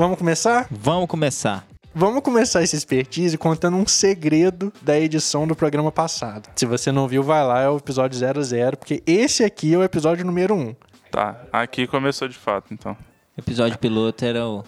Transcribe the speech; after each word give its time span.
Vamos 0.00 0.16
começar? 0.16 0.66
Vamos 0.70 1.06
começar. 1.10 1.66
Vamos 1.94 2.22
começar 2.22 2.62
esse 2.62 2.74
expertise 2.74 3.36
contando 3.36 3.76
um 3.76 3.86
segredo 3.86 4.72
da 4.80 4.98
edição 4.98 5.46
do 5.46 5.54
programa 5.54 5.92
passado. 5.92 6.48
Se 6.56 6.64
você 6.64 6.90
não 6.90 7.06
viu, 7.06 7.22
vai 7.22 7.46
lá, 7.46 7.60
é 7.60 7.68
o 7.68 7.76
episódio 7.76 8.18
00, 8.18 8.78
porque 8.78 9.02
esse 9.06 9.44
aqui 9.44 9.74
é 9.74 9.76
o 9.76 9.82
episódio 9.82 10.24
número 10.24 10.54
1. 10.54 10.74
Tá, 11.10 11.42
aqui 11.52 11.86
começou 11.86 12.26
de 12.28 12.38
fato, 12.38 12.72
então. 12.72 12.96
Episódio 13.36 13.78
piloto 13.78 14.24
era 14.24 14.48
o 14.48 14.64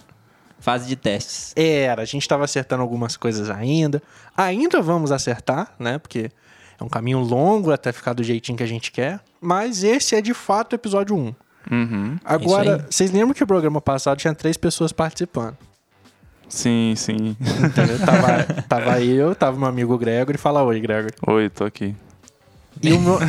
fase 0.61 0.87
de 0.87 0.97
testes. 0.97 1.55
Era, 1.57 2.03
a 2.03 2.05
gente 2.05 2.21
estava 2.21 2.45
acertando 2.45 2.83
algumas 2.83 3.17
coisas 3.17 3.49
ainda. 3.49 4.03
Ainda 4.37 4.83
vamos 4.83 5.11
acertar, 5.11 5.73
né? 5.79 5.97
Porque 5.97 6.31
é 6.79 6.85
um 6.85 6.91
caminho 6.91 7.21
longo 7.21 7.73
até 7.73 7.91
ficar 7.91 8.13
do 8.13 8.23
jeitinho 8.23 8.59
que 8.59 8.65
a 8.65 8.69
gente 8.69 8.93
quer. 8.93 9.19
Mas 9.41 9.83
esse 9.83 10.15
é 10.15 10.21
de 10.21 10.35
fato 10.35 10.73
o 10.73 10.77
episódio 10.77 11.17
1. 11.17 11.35
Uhum. 11.73 12.19
Agora, 12.23 12.87
vocês 12.91 13.11
lembram 13.11 13.33
que 13.33 13.43
o 13.43 13.47
programa 13.47 13.81
passado 13.81 14.19
tinha 14.19 14.35
três 14.35 14.59
pessoas 14.59 14.93
participando? 14.93 15.57
Sim, 16.47 16.93
sim. 16.95 17.35
Entendeu? 17.41 17.99
tava, 18.05 18.45
tava 18.69 19.01
eu, 19.01 19.35
tava 19.35 19.59
meu 19.59 19.69
amigo 19.69 19.97
Gregory. 19.97 20.37
Fala 20.37 20.63
oi, 20.63 20.79
Gregory. 20.81 21.15
Oi, 21.27 21.49
tô 21.49 21.65
aqui. 21.65 21.97
E 22.83 22.93
o 22.93 23.01
meu, 23.01 23.19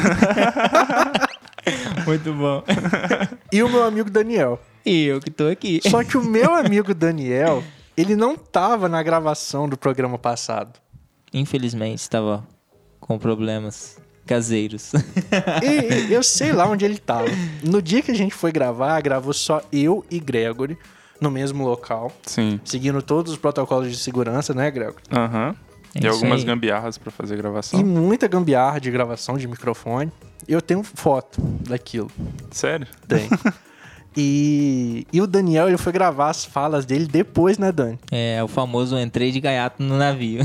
Muito 2.06 2.34
bom. 2.34 2.64
e 3.52 3.64
o 3.64 3.70
meu 3.70 3.84
amigo 3.84 4.10
Daniel. 4.10 4.60
E 4.86 5.06
eu 5.06 5.22
que 5.22 5.32
tô 5.32 5.48
aqui. 5.48 5.80
Só 5.90 6.04
que 6.04 6.18
o 6.18 6.24
meu 6.24 6.54
amigo 6.54 6.94
Daniel, 6.94 7.64
ele 7.96 8.16
não 8.16 8.36
tava 8.36 8.90
na 8.90 9.02
gravação 9.02 9.70
do 9.70 9.78
programa 9.78 10.18
passado. 10.18 10.78
Infelizmente, 11.34 12.00
estava 12.00 12.46
com 13.00 13.18
problemas 13.18 13.98
caseiros. 14.26 14.92
E, 15.62 16.10
e 16.10 16.14
eu 16.14 16.24
sei 16.24 16.52
lá 16.52 16.68
onde 16.68 16.86
ele 16.86 16.98
tava. 16.98 17.28
No 17.64 17.82
dia 17.82 18.02
que 18.02 18.12
a 18.12 18.16
gente 18.16 18.34
foi 18.34 18.52
gravar, 18.52 19.00
gravou 19.02 19.34
só 19.34 19.62
eu 19.72 20.06
e 20.10 20.20
Gregory 20.20 20.78
no 21.20 21.32
mesmo 21.32 21.64
local, 21.66 22.12
Sim. 22.26 22.60
seguindo 22.66 23.02
todos 23.02 23.32
os 23.32 23.38
protocolos 23.38 23.90
de 23.90 23.98
segurança, 23.98 24.54
né, 24.54 24.70
Gregory? 24.70 25.04
Aham. 25.12 25.56
É 25.96 26.04
e 26.04 26.08
algumas 26.08 26.40
aí. 26.42 26.46
gambiarras 26.46 26.98
pra 26.98 27.12
fazer 27.12 27.38
gravação. 27.38 27.80
E 27.80 27.84
muita 27.84 28.28
gambiarra 28.28 28.80
de 28.80 28.90
gravação 28.90 29.38
de 29.38 29.48
microfone. 29.48 30.12
Eu 30.48 30.60
tenho 30.62 30.82
foto 30.84 31.40
daquilo. 31.68 32.10
Sério? 32.52 32.88
Tem. 33.08 33.30
E, 34.16 35.08
e 35.12 35.20
o 35.22 35.26
Daniel, 35.26 35.68
ele 35.68 35.78
foi 35.78 35.92
gravar 35.92 36.30
as 36.30 36.46
falas 36.46 36.86
dele 36.86 37.08
depois, 37.08 37.58
né, 37.58 37.72
Dani? 37.72 37.98
É 38.12 38.44
o 38.44 38.48
famoso 38.48 38.96
entrei 38.96 39.32
de 39.32 39.40
gaiato 39.40 39.82
no 39.82 39.98
navio. 39.98 40.42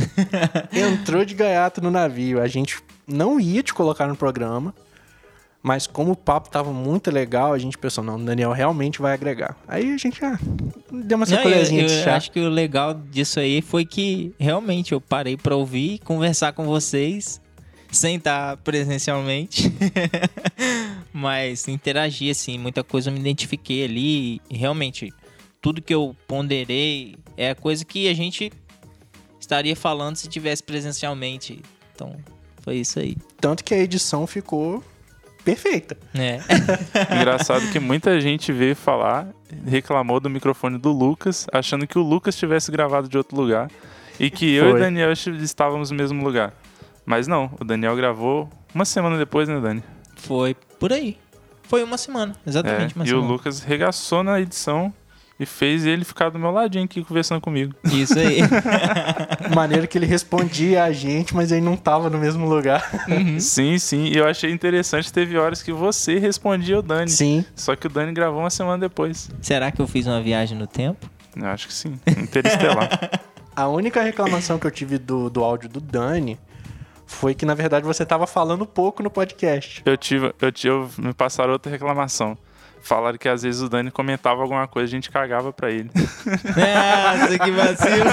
Entrou 0.72 1.22
de 1.22 1.34
gaiato 1.34 1.82
no 1.82 1.90
navio. 1.90 2.40
A 2.40 2.48
gente 2.48 2.82
não 3.08 3.40
ia 3.40 3.62
te 3.62 3.72
colocar 3.72 4.06
no 4.06 4.14
programa, 4.14 4.74
mas 5.62 5.86
como 5.86 6.12
o 6.12 6.16
papo 6.16 6.48
tava 6.50 6.72
muito 6.72 7.10
legal, 7.10 7.52
a 7.52 7.58
gente 7.58 7.76
pensou, 7.76 8.04
não, 8.04 8.16
o 8.16 8.24
Daniel 8.24 8.52
realmente 8.52 9.00
vai 9.00 9.12
agregar. 9.12 9.56
Aí 9.66 9.92
a 9.92 9.96
gente 9.96 10.24
ah, 10.24 10.38
deu 10.90 11.16
uma 11.16 11.26
Não, 11.26 11.32
eu, 11.32 11.36
sacolezinha 11.36 11.86
de 11.86 11.92
eu 11.92 12.04
chá. 12.04 12.16
acho 12.16 12.30
que 12.30 12.40
o 12.40 12.48
legal 12.48 12.94
disso 12.94 13.40
aí 13.40 13.60
foi 13.60 13.84
que 13.84 14.32
realmente 14.38 14.92
eu 14.92 15.00
parei 15.00 15.36
pra 15.36 15.56
ouvir 15.56 15.94
e 15.94 15.98
conversar 15.98 16.52
com 16.52 16.64
vocês 16.64 17.40
sem 17.90 18.16
estar 18.16 18.56
presencialmente. 18.58 19.72
Mas 21.12 21.66
interagi, 21.66 22.30
assim, 22.30 22.58
muita 22.58 22.84
coisa 22.84 23.10
eu 23.10 23.14
me 23.14 23.18
identifiquei 23.18 23.84
ali. 23.84 24.40
E 24.48 24.56
realmente, 24.56 25.12
tudo 25.60 25.82
que 25.82 25.92
eu 25.94 26.14
ponderei 26.28 27.16
é 27.36 27.50
a 27.50 27.54
coisa 27.54 27.84
que 27.84 28.08
a 28.08 28.14
gente 28.14 28.52
estaria 29.40 29.74
falando 29.74 30.16
se 30.16 30.28
tivesse 30.28 30.62
presencialmente. 30.62 31.60
Então, 31.94 32.14
foi 32.68 32.76
isso 32.76 32.98
aí. 32.98 33.16
Tanto 33.40 33.64
que 33.64 33.72
a 33.72 33.78
edição 33.78 34.26
ficou 34.26 34.84
perfeita. 35.44 35.96
É. 36.14 36.38
Engraçado 37.16 37.66
que 37.72 37.80
muita 37.80 38.20
gente 38.20 38.52
veio 38.52 38.76
falar, 38.76 39.28
reclamou 39.66 40.20
do 40.20 40.28
microfone 40.28 40.76
do 40.76 40.92
Lucas, 40.92 41.46
achando 41.52 41.86
que 41.86 41.98
o 41.98 42.02
Lucas 42.02 42.36
tivesse 42.36 42.70
gravado 42.70 43.08
de 43.08 43.16
outro 43.16 43.36
lugar 43.36 43.70
e 44.20 44.28
que 44.30 44.52
eu 44.54 44.66
e 44.66 44.70
Foi. 44.72 44.80
o 44.80 44.82
Daniel 44.82 45.12
estávamos 45.12 45.90
no 45.90 45.96
mesmo 45.96 46.22
lugar. 46.22 46.52
Mas 47.06 47.26
não, 47.26 47.50
o 47.58 47.64
Daniel 47.64 47.96
gravou 47.96 48.50
uma 48.74 48.84
semana 48.84 49.16
depois, 49.16 49.48
né, 49.48 49.58
Dani? 49.58 49.82
Foi 50.16 50.54
por 50.78 50.92
aí. 50.92 51.16
Foi 51.62 51.82
uma 51.82 51.96
semana, 51.96 52.34
exatamente 52.46 52.94
uma 52.94 53.04
É, 53.04 53.06
e 53.06 53.08
semana. 53.10 53.26
o 53.26 53.30
Lucas 53.30 53.60
regaçou 53.60 54.22
na 54.22 54.38
edição 54.40 54.92
e 55.40 55.46
fez 55.46 55.86
ele 55.86 56.04
ficar 56.04 56.30
do 56.30 56.38
meu 56.38 56.50
ladinho 56.50 56.84
aqui 56.84 57.02
conversando 57.04 57.40
comigo. 57.40 57.74
Isso 57.84 58.18
aí. 58.18 58.40
Maneira 59.54 59.86
que 59.86 59.96
ele 59.96 60.06
respondia 60.06 60.84
a 60.84 60.92
gente, 60.92 61.34
mas 61.34 61.52
ele 61.52 61.60
não 61.60 61.76
tava 61.76 62.10
no 62.10 62.18
mesmo 62.18 62.48
lugar. 62.48 62.90
Uhum. 63.08 63.38
Sim, 63.38 63.78
sim. 63.78 64.06
E 64.06 64.16
eu 64.16 64.26
achei 64.26 64.50
interessante, 64.50 65.12
teve 65.12 65.38
horas 65.38 65.62
que 65.62 65.72
você 65.72 66.18
respondia 66.18 66.78
o 66.78 66.82
Dani. 66.82 67.10
Sim. 67.10 67.44
Só 67.54 67.76
que 67.76 67.86
o 67.86 67.90
Dani 67.90 68.12
gravou 68.12 68.40
uma 68.40 68.50
semana 68.50 68.78
depois. 68.78 69.30
Será 69.40 69.70
que 69.70 69.80
eu 69.80 69.86
fiz 69.86 70.06
uma 70.06 70.20
viagem 70.20 70.58
no 70.58 70.66
tempo? 70.66 71.08
Eu 71.36 71.46
acho 71.46 71.68
que 71.68 71.74
sim. 71.74 71.98
Interestelar. 72.06 72.88
A 73.54 73.66
única 73.66 74.00
reclamação 74.02 74.56
que 74.58 74.66
eu 74.66 74.70
tive 74.70 74.98
do, 74.98 75.28
do 75.28 75.42
áudio 75.42 75.68
do 75.68 75.80
Dani 75.80 76.38
foi 77.06 77.34
que, 77.34 77.44
na 77.44 77.54
verdade, 77.54 77.84
você 77.84 78.06
tava 78.06 78.24
falando 78.26 78.64
pouco 78.64 79.02
no 79.02 79.10
podcast. 79.10 79.82
eu 79.84 79.96
tive, 79.96 80.32
eu 80.40 80.52
tive, 80.52 80.86
me 80.98 81.12
passaram 81.12 81.54
outra 81.54 81.72
reclamação. 81.72 82.38
Falaram 82.82 83.18
que 83.18 83.28
às 83.28 83.42
vezes 83.42 83.60
o 83.60 83.68
Dani 83.68 83.90
comentava 83.90 84.40
alguma 84.42 84.66
coisa, 84.66 84.86
a 84.86 84.90
gente 84.90 85.10
cagava 85.10 85.52
pra 85.52 85.70
ele. 85.70 85.90
Nossa, 85.94 87.38
que 87.38 87.50
vacilo. 87.50 88.10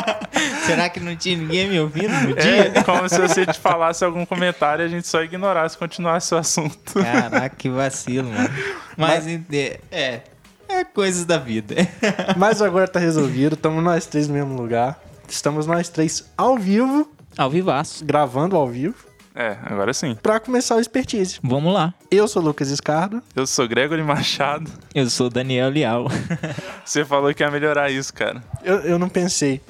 Será 0.66 0.88
que 0.88 1.00
não 1.00 1.16
tinha 1.16 1.36
ninguém 1.36 1.68
me 1.68 1.80
ouvindo 1.80 2.12
no 2.12 2.34
dia? 2.34 2.72
É 2.74 2.82
como 2.82 3.08
se 3.08 3.18
você 3.20 3.46
te 3.46 3.58
falasse 3.58 4.04
algum 4.04 4.24
comentário 4.26 4.82
e 4.84 4.86
a 4.86 4.88
gente 4.88 5.06
só 5.06 5.22
ignorasse 5.22 5.76
e 5.76 5.78
continuasse 5.78 6.34
o 6.34 6.38
assunto. 6.38 6.94
Caraca, 6.94 7.48
que 7.56 7.68
vacilo, 7.68 8.30
mano. 8.30 8.50
Mas, 8.96 9.26
é, 9.26 9.80
é, 9.90 10.20
é 10.68 10.84
coisas 10.84 11.24
da 11.24 11.38
vida. 11.38 11.74
Mas 12.36 12.60
agora 12.60 12.86
tá 12.86 12.98
resolvido, 13.00 13.54
estamos 13.54 13.82
nós 13.82 14.06
três 14.06 14.28
no 14.28 14.34
mesmo 14.34 14.54
lugar. 14.60 15.00
Estamos 15.28 15.66
nós 15.66 15.88
três 15.88 16.24
ao 16.36 16.56
vivo, 16.56 17.10
Ao 17.36 17.48
vivaço. 17.50 18.04
gravando 18.04 18.56
ao 18.56 18.66
vivo, 18.66 19.06
É, 19.34 19.56
agora 19.64 19.92
sim. 19.94 20.16
pra 20.20 20.40
começar 20.40 20.76
o 20.76 20.80
expertise. 20.80 21.38
Vamos 21.42 21.72
lá. 21.72 21.94
Eu 22.10 22.26
sou 22.26 22.42
o 22.42 22.44
Lucas 22.44 22.70
Escardo. 22.70 23.22
Eu 23.36 23.46
sou 23.46 23.68
Gregory 23.68 24.02
Machado. 24.02 24.70
Eu 24.94 25.08
sou 25.08 25.30
Daniel 25.30 25.70
Leal. 25.70 26.06
Você 26.84 27.04
falou 27.04 27.32
que 27.32 27.42
ia 27.42 27.50
melhorar 27.50 27.90
isso, 27.90 28.12
cara. 28.12 28.42
Eu, 28.64 28.76
eu 28.80 28.98
não 28.98 29.08
pensei. 29.08 29.60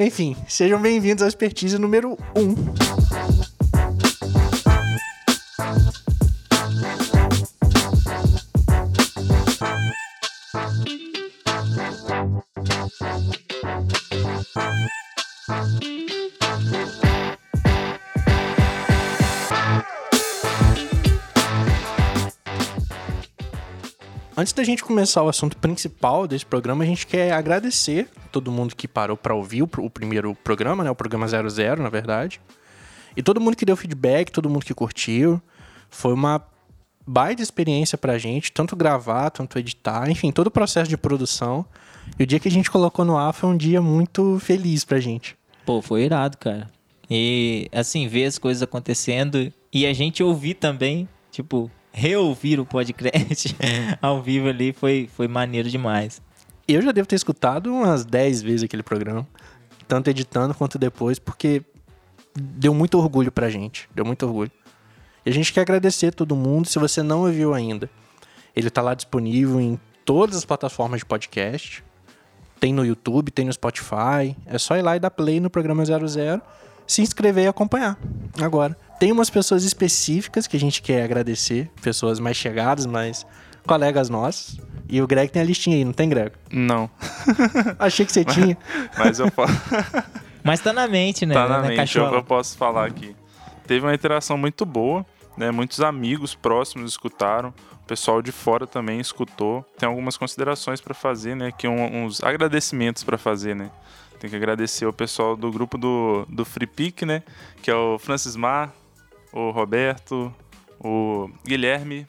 Enfim, 0.00 0.36
sejam 0.46 0.80
bem-vindos 0.80 1.22
ao 1.22 1.28
expertise 1.28 1.76
número 1.78 2.16
1. 2.36 3.08
Antes 24.38 24.52
da 24.52 24.62
gente 24.62 24.84
começar 24.84 25.20
o 25.24 25.28
assunto 25.28 25.56
principal 25.56 26.28
desse 26.28 26.46
programa, 26.46 26.84
a 26.84 26.86
gente 26.86 27.08
quer 27.08 27.32
agradecer 27.32 28.08
todo 28.30 28.52
mundo 28.52 28.76
que 28.76 28.86
parou 28.86 29.16
para 29.16 29.34
ouvir 29.34 29.64
o, 29.64 29.68
o 29.78 29.90
primeiro 29.90 30.32
programa, 30.32 30.84
né? 30.84 30.90
O 30.92 30.94
programa 30.94 31.26
00, 31.26 31.82
na 31.82 31.88
verdade. 31.88 32.40
E 33.16 33.22
todo 33.22 33.40
mundo 33.40 33.56
que 33.56 33.64
deu 33.64 33.76
feedback, 33.76 34.30
todo 34.30 34.48
mundo 34.48 34.64
que 34.64 34.72
curtiu. 34.72 35.42
Foi 35.90 36.12
uma 36.12 36.40
baita 37.04 37.42
experiência 37.42 37.98
pra 37.98 38.16
gente, 38.16 38.52
tanto 38.52 38.76
gravar, 38.76 39.30
tanto 39.30 39.58
editar, 39.58 40.08
enfim, 40.08 40.30
todo 40.30 40.46
o 40.46 40.52
processo 40.52 40.88
de 40.88 40.96
produção. 40.96 41.66
E 42.16 42.22
o 42.22 42.26
dia 42.26 42.38
que 42.38 42.46
a 42.46 42.52
gente 42.52 42.70
colocou 42.70 43.04
no 43.04 43.18
ar 43.18 43.32
foi 43.32 43.48
um 43.48 43.56
dia 43.56 43.82
muito 43.82 44.38
feliz 44.38 44.84
pra 44.84 45.00
gente. 45.00 45.36
Pô, 45.66 45.82
foi 45.82 46.04
irado, 46.04 46.38
cara. 46.38 46.70
E, 47.10 47.68
assim, 47.72 48.06
ver 48.06 48.26
as 48.26 48.38
coisas 48.38 48.62
acontecendo 48.62 49.52
e 49.72 49.84
a 49.84 49.92
gente 49.92 50.22
ouvir 50.22 50.54
também, 50.54 51.08
tipo, 51.32 51.68
reouvir 51.92 52.60
o 52.60 52.66
podcast 52.66 53.56
ao 54.00 54.22
vivo 54.22 54.48
ali 54.48 54.72
foi, 54.72 55.08
foi 55.14 55.28
maneiro 55.28 55.68
demais. 55.68 56.22
Eu 56.66 56.82
já 56.82 56.92
devo 56.92 57.08
ter 57.08 57.16
escutado 57.16 57.72
umas 57.72 58.04
10 58.04 58.42
vezes 58.42 58.62
aquele 58.62 58.82
programa, 58.82 59.26
tanto 59.86 60.10
editando 60.10 60.54
quanto 60.54 60.78
depois, 60.78 61.18
porque 61.18 61.62
deu 62.34 62.74
muito 62.74 62.98
orgulho 62.98 63.32
pra 63.32 63.48
gente. 63.48 63.88
Deu 63.94 64.04
muito 64.04 64.24
orgulho. 64.26 64.50
E 65.24 65.30
a 65.30 65.32
gente 65.32 65.52
quer 65.52 65.62
agradecer 65.62 66.12
todo 66.12 66.36
mundo. 66.36 66.68
Se 66.68 66.78
você 66.78 67.02
não 67.02 67.20
ouviu 67.20 67.54
ainda, 67.54 67.90
ele 68.54 68.70
tá 68.70 68.80
lá 68.82 68.94
disponível 68.94 69.60
em 69.60 69.78
todas 70.04 70.36
as 70.36 70.44
plataformas 70.44 71.00
de 71.00 71.06
podcast. 71.06 71.84
Tem 72.60 72.72
no 72.72 72.84
YouTube, 72.84 73.30
tem 73.30 73.44
no 73.44 73.52
Spotify. 73.52 74.36
É 74.46 74.58
só 74.58 74.76
ir 74.76 74.82
lá 74.82 74.96
e 74.96 75.00
dar 75.00 75.10
play 75.10 75.40
no 75.40 75.50
programa 75.50 75.84
00, 75.84 76.40
se 76.86 77.02
inscrever 77.02 77.44
e 77.44 77.48
acompanhar. 77.48 77.98
Agora, 78.40 78.76
tem 78.98 79.12
umas 79.12 79.30
pessoas 79.30 79.64
específicas 79.64 80.46
que 80.46 80.56
a 80.56 80.60
gente 80.60 80.82
quer 80.82 81.02
agradecer, 81.02 81.70
pessoas 81.80 82.18
mais 82.18 82.36
chegadas, 82.36 82.86
mas 82.86 83.26
colegas 83.66 84.08
nossos. 84.08 84.58
E 84.88 85.00
o 85.02 85.06
Greg 85.06 85.30
tem 85.30 85.42
a 85.42 85.44
listinha 85.44 85.76
aí, 85.76 85.84
não 85.84 85.92
tem, 85.92 86.08
Greg? 86.08 86.32
Não, 86.50 86.90
Achei 87.78 88.06
que 88.06 88.12
você 88.12 88.24
tinha. 88.24 88.56
mas 88.96 89.20
eu 89.20 89.30
posso. 89.30 89.52
Mas 90.42 90.60
tá 90.60 90.72
na 90.72 90.86
mente, 90.86 91.26
né? 91.26 91.34
tá 91.34 91.46
na 91.46 91.58
mente, 91.60 91.72
é 91.72 91.74
o 91.74 91.76
cachola. 91.76 92.10
que 92.10 92.16
eu 92.16 92.24
posso 92.24 92.56
falar 92.56 92.86
aqui. 92.86 93.14
Teve 93.66 93.84
uma 93.84 93.92
interação 93.92 94.38
muito 94.38 94.64
boa, 94.64 95.04
né? 95.36 95.50
Muitos 95.50 95.80
amigos 95.82 96.34
próximos 96.34 96.92
escutaram. 96.92 97.52
pessoal 97.86 98.22
de 98.22 98.32
fora 98.32 98.66
também 98.66 98.98
escutou. 98.98 99.62
Tem 99.76 99.86
algumas 99.86 100.16
considerações 100.16 100.80
para 100.80 100.94
fazer, 100.94 101.34
né? 101.34 101.52
Que 101.52 101.68
um, 101.68 102.04
uns 102.04 102.22
agradecimentos 102.22 103.04
para 103.04 103.18
fazer, 103.18 103.54
né? 103.54 103.70
Tem 104.18 104.30
que 104.30 104.36
agradecer 104.36 104.86
o 104.86 104.92
pessoal 104.92 105.36
do 105.36 105.50
grupo 105.50 105.76
do, 105.76 106.24
do 106.30 106.46
Free 106.46 106.66
Pick, 106.66 107.02
né? 107.02 107.22
Que 107.60 107.70
é 107.70 107.74
o 107.74 107.98
Francis 107.98 108.34
Mar, 108.34 108.72
o 109.32 109.50
Roberto, 109.50 110.34
o 110.78 111.30
Guilherme. 111.44 112.06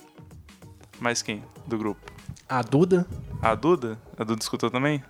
Mais 1.00 1.22
quem 1.22 1.44
do 1.66 1.78
grupo? 1.78 2.02
A 2.48 2.62
Duda, 2.62 3.08
A 3.42 3.56
Duda? 3.56 3.98
A 4.18 4.24
Duda 4.24 4.42
escutou 4.42 4.70
também? 4.70 5.04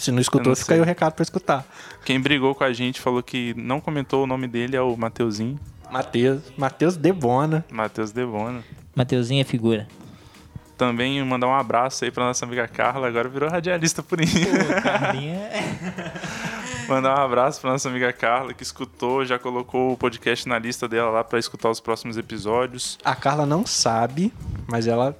se 0.00 0.10
não 0.10 0.20
escutou, 0.20 0.50
não 0.50 0.56
fica 0.56 0.74
aí 0.74 0.80
o 0.80 0.84
recado 0.84 1.12
pra 1.12 1.22
escutar. 1.22 1.64
Quem 2.04 2.18
brigou 2.18 2.54
com 2.54 2.64
a 2.64 2.72
gente 2.72 3.00
falou 3.00 3.22
que 3.22 3.54
não 3.56 3.80
comentou 3.80 4.24
o 4.24 4.26
nome 4.26 4.48
dele 4.48 4.76
é 4.76 4.80
o 4.80 4.96
Mateuzinho. 4.96 5.58
Matheus, 5.90 6.42
Matheus 6.56 6.96
Debona. 6.96 7.64
Matheus 7.70 8.12
Devona. 8.12 8.62
Mateuzinho 8.94 9.40
é 9.40 9.44
figura. 9.44 9.86
Também 10.78 11.22
mandar 11.22 11.46
um 11.48 11.54
abraço 11.54 12.04
aí 12.04 12.10
pra 12.10 12.24
nossa 12.24 12.44
amiga 12.46 12.66
Carla, 12.66 13.06
agora 13.08 13.28
virou 13.28 13.50
radialista 13.50 14.02
por 14.02 14.20
isso. 14.20 14.38
Pô, 14.38 14.82
Carlinha 14.82 15.34
é... 15.34 15.60
Mandar 16.90 17.16
um 17.20 17.22
abraço 17.24 17.60
pra 17.60 17.70
nossa 17.70 17.88
amiga 17.88 18.12
Carla, 18.12 18.52
que 18.52 18.64
escutou, 18.64 19.24
já 19.24 19.38
colocou 19.38 19.92
o 19.92 19.96
podcast 19.96 20.48
na 20.48 20.58
lista 20.58 20.88
dela 20.88 21.08
lá 21.10 21.22
pra 21.22 21.38
escutar 21.38 21.70
os 21.70 21.78
próximos 21.78 22.16
episódios. 22.18 22.98
A 23.04 23.14
Carla 23.14 23.46
não 23.46 23.64
sabe, 23.64 24.32
mas 24.66 24.88
ela 24.88 25.16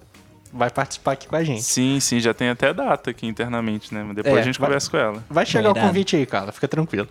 vai 0.53 0.69
participar 0.69 1.13
aqui 1.13 1.29
com 1.29 1.37
a 1.37 1.45
gente. 1.45 1.63
Sim, 1.63 2.01
sim, 2.01 2.19
já 2.19 2.35
tem 2.35 2.49
até 2.49 2.75
data 2.75 3.11
aqui 3.11 3.25
internamente, 3.25 3.95
né? 3.95 4.03
Mas 4.03 4.17
Depois 4.17 4.37
É, 4.37 4.41
a 4.41 4.43
gente 4.43 4.59
vai- 4.59 4.67
conversa 4.69 4.91
com 4.91 4.97
ela. 4.97 5.25
Vai 5.31 5.47
chegar 5.47 5.71
o 5.71 5.75
convite 5.75 6.17
aí, 6.17 6.27
Carla, 6.27 6.51
fica 6.51 6.67
tranquilo. 6.67 7.07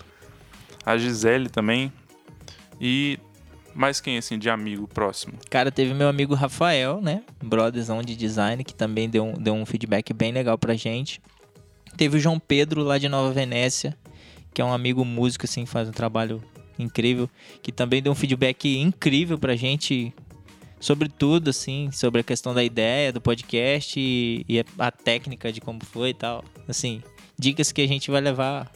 A 0.86 0.98
Gisele 0.98 1.48
também. 1.48 1.92
E 2.82 3.18
mais 3.74 4.02
quem, 4.02 4.18
assim, 4.18 4.38
de 4.38 4.50
amigo 4.50 4.90
próximo? 4.90 5.36
Cara, 5.50 5.72
teve 5.72 5.94
meu 5.94 6.10
amigo 6.10 6.34
Rafael, 6.36 7.00
né? 7.00 7.24
Brotherzão 7.42 8.02
de 8.02 8.14
design, 8.14 8.62
que 8.66 8.74
também 8.74 9.10
deu 9.10 9.24
um, 9.26 9.34
deu 9.34 9.54
um 9.54 9.66
feedback 9.66 10.12
bem 10.12 10.34
legal 10.34 10.58
pra 10.58 10.74
gente. 10.74 11.22
Teve 11.96 12.18
o 12.18 12.20
João 12.20 12.38
Pedro, 12.40 12.84
lá 12.84 12.98
de 12.98 13.08
Nova 13.08 13.32
Venécia, 13.32 13.98
que 14.54 14.62
é 14.62 14.66
um 14.66 14.74
amigo 14.74 15.04
músico, 15.06 15.46
assim, 15.46 15.66
faz 15.66 15.88
um 15.88 15.92
trabalho 15.92 16.42
incrível, 16.78 17.30
que 17.62 17.72
também 17.72 18.02
deu 18.02 18.12
um 18.12 18.16
feedback 18.16 18.78
incrível 18.78 19.38
pra 19.38 19.56
gente 19.56 20.14
sobre 20.80 21.10
tudo, 21.10 21.50
assim, 21.50 21.92
sobre 21.92 22.22
a 22.22 22.24
questão 22.24 22.54
da 22.54 22.64
ideia 22.64 23.12
do 23.12 23.20
podcast 23.20 24.00
e, 24.00 24.46
e 24.48 24.64
a, 24.78 24.92
técnica 24.92 25.52
de 25.52 25.60
como 25.60 25.84
foi 25.84 26.10
e 26.10 26.14
tal. 26.14 26.44
Assim, 26.68 27.04
dicas 27.38 27.72
que 27.72 27.82
a 27.82 27.88
gente 27.88 28.10
vai 28.10 28.22
levar 28.22 28.72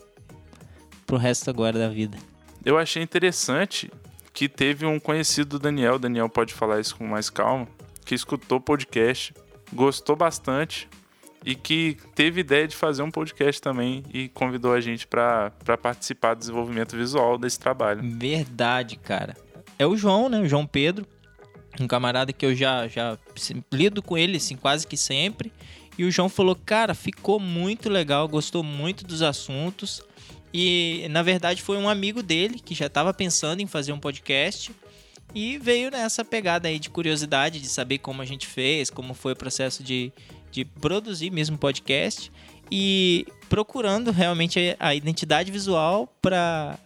pro 1.05 1.17
resto 1.17 1.49
agora 1.49 1.79
da 1.79 1.87
vida. 1.87 2.17
Eu 2.65 2.77
achei 2.77 3.01
interessante 3.01 3.89
que 4.33 4.49
teve 4.49 4.85
um 4.85 4.99
conhecido 4.99 5.57
do 5.57 5.59
Daniel, 5.59 5.99
Daniel 5.99 6.27
pode 6.27 6.53
falar 6.53 6.79
isso 6.79 6.95
com 6.95 7.05
mais 7.05 7.29
calma, 7.29 7.67
que 8.05 8.15
escutou 8.15 8.57
o 8.57 8.61
podcast, 8.61 9.33
gostou 9.71 10.15
bastante 10.15 10.89
e 11.45 11.55
que 11.55 11.97
teve 12.15 12.41
ideia 12.41 12.67
de 12.67 12.75
fazer 12.75 13.01
um 13.03 13.11
podcast 13.11 13.61
também 13.61 14.03
e 14.13 14.29
convidou 14.29 14.73
a 14.73 14.81
gente 14.81 15.05
para 15.05 15.51
participar 15.81 16.33
do 16.33 16.39
desenvolvimento 16.39 16.95
visual 16.95 17.37
desse 17.37 17.59
trabalho. 17.59 18.01
Verdade, 18.17 18.95
cara. 18.95 19.35
É 19.77 19.85
o 19.85 19.97
João, 19.97 20.29
né? 20.29 20.39
O 20.39 20.47
João 20.47 20.65
Pedro. 20.65 21.05
Um 21.79 21.87
camarada 21.87 22.31
que 22.31 22.45
eu 22.45 22.55
já, 22.55 22.87
já 22.87 23.17
lido 23.71 24.01
com 24.01 24.17
ele, 24.17 24.37
assim, 24.37 24.55
quase 24.55 24.85
que 24.85 24.95
sempre. 24.95 25.51
E 25.97 26.03
o 26.05 26.11
João 26.11 26.29
falou, 26.29 26.55
cara, 26.55 26.93
ficou 26.93 27.39
muito 27.39 27.89
legal, 27.89 28.27
gostou 28.27 28.63
muito 28.63 29.03
dos 29.03 29.21
assuntos. 29.21 30.01
E, 30.53 31.07
na 31.09 31.23
verdade, 31.23 31.61
foi 31.61 31.77
um 31.77 31.89
amigo 31.89 32.21
dele 32.21 32.59
que 32.59 32.75
já 32.75 32.85
estava 32.85 33.13
pensando 33.13 33.59
em 33.59 33.67
fazer 33.67 33.91
um 33.91 33.99
podcast. 33.99 34.71
E 35.33 35.57
veio 35.57 35.89
nessa 35.89 36.23
pegada 36.23 36.67
aí 36.67 36.77
de 36.77 36.91
curiosidade, 36.91 37.59
de 37.59 37.67
saber 37.67 37.97
como 37.97 38.21
a 38.21 38.25
gente 38.25 38.45
fez, 38.45 38.91
como 38.91 39.15
foi 39.15 39.33
o 39.33 39.35
processo 39.35 39.83
de, 39.83 40.13
de 40.53 40.63
produzir 40.63 41.31
mesmo 41.31 41.57
podcast. 41.57 42.31
E 42.71 43.27
procurando 43.49 44.11
realmente 44.11 44.75
a 44.79 44.95
identidade 44.95 45.51
visual 45.51 46.07
para 46.21 46.79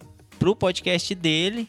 o 0.44 0.56
podcast 0.56 1.14
dele. 1.14 1.68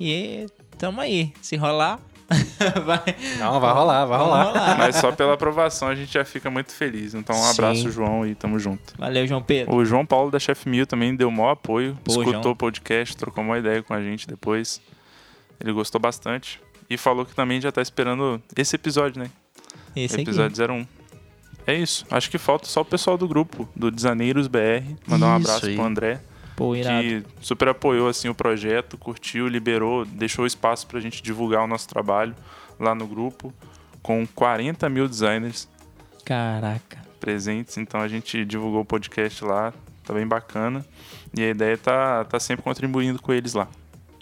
E 0.00 0.46
tamo 0.78 1.00
aí. 1.00 1.32
Se 1.40 1.56
rolar, 1.56 2.00
vai. 2.84 3.02
Não, 3.38 3.60
vai 3.60 3.72
rolar, 3.72 4.04
vai 4.06 4.18
rolar. 4.18 4.44
rolar. 4.44 4.78
Mas 4.78 4.96
só 4.96 5.12
pela 5.12 5.34
aprovação 5.34 5.88
a 5.88 5.94
gente 5.94 6.12
já 6.12 6.24
fica 6.24 6.50
muito 6.50 6.72
feliz. 6.72 7.14
Então 7.14 7.36
um 7.36 7.42
Sim. 7.42 7.50
abraço, 7.50 7.90
João, 7.90 8.26
e 8.26 8.34
tamo 8.34 8.58
junto. 8.58 8.94
Valeu, 8.98 9.26
João 9.26 9.42
Pedro. 9.42 9.74
O 9.74 9.84
João 9.84 10.04
Paulo 10.04 10.30
da 10.30 10.38
Chef 10.38 10.68
Mil 10.68 10.86
também 10.86 11.14
deu 11.14 11.28
o 11.28 11.32
maior 11.32 11.50
apoio, 11.52 11.96
Pô, 12.04 12.12
escutou 12.12 12.42
João. 12.42 12.52
o 12.52 12.56
podcast, 12.56 13.16
trocou 13.16 13.44
uma 13.44 13.58
ideia 13.58 13.82
com 13.82 13.94
a 13.94 14.02
gente 14.02 14.26
depois. 14.26 14.80
Ele 15.60 15.72
gostou 15.72 16.00
bastante. 16.00 16.60
E 16.88 16.96
falou 16.96 17.24
que 17.24 17.34
também 17.34 17.60
já 17.60 17.72
tá 17.72 17.82
esperando 17.82 18.42
esse 18.56 18.76
episódio, 18.76 19.20
né? 19.22 19.30
Esse 19.96 20.14
aqui. 20.14 20.22
episódio 20.24 20.74
01. 20.74 20.86
É 21.66 21.74
isso. 21.74 22.06
Acho 22.10 22.30
que 22.30 22.38
falta 22.38 22.66
só 22.66 22.82
o 22.82 22.84
pessoal 22.84 23.18
do 23.18 23.26
grupo, 23.26 23.68
do 23.74 23.90
Desaneiros 23.90 24.46
BR. 24.46 24.84
Mandar 25.06 25.26
um 25.26 25.38
Isso 25.38 25.48
abraço 25.50 25.66
aí. 25.66 25.74
pro 25.74 25.84
André, 25.84 26.20
Pô, 26.54 26.72
que 26.74 27.24
super 27.40 27.68
apoiou 27.68 28.08
assim 28.08 28.28
o 28.28 28.34
projeto, 28.34 28.96
curtiu, 28.96 29.48
liberou, 29.48 30.04
deixou 30.04 30.46
espaço 30.46 30.86
pra 30.86 31.00
gente 31.00 31.22
divulgar 31.22 31.64
o 31.64 31.66
nosso 31.66 31.88
trabalho 31.88 32.34
lá 32.78 32.94
no 32.94 33.06
grupo, 33.06 33.52
com 34.02 34.26
40 34.26 34.88
mil 34.88 35.08
designers 35.08 35.68
Caraca. 36.24 36.98
presentes. 37.18 37.76
Então 37.76 38.00
a 38.00 38.08
gente 38.08 38.44
divulgou 38.44 38.82
o 38.82 38.84
podcast 38.84 39.44
lá, 39.44 39.72
tá 40.04 40.14
bem 40.14 40.26
bacana. 40.26 40.84
E 41.36 41.42
a 41.42 41.50
ideia 41.50 41.74
é 41.74 41.76
tá, 41.76 42.24
tá 42.24 42.38
sempre 42.40 42.62
contribuindo 42.62 43.20
com 43.20 43.32
eles 43.32 43.52
lá. 43.54 43.68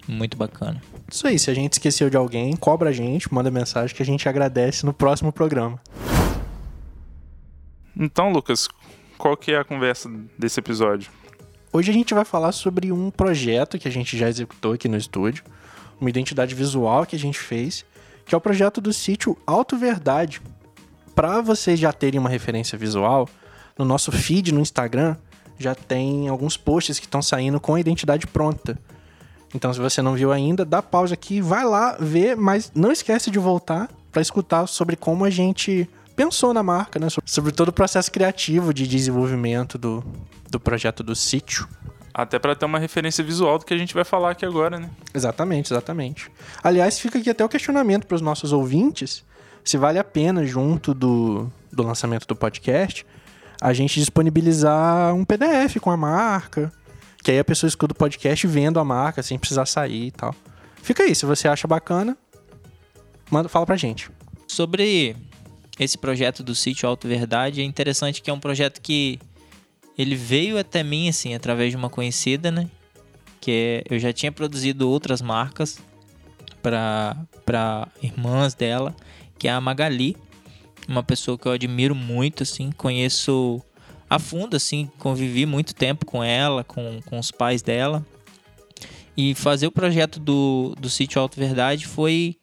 Muito 0.06 0.36
bacana. 0.36 0.82
Isso 1.10 1.26
aí, 1.26 1.38
se 1.38 1.50
a 1.50 1.54
gente 1.54 1.74
esqueceu 1.74 2.10
de 2.10 2.16
alguém, 2.16 2.54
cobra 2.56 2.90
a 2.90 2.92
gente, 2.92 3.32
manda 3.32 3.50
mensagem 3.50 3.94
que 3.94 4.02
a 4.02 4.06
gente 4.06 4.28
agradece 4.28 4.84
no 4.84 4.92
próximo 4.92 5.32
programa. 5.32 5.80
Então, 7.96 8.30
Lucas, 8.30 8.68
qual 9.16 9.36
que 9.36 9.52
é 9.52 9.58
a 9.58 9.64
conversa 9.64 10.10
desse 10.38 10.60
episódio? 10.60 11.10
Hoje 11.72 11.90
a 11.90 11.94
gente 11.94 12.12
vai 12.14 12.24
falar 12.24 12.52
sobre 12.52 12.92
um 12.92 13.10
projeto 13.10 13.78
que 13.78 13.88
a 13.88 13.90
gente 13.90 14.16
já 14.16 14.28
executou 14.28 14.74
aqui 14.74 14.88
no 14.88 14.96
estúdio, 14.96 15.44
uma 16.00 16.10
identidade 16.10 16.54
visual 16.54 17.06
que 17.06 17.16
a 17.16 17.18
gente 17.18 17.38
fez, 17.38 17.84
que 18.26 18.34
é 18.34 18.38
o 18.38 18.40
projeto 18.40 18.80
do 18.80 18.92
sítio 18.92 19.36
Auto 19.46 19.76
Verdade. 19.76 20.40
Para 21.14 21.40
vocês 21.40 21.78
já 21.78 21.92
terem 21.92 22.20
uma 22.20 22.28
referência 22.28 22.76
visual, 22.76 23.28
no 23.78 23.84
nosso 23.84 24.12
feed 24.12 24.52
no 24.52 24.60
Instagram 24.60 25.16
já 25.58 25.74
tem 25.74 26.28
alguns 26.28 26.56
posts 26.56 26.98
que 26.98 27.06
estão 27.06 27.22
saindo 27.22 27.60
com 27.60 27.74
a 27.74 27.80
identidade 27.80 28.26
pronta. 28.26 28.78
Então, 29.54 29.72
se 29.72 29.78
você 29.78 30.02
não 30.02 30.14
viu 30.14 30.32
ainda, 30.32 30.64
dá 30.64 30.82
pausa 30.82 31.14
aqui, 31.14 31.40
vai 31.40 31.64
lá 31.64 31.96
ver, 31.98 32.36
mas 32.36 32.72
não 32.74 32.90
esquece 32.90 33.30
de 33.30 33.38
voltar 33.38 33.88
para 34.10 34.20
escutar 34.20 34.66
sobre 34.66 34.96
como 34.96 35.24
a 35.24 35.30
gente 35.30 35.88
pensou 36.16 36.52
na 36.52 36.62
marca, 36.62 36.98
né? 36.98 37.08
Sobre 37.24 37.52
todo 37.52 37.68
o 37.68 37.72
processo 37.72 38.10
criativo 38.10 38.74
de 38.74 38.86
desenvolvimento 38.86 39.78
do, 39.78 40.04
do 40.50 40.58
projeto 40.58 41.02
do 41.02 41.14
sítio. 41.14 41.68
Até 42.12 42.38
para 42.38 42.54
ter 42.54 42.66
uma 42.66 42.78
referência 42.78 43.24
visual 43.24 43.58
do 43.58 43.64
que 43.64 43.74
a 43.74 43.78
gente 43.78 43.94
vai 43.94 44.04
falar 44.04 44.30
aqui 44.30 44.44
agora, 44.44 44.78
né? 44.78 44.90
Exatamente, 45.12 45.72
exatamente. 45.72 46.30
Aliás, 46.62 46.98
fica 46.98 47.18
aqui 47.18 47.30
até 47.30 47.44
o 47.44 47.48
questionamento 47.48 48.06
para 48.06 48.14
os 48.14 48.20
nossos 48.20 48.52
ouvintes 48.52 49.24
se 49.64 49.78
vale 49.78 49.98
a 49.98 50.04
pena, 50.04 50.44
junto 50.44 50.92
do, 50.92 51.50
do 51.72 51.82
lançamento 51.82 52.26
do 52.26 52.36
podcast, 52.36 53.06
a 53.60 53.72
gente 53.72 53.98
disponibilizar 53.98 55.14
um 55.14 55.24
PDF 55.24 55.78
com 55.80 55.90
a 55.90 55.96
marca, 55.96 56.70
que 57.24 57.30
aí 57.30 57.38
a 57.38 57.44
pessoa 57.44 57.66
escuta 57.66 57.94
o 57.94 57.96
podcast 57.96 58.46
vendo 58.46 58.78
a 58.78 58.84
marca, 58.84 59.22
sem 59.22 59.38
precisar 59.38 59.64
sair 59.64 60.08
e 60.08 60.10
tal. 60.10 60.34
Fica 60.82 61.02
aí, 61.02 61.14
se 61.14 61.24
você 61.24 61.48
acha 61.48 61.66
bacana, 61.66 62.18
manda, 63.30 63.48
fala 63.48 63.64
pra 63.64 63.76
gente. 63.76 64.10
Sobre 64.46 65.16
esse 65.80 65.96
projeto 65.96 66.42
do 66.42 66.54
sítio 66.54 66.86
Auto 66.86 67.08
Verdade, 67.08 67.62
é 67.62 67.64
interessante 67.64 68.20
que 68.20 68.28
é 68.28 68.32
um 68.32 68.38
projeto 68.38 68.78
que 68.82 69.18
ele 69.96 70.14
veio 70.14 70.58
até 70.58 70.82
mim 70.82 71.08
assim 71.08 71.34
através 71.34 71.70
de 71.70 71.78
uma 71.78 71.88
conhecida, 71.88 72.50
né? 72.50 72.68
Que 73.40 73.82
é, 73.90 73.94
eu 73.94 73.98
já 73.98 74.12
tinha 74.12 74.30
produzido 74.30 74.88
outras 74.88 75.22
marcas 75.22 75.78
para 76.62 77.16
para 77.46 77.88
irmãs 78.02 78.52
dela, 78.52 78.94
que 79.38 79.48
é 79.48 79.50
a 79.50 79.60
Magali, 79.62 80.14
uma 80.86 81.02
pessoa 81.02 81.38
que 81.38 81.46
eu 81.46 81.52
admiro 81.52 81.94
muito 81.94 82.42
assim, 82.42 82.70
conheço 82.72 83.62
a 84.08 84.18
fundo 84.18 84.56
assim, 84.56 84.90
convivi 84.98 85.46
muito 85.46 85.74
tempo 85.74 86.04
com 86.04 86.22
ela, 86.22 86.62
com, 86.64 87.00
com 87.06 87.18
os 87.18 87.30
pais 87.30 87.62
dela. 87.62 88.04
E 89.16 89.34
fazer 89.34 89.66
o 89.66 89.72
projeto 89.72 90.18
do, 90.18 90.74
do 90.78 90.90
sítio 90.90 91.20
Auto 91.20 91.38
Verdade 91.38 91.86
foi 91.86 92.36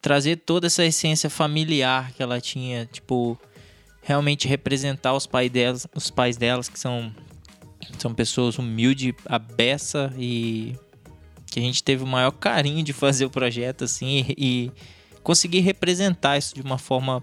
trazer 0.00 0.36
toda 0.36 0.68
essa 0.68 0.84
essência 0.84 1.28
familiar 1.28 2.12
que 2.12 2.22
ela 2.22 2.40
tinha, 2.40 2.86
tipo, 2.86 3.38
realmente 4.02 4.46
representar 4.46 5.14
os 5.14 5.26
pais 5.26 5.50
delas, 5.50 5.86
os 5.94 6.10
pais 6.10 6.36
delas 6.36 6.68
que 6.68 6.78
são 6.78 7.12
são 7.98 8.12
pessoas 8.14 8.58
humildes, 8.58 9.14
a 9.26 9.38
beça 9.38 10.12
e 10.18 10.74
que 11.46 11.60
a 11.60 11.62
gente 11.62 11.82
teve 11.82 12.02
o 12.02 12.06
maior 12.06 12.32
carinho 12.32 12.82
de 12.82 12.92
fazer 12.92 13.24
o 13.24 13.30
projeto 13.30 13.84
assim 13.84 14.24
e, 14.28 14.34
e 14.36 14.72
conseguir 15.22 15.60
representar 15.60 16.36
isso 16.36 16.54
de 16.54 16.62
uma 16.62 16.78
forma 16.78 17.22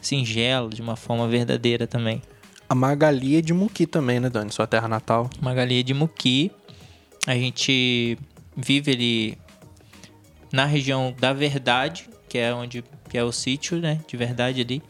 singela, 0.00 0.68
de 0.70 0.80
uma 0.80 0.96
forma 0.96 1.26
verdadeira 1.28 1.86
também. 1.86 2.22
A 2.68 2.74
Magali 2.74 3.36
é 3.36 3.40
de 3.40 3.52
Muqui 3.52 3.86
também, 3.86 4.18
né, 4.18 4.28
Dani? 4.28 4.52
Sua 4.52 4.66
terra 4.66 4.88
natal. 4.88 5.30
Magali 5.40 5.80
é 5.80 5.82
de 5.82 5.94
Muqui. 5.94 6.50
A 7.26 7.34
gente 7.34 8.18
vive 8.56 8.92
ali 8.92 9.38
na 10.52 10.64
região 10.64 11.14
da 11.18 11.32
Verdade, 11.32 12.08
que 12.28 12.38
é 12.38 12.52
onde 12.52 12.84
que 13.08 13.16
é 13.16 13.22
o 13.22 13.32
sítio, 13.32 13.78
né? 13.78 14.00
De 14.06 14.16
verdade 14.16 14.60
ali. 14.60 14.82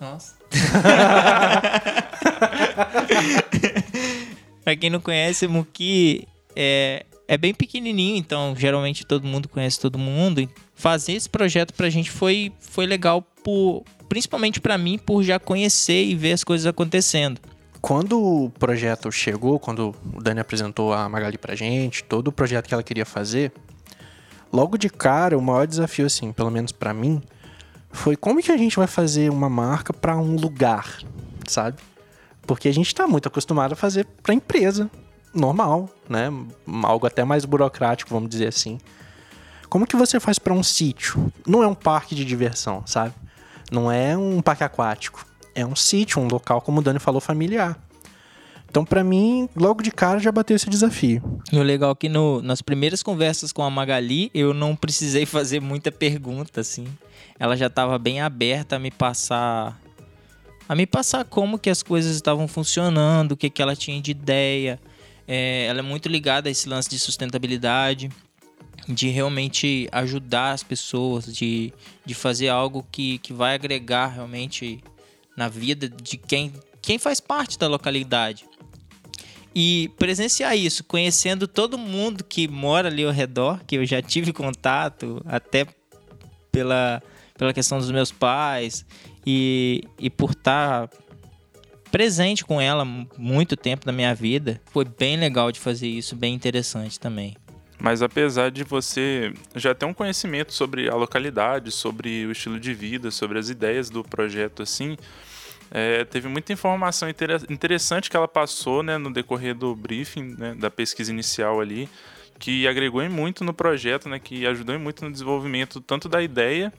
Nossa. 0.00 0.34
pra 4.64 4.76
quem 4.76 4.90
não 4.90 5.00
conhece, 5.00 5.46
Muki 5.46 6.26
é, 6.56 7.04
é 7.28 7.36
bem 7.36 7.54
pequenininho, 7.54 8.16
então 8.16 8.54
geralmente 8.56 9.04
todo 9.04 9.26
mundo 9.26 9.48
conhece 9.48 9.80
todo 9.80 9.98
mundo. 9.98 10.48
Fazer 10.74 11.12
esse 11.12 11.28
projeto 11.28 11.74
pra 11.74 11.90
gente 11.90 12.10
foi, 12.10 12.52
foi 12.60 12.86
legal, 12.86 13.22
por, 13.22 13.84
principalmente 14.08 14.60
para 14.60 14.76
mim, 14.78 14.98
por 14.98 15.22
já 15.22 15.38
conhecer 15.38 16.04
e 16.04 16.14
ver 16.14 16.32
as 16.32 16.44
coisas 16.44 16.66
acontecendo. 16.66 17.40
Quando 17.80 18.18
o 18.18 18.50
projeto 18.50 19.12
chegou, 19.12 19.58
quando 19.58 19.94
o 20.14 20.22
Dani 20.22 20.40
apresentou 20.40 20.92
a 20.92 21.08
Magali 21.08 21.36
pra 21.36 21.54
gente, 21.54 22.02
todo 22.02 22.28
o 22.28 22.32
projeto 22.32 22.66
que 22.66 22.74
ela 22.74 22.82
queria 22.82 23.04
fazer, 23.04 23.52
logo 24.52 24.78
de 24.78 24.88
cara, 24.88 25.36
o 25.36 25.42
maior 25.42 25.66
desafio, 25.66 26.06
assim, 26.06 26.32
pelo 26.32 26.50
menos 26.50 26.72
para 26.72 26.94
mim, 26.94 27.22
foi 27.90 28.16
como 28.16 28.42
que 28.42 28.50
a 28.50 28.56
gente 28.56 28.76
vai 28.76 28.86
fazer 28.86 29.30
uma 29.30 29.50
marca 29.50 29.92
para 29.92 30.16
um 30.16 30.34
lugar, 30.34 30.98
sabe? 31.46 31.78
Porque 32.46 32.68
a 32.68 32.72
gente 32.72 32.86
está 32.86 33.06
muito 33.06 33.28
acostumado 33.28 33.72
a 33.72 33.76
fazer 33.76 34.06
para 34.22 34.34
empresa, 34.34 34.90
normal, 35.34 35.90
né? 36.08 36.30
Algo 36.82 37.06
até 37.06 37.24
mais 37.24 37.44
burocrático, 37.44 38.10
vamos 38.10 38.30
dizer 38.30 38.48
assim. 38.48 38.78
Como 39.68 39.86
que 39.86 39.96
você 39.96 40.20
faz 40.20 40.38
para 40.38 40.54
um 40.54 40.62
sítio? 40.62 41.32
Não 41.46 41.62
é 41.62 41.66
um 41.66 41.74
parque 41.74 42.14
de 42.14 42.24
diversão, 42.24 42.82
sabe? 42.86 43.12
Não 43.70 43.90
é 43.90 44.16
um 44.16 44.40
parque 44.40 44.64
aquático. 44.64 45.26
É 45.54 45.64
um 45.64 45.76
sítio, 45.76 46.20
um 46.20 46.28
local, 46.28 46.60
como 46.60 46.80
o 46.80 46.82
Dani 46.82 46.98
falou, 46.98 47.20
familiar. 47.20 47.78
Então, 48.68 48.84
para 48.84 49.04
mim, 49.04 49.48
logo 49.54 49.82
de 49.82 49.92
cara 49.92 50.18
já 50.18 50.32
bateu 50.32 50.56
esse 50.56 50.68
desafio. 50.68 51.22
E 51.52 51.58
o 51.58 51.62
legal 51.62 51.92
é 51.92 51.94
que 51.94 52.08
no, 52.08 52.42
nas 52.42 52.60
primeiras 52.60 53.04
conversas 53.04 53.52
com 53.52 53.62
a 53.62 53.70
Magali, 53.70 54.32
eu 54.34 54.52
não 54.52 54.74
precisei 54.74 55.24
fazer 55.24 55.60
muita 55.60 55.92
pergunta, 55.92 56.60
assim. 56.60 56.86
Ela 57.38 57.56
já 57.56 57.68
estava 57.68 57.96
bem 57.98 58.20
aberta 58.20 58.74
a 58.74 58.78
me 58.80 58.90
passar 58.90 59.80
a 60.68 60.74
me 60.74 60.86
passar 60.86 61.24
como 61.24 61.58
que 61.58 61.70
as 61.70 61.82
coisas 61.82 62.16
estavam 62.16 62.48
funcionando, 62.48 63.32
o 63.32 63.36
que, 63.36 63.50
que 63.50 63.62
ela 63.62 63.76
tinha 63.76 64.00
de 64.00 64.10
ideia. 64.10 64.80
É, 65.28 65.66
ela 65.66 65.78
é 65.78 65.82
muito 65.82 66.08
ligada 66.08 66.48
a 66.48 66.50
esse 66.50 66.68
lance 66.68 66.88
de 66.88 66.98
sustentabilidade, 66.98 68.10
de 68.88 69.08
realmente 69.08 69.88
ajudar 69.92 70.52
as 70.52 70.62
pessoas, 70.62 71.26
de, 71.26 71.72
de 72.04 72.14
fazer 72.14 72.48
algo 72.48 72.86
que, 72.90 73.18
que 73.18 73.32
vai 73.32 73.54
agregar 73.54 74.08
realmente 74.08 74.82
na 75.36 75.48
vida 75.48 75.88
de 75.88 76.16
quem, 76.16 76.52
quem 76.82 76.98
faz 76.98 77.20
parte 77.20 77.58
da 77.58 77.66
localidade. 77.66 78.44
E 79.54 79.90
presenciar 79.98 80.56
isso, 80.56 80.82
conhecendo 80.84 81.46
todo 81.46 81.78
mundo 81.78 82.24
que 82.24 82.48
mora 82.48 82.88
ali 82.88 83.04
ao 83.04 83.12
redor, 83.12 83.62
que 83.64 83.76
eu 83.76 83.86
já 83.86 84.02
tive 84.02 84.32
contato, 84.32 85.22
até 85.26 85.64
pela, 86.50 87.00
pela 87.38 87.52
questão 87.52 87.78
dos 87.78 87.90
meus 87.90 88.10
pais, 88.10 88.84
e, 89.24 89.84
e 89.98 90.10
por 90.10 90.32
estar 90.32 90.90
presente 91.90 92.44
com 92.44 92.60
ela 92.60 92.84
muito 93.16 93.56
tempo 93.56 93.86
da 93.86 93.92
minha 93.92 94.12
vida, 94.12 94.60
foi 94.72 94.84
bem 94.84 95.16
legal 95.16 95.52
de 95.52 95.60
fazer 95.60 95.86
isso, 95.86 96.16
bem 96.16 96.34
interessante 96.34 96.98
também. 96.98 97.36
Mas 97.84 98.00
apesar 98.00 98.50
de 98.50 98.64
você 98.64 99.34
já 99.54 99.74
ter 99.74 99.84
um 99.84 99.92
conhecimento 99.92 100.54
sobre 100.54 100.88
a 100.88 100.94
localidade, 100.94 101.70
sobre 101.70 102.24
o 102.24 102.32
estilo 102.32 102.58
de 102.58 102.72
vida, 102.72 103.10
sobre 103.10 103.38
as 103.38 103.50
ideias 103.50 103.90
do 103.90 104.02
projeto 104.02 104.62
assim, 104.62 104.96
é, 105.70 106.02
teve 106.02 106.26
muita 106.26 106.50
informação 106.50 107.10
interessante 107.10 108.08
que 108.08 108.16
ela 108.16 108.26
passou 108.26 108.82
né, 108.82 108.96
no 108.96 109.12
decorrer 109.12 109.54
do 109.54 109.76
briefing, 109.76 110.34
né, 110.38 110.54
da 110.54 110.70
pesquisa 110.70 111.12
inicial 111.12 111.60
ali, 111.60 111.86
que 112.38 112.66
agregou 112.66 113.06
muito 113.10 113.44
no 113.44 113.52
projeto, 113.52 114.08
né, 114.08 114.18
que 114.18 114.46
ajudou 114.46 114.78
muito 114.78 115.04
no 115.04 115.12
desenvolvimento 115.12 115.78
tanto 115.78 116.08
da 116.08 116.22
ideia 116.22 116.72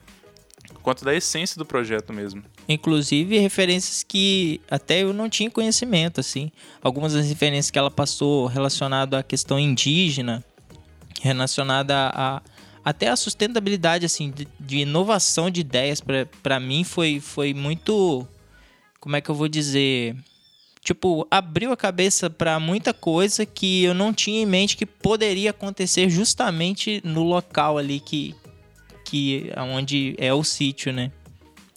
quanto 0.82 1.04
da 1.04 1.14
essência 1.14 1.56
do 1.56 1.64
projeto 1.64 2.12
mesmo. 2.12 2.42
Inclusive 2.68 3.38
referências 3.38 4.02
que 4.02 4.60
até 4.68 5.04
eu 5.04 5.12
não 5.12 5.30
tinha 5.30 5.48
conhecimento, 5.52 6.18
assim. 6.18 6.50
Algumas 6.82 7.12
das 7.12 7.28
referências 7.28 7.70
que 7.70 7.78
ela 7.78 7.92
passou 7.92 8.46
relacionado 8.46 9.14
à 9.14 9.22
questão 9.22 9.56
indígena, 9.56 10.42
relacionada 11.20 12.10
a, 12.14 12.42
até 12.84 13.08
a 13.08 13.16
sustentabilidade, 13.16 14.06
assim, 14.06 14.30
de, 14.30 14.46
de 14.58 14.78
inovação 14.78 15.50
de 15.50 15.60
ideias, 15.60 16.02
para 16.42 16.60
mim 16.60 16.84
foi, 16.84 17.20
foi 17.20 17.52
muito 17.52 18.26
como 19.00 19.14
é 19.14 19.20
que 19.20 19.30
eu 19.30 19.34
vou 19.34 19.46
dizer? 19.46 20.16
Tipo, 20.80 21.26
abriu 21.30 21.72
a 21.72 21.76
cabeça 21.76 22.28
para 22.28 22.58
muita 22.58 22.92
coisa 22.92 23.46
que 23.46 23.84
eu 23.84 23.94
não 23.94 24.12
tinha 24.12 24.42
em 24.42 24.46
mente 24.46 24.76
que 24.76 24.86
poderia 24.86 25.50
acontecer 25.50 26.08
justamente 26.10 27.00
no 27.04 27.22
local 27.22 27.78
ali 27.78 28.00
que 28.00 28.34
que 29.04 29.52
onde 29.56 30.16
é 30.18 30.34
o 30.34 30.42
sítio, 30.42 30.92
né? 30.92 31.12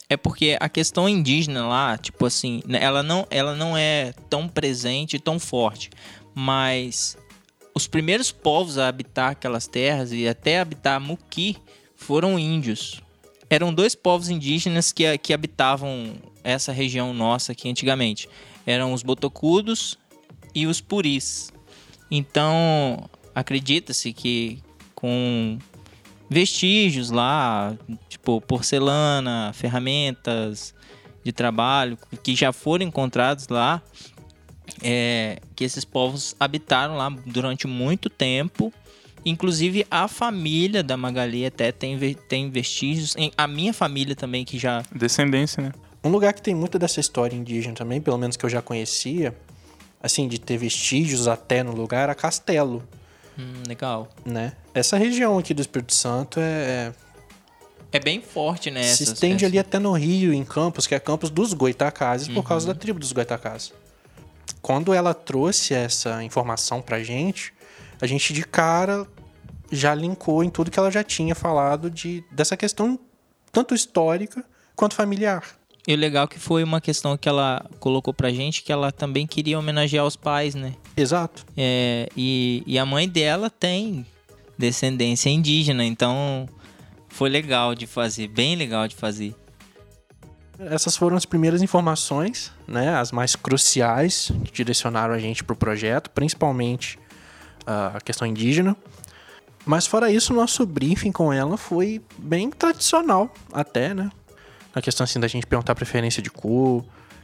É 0.09 0.17
porque 0.17 0.57
a 0.59 0.67
questão 0.67 1.07
indígena 1.07 1.67
lá, 1.67 1.95
tipo 1.99 2.25
assim, 2.25 2.63
né, 2.65 2.79
ela 2.81 3.03
não, 3.03 3.27
ela 3.29 3.55
não 3.55 3.77
é 3.77 4.11
tão 4.27 4.47
presente, 4.47 5.19
tão 5.19 5.39
forte, 5.39 5.91
mas 6.33 7.15
os 7.79 7.87
primeiros 7.87 8.29
povos 8.29 8.77
a 8.77 8.89
habitar 8.89 9.31
aquelas 9.31 9.65
terras 9.65 10.11
e 10.11 10.27
até 10.27 10.59
habitar 10.59 10.99
Muki 10.99 11.55
foram 11.95 12.37
índios. 12.37 13.01
Eram 13.49 13.73
dois 13.73 13.95
povos 13.95 14.27
indígenas 14.27 14.91
que, 14.91 15.17
que 15.17 15.33
habitavam 15.33 16.13
essa 16.43 16.73
região 16.73 17.13
nossa 17.13 17.53
aqui 17.53 17.69
antigamente. 17.69 18.27
Eram 18.65 18.91
os 18.91 19.01
botocudos 19.01 19.97
e 20.53 20.67
os 20.67 20.81
puris. 20.81 21.53
Então, 22.11 23.09
acredita-se 23.33 24.11
que 24.11 24.61
com 24.93 25.57
vestígios 26.29 27.11
lá, 27.11 27.77
tipo 28.09 28.41
porcelana, 28.41 29.51
ferramentas 29.53 30.75
de 31.23 31.31
trabalho 31.31 31.97
que 32.21 32.35
já 32.35 32.51
foram 32.51 32.85
encontrados 32.85 33.47
lá, 33.47 33.81
é, 34.81 35.39
que 35.55 35.63
esses 35.63 35.85
povos 35.85 36.35
habitaram 36.39 36.95
lá 36.95 37.09
durante 37.25 37.67
muito 37.67 38.09
tempo. 38.09 38.73
Inclusive 39.25 39.85
a 39.91 40.07
família 40.07 40.81
da 40.81 40.95
Magali 40.95 41.45
até 41.45 41.71
tem, 41.71 41.97
tem 42.27 42.49
vestígios. 42.49 43.15
A 43.37 43.47
minha 43.47 43.73
família 43.73 44.15
também 44.15 44.45
que 44.45 44.57
já. 44.57 44.83
Descendência, 44.93 45.61
né? 45.61 45.71
Um 46.03 46.09
lugar 46.09 46.33
que 46.33 46.41
tem 46.41 46.55
muito 46.55 46.79
dessa 46.79 46.99
história 46.99 47.35
indígena 47.35 47.75
também, 47.75 47.99
pelo 47.99 48.17
menos 48.17 48.37
que 48.37 48.45
eu 48.45 48.49
já 48.49 48.61
conhecia, 48.61 49.35
assim, 50.01 50.27
de 50.27 50.39
ter 50.39 50.57
vestígios 50.57 51.27
até 51.27 51.61
no 51.61 51.73
lugar, 51.73 52.03
era 52.03 52.15
Castelo. 52.15 52.81
Hum, 53.37 53.63
legal. 53.67 54.07
Né? 54.25 54.53
Essa 54.73 54.97
região 54.97 55.37
aqui 55.37 55.53
do 55.53 55.61
Espírito 55.61 55.93
Santo 55.93 56.39
é. 56.39 56.93
É 57.91 57.99
bem 57.99 58.21
forte, 58.21 58.69
né? 58.69 58.83
Se 58.83 59.03
estende 59.03 59.43
ali 59.45 59.57
até 59.57 59.79
no 59.79 59.91
Rio, 59.93 60.31
em 60.31 60.45
Campos, 60.45 60.85
que 60.85 60.93
é 60.93 60.99
Campos 60.99 61.29
dos 61.29 61.53
Goitacazes, 61.53 62.27
uhum. 62.27 62.35
por 62.35 62.43
causa 62.43 62.67
da 62.67 62.75
tribo 62.75 62.99
dos 62.99 63.11
Goitacazes. 63.11 63.73
Quando 64.61 64.93
ela 64.93 65.13
trouxe 65.13 65.73
essa 65.73 66.23
informação 66.23 66.81
pra 66.81 67.03
gente, 67.03 67.53
a 68.01 68.07
gente 68.07 68.33
de 68.33 68.43
cara 68.43 69.07
já 69.71 69.93
linkou 69.93 70.43
em 70.43 70.49
tudo 70.49 70.71
que 70.71 70.79
ela 70.79 70.91
já 70.91 71.03
tinha 71.03 71.35
falado 71.35 71.89
de, 71.89 72.23
dessa 72.31 72.57
questão 72.57 72.99
tanto 73.51 73.73
histórica 73.73 74.43
quanto 74.75 74.95
familiar. 74.95 75.43
E 75.87 75.93
o 75.93 75.97
legal 75.97 76.27
que 76.27 76.37
foi 76.37 76.63
uma 76.63 76.79
questão 76.79 77.17
que 77.17 77.27
ela 77.27 77.65
colocou 77.79 78.13
pra 78.13 78.31
gente, 78.31 78.61
que 78.61 78.71
ela 78.71 78.91
também 78.91 79.25
queria 79.25 79.57
homenagear 79.57 80.05
os 80.05 80.15
pais, 80.15 80.53
né? 80.53 80.73
Exato. 80.95 81.45
É, 81.57 82.07
e, 82.15 82.63
e 82.67 82.77
a 82.77 82.85
mãe 82.85 83.07
dela 83.07 83.49
tem 83.49 84.05
descendência 84.57 85.29
indígena, 85.29 85.83
então 85.85 86.47
foi 87.07 87.29
legal 87.29 87.73
de 87.73 87.87
fazer, 87.87 88.27
bem 88.27 88.55
legal 88.55 88.87
de 88.87 88.95
fazer. 88.95 89.33
Essas 90.59 90.97
foram 90.97 91.15
as 91.15 91.25
primeiras 91.25 91.61
informações, 91.61 92.51
né, 92.67 92.95
as 92.95 93.11
mais 93.11 93.35
cruciais 93.35 94.31
que 94.43 94.51
direcionaram 94.51 95.13
a 95.13 95.19
gente 95.19 95.43
para 95.43 95.53
o 95.53 95.55
projeto, 95.55 96.09
principalmente 96.09 96.97
uh, 97.65 97.95
a 97.95 98.01
questão 98.01 98.27
indígena. 98.27 98.75
Mas 99.65 99.87
fora 99.87 100.11
isso, 100.11 100.33
nosso 100.33 100.65
briefing 100.65 101.11
com 101.11 101.31
ela 101.31 101.57
foi 101.57 102.01
bem 102.17 102.49
tradicional 102.49 103.33
até, 103.53 103.93
né? 103.93 104.09
na 104.73 104.81
questão 104.81 105.03
assim 105.03 105.19
da 105.19 105.27
gente 105.27 105.45
perguntar 105.45 105.75
preferência 105.75 106.21
de 106.21 106.29
cor, 106.29 106.83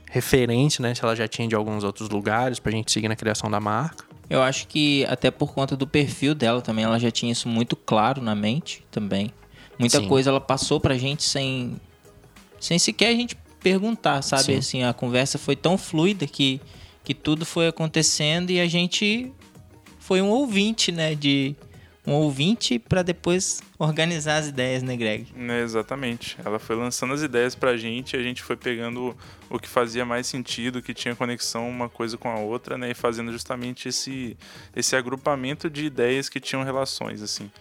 referência, 0.10 0.82
né, 0.82 0.94
se 0.94 1.04
ela 1.04 1.16
já 1.16 1.28
tinha 1.28 1.48
de 1.48 1.56
alguns 1.56 1.84
outros 1.84 2.10
lugares 2.10 2.60
pra 2.60 2.72
gente 2.72 2.92
seguir 2.92 3.08
na 3.08 3.16
criação 3.16 3.50
da 3.50 3.60
marca. 3.60 4.06
Eu 4.30 4.42
acho 4.42 4.68
que 4.68 5.06
até 5.06 5.30
por 5.30 5.54
conta 5.54 5.76
do 5.76 5.86
perfil 5.86 6.34
dela 6.34 6.62
também, 6.62 6.84
ela 6.84 7.00
já 7.00 7.12
tinha 7.12 7.32
isso 7.32 7.48
muito 7.48 7.76
claro 7.76 8.22
na 8.22 8.34
mente 8.34 8.84
também. 8.90 9.32
Muita 9.78 10.00
Sim. 10.00 10.08
coisa 10.08 10.30
ela 10.30 10.42
passou 10.42 10.80
pra 10.80 10.98
gente 10.98 11.24
sem 11.24 11.80
sem 12.66 12.80
sequer 12.80 13.10
a 13.10 13.14
gente 13.14 13.36
perguntar, 13.62 14.22
sabe? 14.22 14.44
Sim. 14.44 14.58
Assim, 14.58 14.84
a 14.84 14.94
conversa 14.94 15.38
foi 15.38 15.56
tão 15.56 15.78
fluida 15.78 16.28
que 16.28 16.62
que 17.06 17.14
tudo 17.14 17.46
foi 17.46 17.68
acontecendo 17.68 18.50
e 18.50 18.60
a 18.60 18.68
gente 18.68 19.32
foi 20.00 20.22
um 20.22 20.30
ouvinte, 20.30 20.92
né, 20.92 21.14
de 21.14 21.56
um 22.06 22.14
ouvinte 22.14 22.78
para 22.78 23.04
depois 23.04 23.62
organizar 23.78 24.38
as 24.38 24.48
ideias, 24.48 24.84
né, 24.84 24.96
Greg? 24.98 25.28
É, 25.36 25.62
exatamente. 25.62 26.36
Ela 26.44 26.60
foi 26.60 26.76
lançando 26.76 27.14
as 27.14 27.22
ideias 27.22 27.56
pra 27.56 27.78
gente 27.78 28.16
e 28.16 28.20
a 28.20 28.24
gente 28.24 28.42
foi 28.44 28.56
pegando 28.56 29.16
o 29.50 29.60
que 29.60 29.68
fazia 29.68 30.04
mais 30.04 30.28
sentido, 30.28 30.82
que 30.82 30.94
tinha 30.94 31.16
conexão 31.16 31.70
uma 31.70 31.88
coisa 31.88 32.18
com 32.18 32.30
a 32.30 32.40
outra, 32.40 32.78
né, 32.78 32.92
e 32.92 32.94
fazendo 32.96 33.32
justamente 33.32 33.88
esse, 33.88 34.36
esse 34.76 34.96
agrupamento 34.96 35.70
de 35.70 35.86
ideias 35.86 36.28
que 36.28 36.40
tinham 36.40 36.64
relações, 36.64 37.22
assim, 37.22 37.52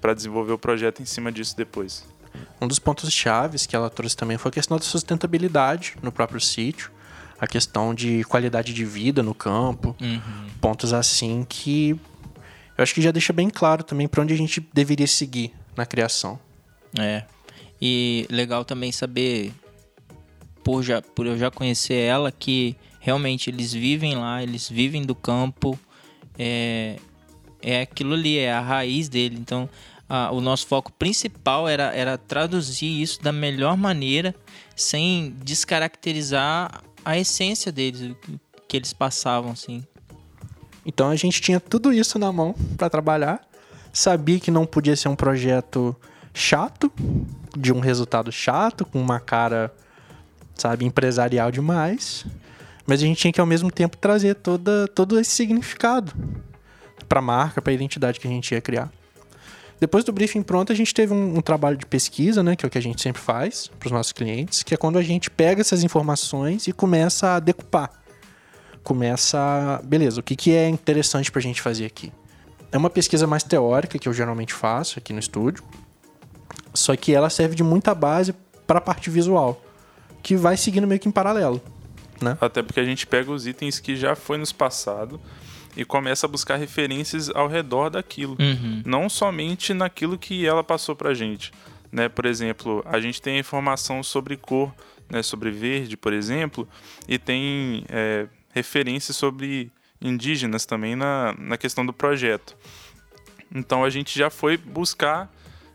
para 0.00 0.14
desenvolver 0.14 0.52
o 0.52 0.58
projeto 0.58 1.00
em 1.00 1.06
cima 1.06 1.32
disso 1.32 1.56
depois. 1.56 2.06
Um 2.60 2.68
dos 2.68 2.78
pontos 2.78 3.12
chaves 3.12 3.66
que 3.66 3.74
ela 3.74 3.90
trouxe 3.90 4.16
também 4.16 4.38
foi 4.38 4.48
a 4.50 4.52
questão 4.52 4.76
da 4.76 4.82
sustentabilidade 4.84 5.96
no 6.02 6.12
próprio 6.12 6.40
sítio, 6.40 6.90
a 7.40 7.46
questão 7.46 7.94
de 7.94 8.22
qualidade 8.24 8.72
de 8.72 8.84
vida 8.84 9.22
no 9.22 9.34
campo, 9.34 9.96
Uhum. 10.00 10.48
pontos 10.60 10.92
assim 10.92 11.44
que 11.48 11.98
eu 12.76 12.82
acho 12.82 12.94
que 12.94 13.02
já 13.02 13.10
deixa 13.10 13.32
bem 13.32 13.50
claro 13.50 13.82
também 13.82 14.08
para 14.08 14.22
onde 14.22 14.32
a 14.32 14.36
gente 14.36 14.66
deveria 14.72 15.06
seguir 15.06 15.52
na 15.76 15.84
criação. 15.84 16.38
É. 16.98 17.24
E 17.80 18.26
legal 18.30 18.64
também 18.64 18.92
saber, 18.92 19.52
por, 20.62 20.82
já, 20.82 21.02
por 21.02 21.26
eu 21.26 21.36
já 21.36 21.50
conhecer 21.50 21.94
ela, 21.94 22.30
que 22.32 22.76
realmente 23.00 23.50
eles 23.50 23.72
vivem 23.72 24.14
lá, 24.14 24.42
eles 24.42 24.68
vivem 24.68 25.02
do 25.02 25.14
campo. 25.14 25.78
É, 26.38 26.96
é 27.60 27.82
aquilo 27.82 28.14
ali, 28.14 28.38
é 28.38 28.52
a 28.52 28.60
raiz 28.60 29.08
dele. 29.08 29.36
Então, 29.38 29.68
a- 30.14 30.30
o 30.30 30.42
nosso 30.42 30.66
foco 30.66 30.92
principal 30.92 31.66
era, 31.66 31.84
era 31.94 32.18
traduzir 32.18 33.00
isso 33.00 33.22
da 33.22 33.32
melhor 33.32 33.78
maneira, 33.78 34.34
sem 34.76 35.34
descaracterizar 35.42 36.82
a 37.02 37.16
essência 37.18 37.72
deles, 37.72 38.14
que 38.68 38.76
eles 38.76 38.92
passavam, 38.92 39.52
assim. 39.52 39.82
Então 40.84 41.08
a 41.08 41.16
gente 41.16 41.40
tinha 41.40 41.58
tudo 41.58 41.92
isso 41.94 42.18
na 42.18 42.30
mão 42.30 42.54
para 42.76 42.90
trabalhar, 42.90 43.40
sabia 43.90 44.38
que 44.38 44.50
não 44.50 44.66
podia 44.66 44.94
ser 44.96 45.08
um 45.08 45.16
projeto 45.16 45.96
chato, 46.34 46.92
de 47.56 47.72
um 47.72 47.80
resultado 47.80 48.30
chato, 48.30 48.84
com 48.84 49.00
uma 49.00 49.18
cara, 49.18 49.74
sabe, 50.54 50.84
empresarial 50.84 51.50
demais, 51.50 52.26
mas 52.86 53.02
a 53.02 53.06
gente 53.06 53.18
tinha 53.18 53.32
que 53.32 53.40
ao 53.40 53.46
mesmo 53.46 53.70
tempo 53.70 53.96
trazer 53.96 54.34
toda, 54.34 54.86
todo 54.88 55.18
esse 55.18 55.30
significado 55.30 56.12
para 57.08 57.20
a 57.20 57.22
marca, 57.22 57.62
para 57.62 57.70
a 57.72 57.74
identidade 57.74 58.20
que 58.20 58.26
a 58.26 58.30
gente 58.30 58.52
ia 58.52 58.60
criar. 58.60 58.90
Depois 59.82 60.04
do 60.04 60.12
briefing 60.12 60.42
pronto, 60.44 60.70
a 60.70 60.76
gente 60.76 60.94
teve 60.94 61.12
um, 61.12 61.38
um 61.38 61.40
trabalho 61.40 61.76
de 61.76 61.84
pesquisa, 61.84 62.40
né, 62.40 62.54
que 62.54 62.64
é 62.64 62.68
o 62.68 62.70
que 62.70 62.78
a 62.78 62.80
gente 62.80 63.02
sempre 63.02 63.20
faz 63.20 63.66
para 63.80 63.88
os 63.88 63.90
nossos 63.92 64.12
clientes, 64.12 64.62
que 64.62 64.72
é 64.72 64.76
quando 64.76 64.96
a 64.96 65.02
gente 65.02 65.28
pega 65.28 65.60
essas 65.60 65.82
informações 65.82 66.68
e 66.68 66.72
começa 66.72 67.34
a 67.34 67.40
decupar 67.40 67.90
começa. 68.84 69.38
a- 69.40 69.82
Beleza, 69.82 70.20
o 70.20 70.22
que, 70.22 70.36
que 70.36 70.52
é 70.54 70.68
interessante 70.68 71.32
pra 71.32 71.40
gente 71.40 71.60
fazer 71.60 71.84
aqui? 71.84 72.12
É 72.70 72.78
uma 72.78 72.88
pesquisa 72.90 73.26
mais 73.26 73.42
teórica 73.42 73.98
que 73.98 74.08
eu 74.08 74.12
geralmente 74.12 74.54
faço 74.54 75.00
aqui 75.00 75.12
no 75.12 75.18
estúdio, 75.18 75.64
só 76.72 76.94
que 76.94 77.12
ela 77.12 77.28
serve 77.28 77.56
de 77.56 77.64
muita 77.64 77.92
base 77.92 78.32
para 78.64 78.78
a 78.78 78.80
parte 78.80 79.10
visual, 79.10 79.60
que 80.22 80.36
vai 80.36 80.56
seguindo 80.56 80.86
meio 80.86 81.00
que 81.00 81.08
em 81.08 81.12
paralelo. 81.12 81.60
Né? 82.20 82.38
Até 82.40 82.62
porque 82.62 82.78
a 82.78 82.84
gente 82.84 83.04
pega 83.04 83.32
os 83.32 83.48
itens 83.48 83.80
que 83.80 83.96
já 83.96 84.14
foi 84.14 84.38
nos 84.38 84.52
passado 84.52 85.20
e 85.76 85.84
começa 85.84 86.26
a 86.26 86.28
buscar 86.28 86.56
referências 86.56 87.30
ao 87.30 87.48
redor 87.48 87.90
daquilo. 87.90 88.36
Uhum. 88.38 88.82
Não 88.84 89.08
somente 89.08 89.72
naquilo 89.72 90.18
que 90.18 90.46
ela 90.46 90.62
passou 90.62 90.94
pra 90.94 91.14
gente. 91.14 91.52
Né? 91.90 92.08
Por 92.08 92.26
exemplo, 92.26 92.82
a 92.86 93.00
gente 93.00 93.20
tem 93.20 93.38
informação 93.38 94.02
sobre 94.02 94.36
cor, 94.36 94.72
né? 95.10 95.22
sobre 95.22 95.50
verde, 95.50 95.96
por 95.96 96.12
exemplo, 96.12 96.68
e 97.08 97.18
tem 97.18 97.84
é, 97.88 98.26
referências 98.52 99.16
sobre 99.16 99.70
indígenas 100.00 100.66
também 100.66 100.96
na, 100.96 101.34
na 101.38 101.56
questão 101.56 101.84
do 101.84 101.92
projeto. 101.92 102.56
Então 103.54 103.84
a 103.84 103.90
gente 103.90 104.18
já 104.18 104.30
foi 104.30 104.56
buscar 104.56 105.30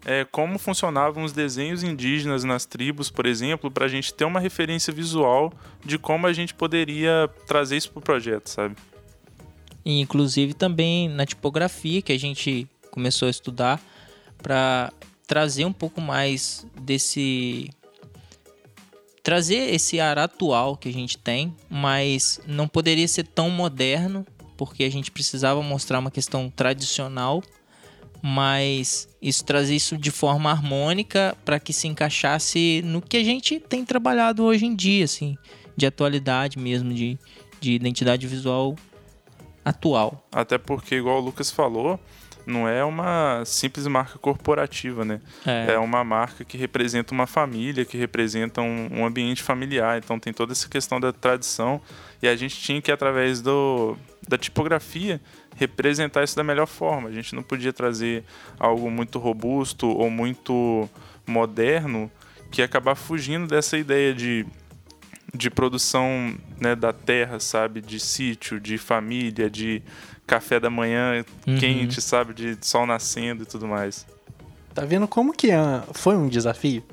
é, 0.05 0.25
como 0.25 0.57
funcionavam 0.57 1.23
os 1.23 1.33
desenhos 1.33 1.83
indígenas 1.83 2.43
nas 2.43 2.65
tribos, 2.65 3.09
por 3.09 3.25
exemplo, 3.25 3.69
para 3.69 3.85
a 3.85 3.87
gente 3.87 4.13
ter 4.13 4.25
uma 4.25 4.39
referência 4.39 4.91
visual 4.91 5.53
de 5.83 5.97
como 5.97 6.25
a 6.25 6.33
gente 6.33 6.53
poderia 6.53 7.29
trazer 7.45 7.77
isso 7.77 7.91
para 7.91 7.99
o 7.99 8.01
projeto, 8.01 8.47
sabe? 8.47 8.75
E, 9.87 10.01
inclusive 10.01 10.53
também 10.53 11.07
na 11.07 11.25
tipografia 11.25 12.01
que 12.01 12.11
a 12.11 12.19
gente 12.19 12.67
começou 12.91 13.29
a 13.29 13.31
estudar 13.31 13.81
para 14.37 14.91
trazer 15.25 15.63
um 15.63 15.71
pouco 15.71 16.01
mais 16.01 16.67
desse 16.81 17.69
trazer 19.23 19.73
esse 19.73 19.97
ar 19.97 20.19
atual 20.19 20.75
que 20.75 20.89
a 20.89 20.91
gente 20.91 21.17
tem, 21.17 21.55
mas 21.69 22.37
não 22.45 22.67
poderia 22.67 23.07
ser 23.07 23.27
tão 23.27 23.49
moderno 23.49 24.25
porque 24.57 24.83
a 24.83 24.91
gente 24.91 25.09
precisava 25.09 25.63
mostrar 25.63 25.99
uma 25.99 26.11
questão 26.11 26.49
tradicional, 26.49 27.41
mas 28.21 29.07
isso 29.21 29.45
trazer 29.45 29.75
isso 29.77 29.97
de 29.97 30.11
forma 30.11 30.51
harmônica 30.51 31.33
para 31.45 31.61
que 31.61 31.71
se 31.71 31.87
encaixasse 31.87 32.81
no 32.83 33.01
que 33.01 33.15
a 33.15 33.23
gente 33.23 33.57
tem 33.57 33.85
trabalhado 33.85 34.43
hoje 34.43 34.65
em 34.65 34.75
dia, 34.75 35.05
assim, 35.05 35.37
de 35.77 35.85
atualidade 35.85 36.59
mesmo, 36.59 36.93
de, 36.93 37.17
de 37.61 37.71
identidade 37.71 38.27
visual 38.27 38.75
atual. 39.69 40.27
Até 40.31 40.57
porque, 40.57 40.95
igual 40.95 41.17
o 41.17 41.25
Lucas 41.25 41.51
falou, 41.51 41.99
não 42.47 42.67
é 42.67 42.83
uma 42.83 43.43
simples 43.45 43.85
marca 43.87 44.17
corporativa, 44.17 45.03
né? 45.03 45.19
É. 45.45 45.73
É 45.73 45.77
uma 45.77 46.01
marca 46.03 46.45
que 46.45 46.57
representa 46.57 47.13
uma 47.13 47.27
família, 47.27 47.83
que 47.83 47.97
representa 47.97 48.61
um, 48.61 48.87
um 48.99 49.05
ambiente 49.05 49.43
familiar. 49.43 49.97
Então 49.97 50.17
tem 50.17 50.31
toda 50.31 50.53
essa 50.53 50.69
questão 50.69 50.99
da 50.99 51.11
tradição. 51.11 51.81
E 52.21 52.27
a 52.27 52.35
gente 52.37 52.55
tinha 52.55 52.81
que, 52.81 52.89
através 52.89 53.41
do, 53.41 53.97
da 54.27 54.37
tipografia, 54.37 55.19
representar 55.57 56.23
isso 56.23 56.37
da 56.37 56.43
melhor 56.43 56.67
forma. 56.67 57.09
A 57.09 57.11
gente 57.11 57.35
não 57.35 57.43
podia 57.43 57.73
trazer 57.73 58.23
algo 58.57 58.89
muito 58.89 59.19
robusto 59.19 59.87
ou 59.87 60.09
muito 60.09 60.89
moderno 61.27 62.09
que 62.49 62.61
acabar 62.61 62.95
fugindo 62.95 63.45
dessa 63.45 63.77
ideia 63.77 64.13
de, 64.13 64.45
de 65.37 65.49
produção 65.49 66.35
né, 66.59 66.75
da 66.75 66.91
terra, 66.91 67.39
sabe? 67.39 67.79
De 67.81 67.99
sítio, 67.99 68.59
de 68.59 68.77
família, 68.77 69.49
de 69.49 69.81
café 70.25 70.59
da 70.59 70.69
manhã 70.69 71.23
Uhum. 71.47 71.57
quente, 71.57 72.01
sabe? 72.01 72.33
De 72.33 72.57
sol 72.61 72.85
nascendo 72.85 73.43
e 73.43 73.45
tudo 73.45 73.67
mais. 73.67 74.05
Tá 74.73 74.83
vendo 74.83 75.07
como 75.07 75.31
que 75.33 75.51
é- 75.51 75.83
foi 75.93 76.15
um 76.17 76.27
desafio? 76.27 76.83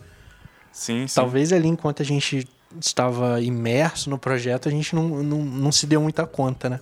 Sim, 0.73 1.07
sim. 1.07 1.15
Talvez 1.15 1.53
ali, 1.53 1.69
enquanto 1.69 2.03
a 2.03 2.05
gente 2.05 2.47
estava 2.81 3.41
imerso 3.41 4.11
no 4.11 4.19
projeto, 4.19 4.69
a 4.69 4.73
gente 4.73 4.95
não, 4.95 5.09
não, 5.23 5.39
não 5.45 5.73
se 5.73 5.87
deu 5.87 6.01
muita 6.01 6.27
conta, 6.27 6.69
né? 6.69 6.81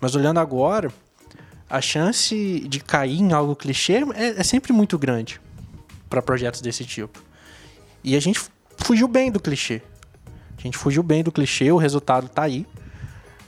Mas 0.00 0.14
olhando 0.14 0.38
agora, 0.40 0.92
a 1.68 1.80
chance 1.80 2.60
de 2.68 2.80
cair 2.80 3.20
em 3.20 3.32
algo 3.32 3.54
clichê 3.54 4.02
é, 4.14 4.40
é 4.40 4.42
sempre 4.42 4.72
muito 4.72 4.98
grande 4.98 5.40
para 6.08 6.20
projetos 6.22 6.60
desse 6.60 6.84
tipo. 6.84 7.22
E 8.02 8.16
a 8.16 8.20
gente 8.20 8.40
fugiu 8.78 9.06
bem 9.06 9.30
do 9.30 9.38
clichê. 9.38 9.82
A 10.60 10.62
gente 10.62 10.76
fugiu 10.78 11.02
bem 11.02 11.22
do 11.24 11.32
clichê, 11.32 11.72
o 11.72 11.76
resultado 11.76 12.28
tá 12.28 12.42
aí. 12.42 12.66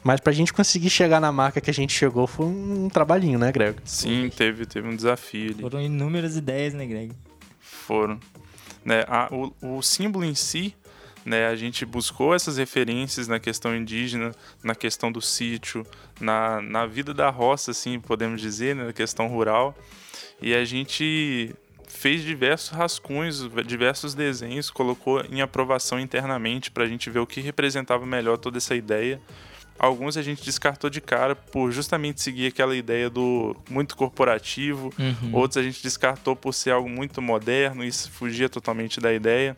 Mas 0.02 0.18
pra 0.18 0.32
gente 0.32 0.52
conseguir 0.52 0.90
chegar 0.90 1.20
na 1.20 1.30
marca 1.30 1.60
que 1.60 1.70
a 1.70 1.74
gente 1.74 1.92
chegou 1.92 2.26
foi 2.26 2.46
um 2.46 2.88
trabalhinho, 2.88 3.38
né, 3.38 3.52
Grego? 3.52 3.78
Sim, 3.84 4.28
teve, 4.34 4.66
teve 4.66 4.88
um 4.88 4.96
desafio 4.96 5.52
ali. 5.52 5.60
Foram 5.62 5.80
inúmeras 5.80 6.36
ideias, 6.36 6.74
né, 6.74 6.84
Greg? 6.86 7.12
Foram. 7.60 8.18
Né, 8.84 9.04
a- 9.06 9.28
o, 9.30 9.76
o 9.78 9.82
símbolo 9.82 10.24
em 10.24 10.34
si, 10.34 10.74
né, 11.24 11.46
a 11.46 11.54
gente 11.54 11.86
buscou 11.86 12.34
essas 12.34 12.56
referências 12.56 13.28
na 13.28 13.38
questão 13.38 13.76
indígena, 13.76 14.34
na 14.64 14.74
questão 14.74 15.12
do 15.12 15.20
sítio, 15.20 15.86
na, 16.20 16.60
na 16.60 16.84
vida 16.84 17.14
da 17.14 17.30
roça, 17.30 17.70
assim, 17.70 18.00
podemos 18.00 18.40
dizer, 18.40 18.74
né, 18.74 18.86
na 18.86 18.92
questão 18.92 19.28
rural. 19.28 19.72
E 20.40 20.52
a 20.52 20.64
gente 20.64 21.54
fez 21.92 22.22
diversos 22.22 22.70
rascunhos, 22.70 23.48
diversos 23.66 24.14
desenhos, 24.14 24.70
colocou 24.70 25.22
em 25.30 25.40
aprovação 25.40 26.00
internamente 26.00 26.70
para 26.70 26.84
a 26.84 26.88
gente 26.88 27.10
ver 27.10 27.20
o 27.20 27.26
que 27.26 27.40
representava 27.40 28.06
melhor 28.06 28.38
toda 28.38 28.58
essa 28.58 28.74
ideia. 28.74 29.20
Alguns 29.78 30.16
a 30.16 30.22
gente 30.22 30.42
descartou 30.44 30.88
de 30.88 31.00
cara 31.00 31.34
por 31.34 31.70
justamente 31.70 32.22
seguir 32.22 32.46
aquela 32.46 32.74
ideia 32.74 33.10
do 33.10 33.56
muito 33.68 33.96
corporativo, 33.96 34.92
Uhum. 34.98 35.34
Outros 35.34 35.56
a 35.58 35.62
gente 35.62 35.82
descartou 35.82 36.34
por 36.34 36.52
ser 36.52 36.70
algo 36.70 36.88
muito 36.88 37.20
moderno, 37.20 37.84
isso 37.84 38.10
fugia 38.10 38.48
totalmente 38.48 39.00
da 39.00 39.12
ideia. 39.12 39.56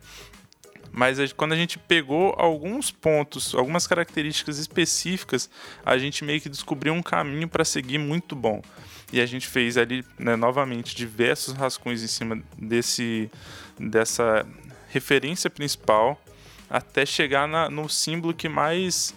Mas 0.90 1.32
quando 1.32 1.52
a 1.52 1.56
gente 1.56 1.78
pegou 1.78 2.34
alguns 2.38 2.90
pontos, 2.90 3.54
algumas 3.54 3.86
características 3.86 4.58
específicas, 4.58 5.50
a 5.84 5.98
gente 5.98 6.24
meio 6.24 6.40
que 6.40 6.48
descobriu 6.48 6.94
um 6.94 7.02
caminho 7.02 7.48
para 7.48 7.64
seguir 7.64 7.98
muito 7.98 8.36
bom. 8.36 8.62
E 9.12 9.20
a 9.20 9.26
gente 9.26 9.46
fez 9.46 9.76
ali, 9.76 10.04
né, 10.18 10.34
novamente, 10.36 10.94
diversos 10.96 11.54
rascunhos 11.54 12.02
em 12.02 12.06
cima 12.08 12.38
desse, 12.58 13.30
dessa 13.78 14.44
referência 14.88 15.48
principal, 15.50 16.20
até 16.68 17.04
chegar 17.06 17.46
na- 17.46 17.68
no 17.70 17.88
símbolo 17.88 18.34
que 18.34 18.48
mais, 18.48 19.14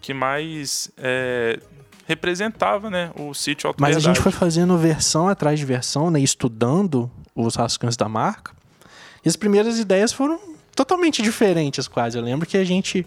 que 0.00 0.12
mais 0.12 0.90
é, 0.98 1.58
representava 2.06 2.90
né, 2.90 3.10
o 3.16 3.32
sítio 3.34 3.68
Alto 3.68 3.80
Mas 3.80 3.96
a 3.96 4.00
gente 4.00 4.20
foi 4.20 4.32
fazendo 4.32 4.76
versão 4.76 5.28
atrás 5.28 5.58
de 5.58 5.64
versão, 5.64 6.10
né? 6.10 6.20
Estudando 6.20 7.10
os 7.34 7.54
rascunhos 7.54 7.96
da 7.96 8.08
marca. 8.08 8.52
E 9.24 9.28
as 9.28 9.36
primeiras 9.36 9.78
ideias 9.78 10.12
foram 10.12 10.38
totalmente 10.74 11.22
diferentes, 11.22 11.86
quase. 11.88 12.16
Eu 12.18 12.22
lembro 12.22 12.46
que 12.46 12.56
a 12.56 12.64
gente 12.64 13.06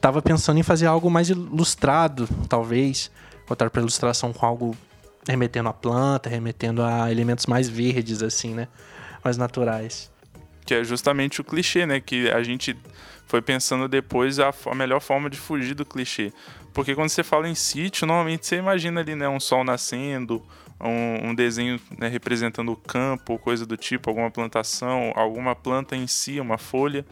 tava 0.00 0.20
pensando 0.22 0.58
em 0.58 0.62
fazer 0.62 0.86
algo 0.86 1.10
mais 1.10 1.28
ilustrado, 1.30 2.28
talvez. 2.48 3.10
Voltar 3.46 3.68
para 3.70 3.80
ilustração 3.80 4.32
com 4.32 4.46
algo 4.46 4.76
remetendo 5.28 5.68
à 5.68 5.72
planta, 5.72 6.28
remetendo 6.28 6.82
a 6.82 7.10
elementos 7.10 7.46
mais 7.46 7.68
verdes, 7.68 8.22
assim, 8.22 8.54
né? 8.54 8.68
Mais 9.22 9.36
naturais. 9.36 10.10
Que 10.64 10.74
é 10.74 10.84
justamente 10.84 11.40
o 11.40 11.44
clichê, 11.44 11.86
né? 11.86 12.00
Que 12.00 12.30
a 12.30 12.42
gente 12.42 12.76
foi 13.26 13.40
pensando 13.40 13.88
depois 13.88 14.38
a, 14.38 14.52
a 14.66 14.74
melhor 14.74 15.00
forma 15.00 15.30
de 15.30 15.36
fugir 15.36 15.74
do 15.74 15.84
clichê. 15.84 16.32
Porque 16.72 16.94
quando 16.94 17.08
você 17.08 17.22
fala 17.22 17.48
em 17.48 17.54
sítio, 17.54 18.06
normalmente 18.06 18.46
você 18.46 18.56
imagina 18.56 19.00
ali, 19.00 19.14
né? 19.14 19.28
Um 19.28 19.40
sol 19.40 19.64
nascendo, 19.64 20.42
um, 20.80 21.30
um 21.30 21.34
desenho 21.34 21.80
né, 21.98 22.08
representando 22.08 22.72
o 22.72 22.76
campo, 22.76 23.38
coisa 23.38 23.64
do 23.64 23.76
tipo, 23.76 24.10
alguma 24.10 24.30
plantação, 24.30 25.12
alguma 25.14 25.54
planta 25.54 25.96
em 25.96 26.06
si, 26.06 26.40
uma 26.40 26.58
folha. 26.58 27.04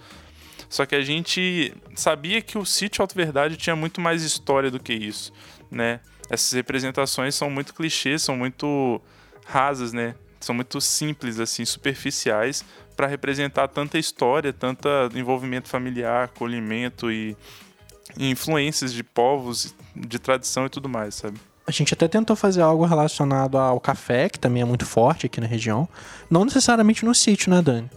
Só 0.68 0.86
que 0.86 0.94
a 0.94 1.02
gente 1.02 1.74
sabia 1.94 2.40
que 2.40 2.56
o 2.56 2.64
sítio 2.64 3.02
Alto 3.02 3.14
Verdade 3.14 3.56
tinha 3.56 3.76
muito 3.76 4.00
mais 4.00 4.22
história 4.22 4.70
do 4.70 4.80
que 4.80 4.92
isso, 4.92 5.32
né? 5.70 6.00
Essas 6.32 6.52
representações 6.52 7.34
são 7.34 7.50
muito 7.50 7.74
clichês, 7.74 8.22
são 8.22 8.34
muito 8.34 8.98
rasas, 9.44 9.92
né? 9.92 10.14
São 10.40 10.54
muito 10.54 10.80
simples, 10.80 11.38
assim, 11.38 11.62
superficiais 11.62 12.64
para 12.96 13.06
representar 13.06 13.68
tanta 13.68 13.98
história, 13.98 14.50
tanto 14.50 14.88
envolvimento 15.14 15.68
familiar, 15.68 16.24
acolhimento 16.24 17.12
e, 17.12 17.36
e 18.16 18.30
influências 18.30 18.94
de 18.94 19.04
povos, 19.04 19.74
de 19.94 20.18
tradição 20.18 20.64
e 20.64 20.70
tudo 20.70 20.88
mais, 20.88 21.16
sabe? 21.16 21.38
A 21.66 21.70
gente 21.70 21.92
até 21.92 22.08
tentou 22.08 22.34
fazer 22.34 22.62
algo 22.62 22.86
relacionado 22.86 23.58
ao 23.58 23.78
café, 23.78 24.30
que 24.30 24.38
também 24.38 24.62
é 24.62 24.64
muito 24.64 24.86
forte 24.86 25.26
aqui 25.26 25.38
na 25.38 25.46
região. 25.46 25.86
Não 26.30 26.46
necessariamente 26.46 27.04
no 27.04 27.14
sítio, 27.14 27.50
né, 27.50 27.60
Dani? 27.60 27.90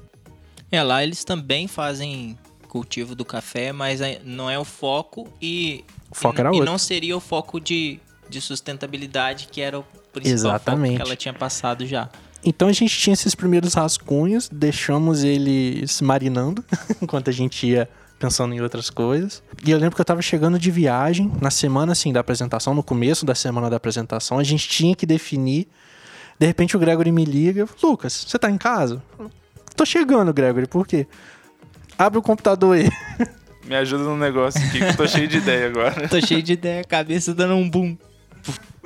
É, 0.69 0.83
lá 0.83 1.01
eles 1.01 1.23
também 1.23 1.69
fazem 1.69 2.37
cultivo 2.67 3.15
do 3.15 3.23
café, 3.23 3.71
mas 3.71 4.01
não 4.25 4.49
é 4.49 4.59
o 4.59 4.65
foco 4.65 5.25
e. 5.41 5.85
O 6.11 6.15
foco 6.15 6.35
e, 6.35 6.39
era 6.41 6.49
e 6.49 6.51
outro. 6.51 6.65
não 6.65 6.77
seria 6.77 7.15
o 7.15 7.21
foco 7.21 7.59
de, 7.61 7.99
de 8.29 8.41
sustentabilidade, 8.41 9.47
que 9.51 9.61
era 9.61 9.79
o 9.79 9.83
principal 10.11 10.33
Exatamente. 10.33 10.97
que 10.97 11.01
ela 11.01 11.15
tinha 11.15 11.33
passado 11.33 11.85
já. 11.85 12.09
Então 12.43 12.67
a 12.67 12.73
gente 12.73 12.97
tinha 12.97 13.13
esses 13.13 13.33
primeiros 13.33 13.73
rascunhos, 13.73 14.47
deixamos 14.51 15.23
eles 15.23 15.99
marinando 16.01 16.63
enquanto 17.01 17.29
a 17.29 17.33
gente 17.33 17.65
ia 17.65 17.89
pensando 18.19 18.53
em 18.53 18.61
outras 18.61 18.89
coisas. 18.89 19.41
E 19.65 19.71
eu 19.71 19.77
lembro 19.77 19.95
que 19.95 20.01
eu 20.01 20.05
tava 20.05 20.21
chegando 20.21 20.59
de 20.59 20.69
viagem, 20.69 21.31
na 21.41 21.49
semana 21.49 21.91
assim 21.91 22.13
da 22.13 22.19
apresentação, 22.19 22.73
no 22.73 22.83
começo 22.83 23.25
da 23.25 23.35
semana 23.35 23.69
da 23.69 23.77
apresentação, 23.77 24.38
a 24.38 24.43
gente 24.43 24.69
tinha 24.69 24.95
que 24.95 25.05
definir. 25.05 25.67
De 26.39 26.45
repente 26.45 26.75
o 26.75 26.79
Gregory 26.79 27.11
me 27.11 27.25
liga, 27.25 27.67
Lucas, 27.81 28.25
você 28.27 28.38
tá 28.38 28.49
em 28.49 28.57
casa? 28.57 29.01
Tô 29.75 29.85
chegando, 29.85 30.33
Gregory, 30.33 30.67
por 30.67 30.88
quê? 30.88 31.07
Abre 31.97 32.19
o 32.19 32.21
computador 32.21 32.77
aí. 32.77 32.89
Me 33.65 33.75
ajuda 33.75 34.03
no 34.03 34.15
negócio 34.15 34.63
aqui, 34.63 34.77
que 34.77 34.83
eu 34.83 34.95
tô 34.95 35.07
cheio 35.07 35.27
de 35.27 35.38
ideia 35.38 35.65
agora. 35.67 36.05
Tô 36.07 36.21
cheio 36.21 36.43
de 36.43 36.53
ideia, 36.53 36.83
cabeça 36.83 37.33
dando 37.33 37.55
um 37.55 37.67
boom. 37.67 37.97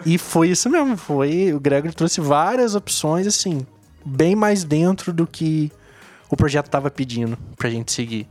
E 0.05 0.17
foi 0.17 0.49
isso 0.49 0.69
mesmo, 0.69 0.95
foi. 0.97 1.53
O 1.53 1.59
Gregory 1.59 1.93
trouxe 1.93 2.21
várias 2.21 2.75
opções, 2.75 3.27
assim, 3.27 3.65
bem 4.05 4.35
mais 4.35 4.63
dentro 4.63 5.11
do 5.11 5.27
que 5.27 5.71
o 6.29 6.37
projeto 6.37 6.69
tava 6.69 6.89
pedindo 6.89 7.37
pra 7.57 7.69
gente 7.69 7.91
seguir. 7.91 8.27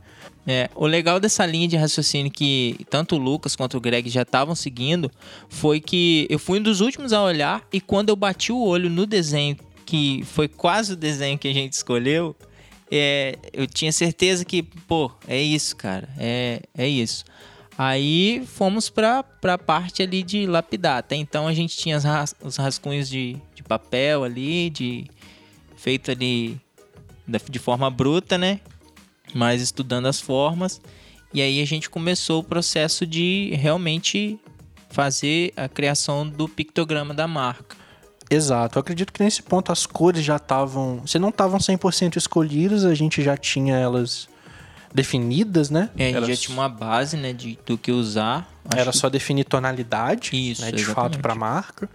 É, 0.47 0.69
o 0.73 0.87
legal 0.87 1.19
dessa 1.19 1.45
linha 1.45 1.67
de 1.67 1.77
raciocínio 1.77 2.31
que 2.31 2.79
tanto 2.89 3.15
o 3.15 3.19
Lucas 3.19 3.55
quanto 3.55 3.77
o 3.77 3.81
Greg 3.81 4.09
já 4.09 4.23
estavam 4.23 4.55
seguindo 4.55 5.11
foi 5.47 5.79
que 5.79 6.25
eu 6.29 6.39
fui 6.39 6.59
um 6.59 6.63
dos 6.63 6.81
últimos 6.81 7.13
a 7.13 7.21
olhar 7.21 7.61
e 7.71 7.79
quando 7.79 8.09
eu 8.09 8.15
bati 8.15 8.51
o 8.51 8.59
olho 8.59 8.89
no 8.89 9.05
desenho, 9.05 9.57
que 9.85 10.23
foi 10.23 10.47
quase 10.47 10.93
o 10.93 10.95
desenho 10.95 11.37
que 11.37 11.47
a 11.47 11.53
gente 11.53 11.73
escolheu, 11.73 12.35
é, 12.91 13.37
eu 13.53 13.67
tinha 13.67 13.91
certeza 13.91 14.43
que, 14.43 14.63
pô, 14.63 15.11
é 15.27 15.39
isso, 15.39 15.75
cara, 15.75 16.09
é, 16.17 16.61
é 16.75 16.87
isso. 16.87 17.25
Aí 17.81 18.45
fomos 18.45 18.89
pra, 18.89 19.23
pra 19.23 19.57
parte 19.57 20.03
ali 20.03 20.21
de 20.21 20.45
lapidar. 20.45 20.97
Até 20.97 21.15
então 21.15 21.47
a 21.47 21.53
gente 21.53 21.77
tinha 21.77 21.97
ras, 21.97 22.35
os 22.43 22.57
rascunhos 22.57 23.07
de, 23.07 23.37
de 23.55 23.63
papel 23.63 24.25
ali, 24.25 24.69
de 24.69 25.09
feito 25.77 26.11
ali 26.11 26.59
de 27.49 27.57
forma 27.57 27.89
bruta, 27.89 28.37
né? 28.37 28.59
Mas 29.33 29.61
estudando 29.61 30.07
as 30.07 30.19
formas. 30.19 30.81
E 31.33 31.41
aí 31.41 31.61
a 31.61 31.65
gente 31.65 31.89
começou 31.89 32.41
o 32.41 32.43
processo 32.43 33.07
de 33.07 33.51
realmente 33.53 34.37
fazer 34.89 35.53
a 35.55 35.69
criação 35.69 36.27
do 36.27 36.49
pictograma 36.49 37.13
da 37.13 37.29
marca. 37.29 37.77
Exato. 38.29 38.77
Eu 38.77 38.81
acredito 38.81 39.13
que 39.13 39.23
nesse 39.23 39.41
ponto 39.41 39.71
as 39.71 39.85
cores 39.85 40.25
já 40.25 40.35
estavam. 40.35 41.07
Se 41.07 41.17
não 41.17 41.29
estavam 41.29 41.57
100% 41.57 42.17
escolhidas, 42.17 42.83
a 42.83 42.93
gente 42.93 43.23
já 43.23 43.37
tinha 43.37 43.77
elas 43.77 44.27
definidas, 44.93 45.69
né? 45.69 45.89
É, 45.97 46.03
a 46.03 46.07
gente 46.07 46.17
Era 46.17 46.25
já 46.27 46.35
tinha 46.35 46.57
uma 46.57 46.69
base, 46.69 47.15
né, 47.17 47.33
de, 47.33 47.57
do 47.65 47.77
que 47.77 47.91
usar. 47.91 48.49
Era 48.75 48.91
só 48.91 49.09
definir 49.09 49.43
tonalidade, 49.45 50.31
Isso, 50.33 50.61
né, 50.61 50.71
de 50.71 50.81
exatamente. 50.81 51.13
fato, 51.13 51.19
para 51.21 51.35
marca. 51.35 51.89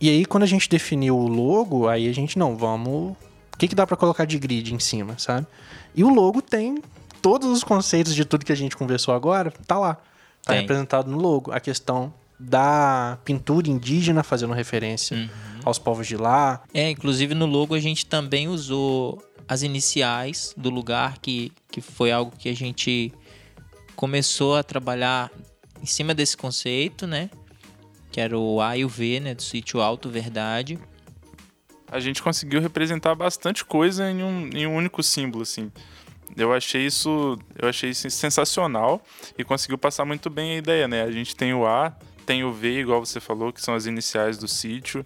E 0.00 0.08
aí, 0.10 0.24
quando 0.24 0.42
a 0.42 0.46
gente 0.46 0.68
definiu 0.68 1.16
o 1.16 1.26
logo, 1.26 1.88
aí 1.88 2.08
a 2.08 2.12
gente, 2.12 2.38
não, 2.38 2.56
vamos... 2.56 3.12
O 3.54 3.58
que, 3.58 3.68
que 3.68 3.74
dá 3.74 3.86
para 3.86 3.96
colocar 3.96 4.26
de 4.26 4.38
grid 4.38 4.74
em 4.74 4.78
cima, 4.78 5.14
sabe? 5.18 5.46
E 5.94 6.04
o 6.04 6.10
logo 6.12 6.42
tem 6.42 6.82
todos 7.22 7.48
os 7.48 7.64
conceitos 7.64 8.14
de 8.14 8.24
tudo 8.24 8.44
que 8.44 8.52
a 8.52 8.56
gente 8.56 8.76
conversou 8.76 9.14
agora, 9.14 9.50
tá 9.66 9.78
lá. 9.78 9.94
Tá 10.44 10.52
Tem. 10.52 10.60
representado 10.60 11.10
no 11.10 11.16
logo. 11.16 11.50
A 11.50 11.58
questão 11.58 12.12
da 12.38 13.18
pintura 13.24 13.70
indígena 13.70 14.22
fazendo 14.22 14.52
referência 14.52 15.16
Uhum. 15.16 15.28
aos 15.64 15.78
povos 15.78 16.06
de 16.06 16.16
lá. 16.18 16.60
É, 16.74 16.90
inclusive 16.90 17.34
no 17.34 17.46
logo 17.46 17.74
a 17.74 17.80
gente 17.80 18.04
também 18.04 18.46
usou 18.46 19.22
as 19.48 19.62
iniciais 19.62 20.54
do 20.56 20.70
lugar, 20.70 21.18
que, 21.18 21.52
que 21.70 21.80
foi 21.80 22.10
algo 22.10 22.36
que 22.36 22.48
a 22.48 22.54
gente 22.54 23.12
começou 23.94 24.56
a 24.56 24.62
trabalhar 24.62 25.30
em 25.82 25.86
cima 25.86 26.14
desse 26.14 26.36
conceito, 26.36 27.06
né? 27.06 27.30
Que 28.10 28.20
era 28.20 28.38
o 28.38 28.60
A 28.60 28.76
e 28.76 28.84
o 28.84 28.88
V, 28.88 29.20
né? 29.20 29.34
Do 29.34 29.42
sítio 29.42 29.80
Alto 29.80 30.08
Verdade. 30.08 30.78
A 31.88 32.00
gente 32.00 32.22
conseguiu 32.22 32.60
representar 32.60 33.14
bastante 33.14 33.64
coisa 33.64 34.10
em 34.10 34.22
um, 34.22 34.50
em 34.52 34.66
um 34.66 34.74
único 34.74 35.02
símbolo, 35.02 35.42
assim. 35.42 35.70
Eu 36.36 36.52
achei 36.52 36.84
isso, 36.84 37.38
eu 37.56 37.68
achei 37.68 37.90
isso 37.90 38.10
sensacional 38.10 39.02
e 39.38 39.44
conseguiu 39.44 39.78
passar 39.78 40.04
muito 40.04 40.28
bem 40.28 40.52
a 40.52 40.58
ideia, 40.58 40.88
né? 40.88 41.02
A 41.02 41.10
gente 41.10 41.36
tem 41.36 41.54
o 41.54 41.64
A, 41.64 41.96
tem 42.26 42.42
o 42.42 42.52
V, 42.52 42.80
igual 42.80 43.04
você 43.04 43.20
falou, 43.20 43.52
que 43.52 43.62
são 43.62 43.74
as 43.74 43.86
iniciais 43.86 44.36
do 44.36 44.48
sítio. 44.48 45.04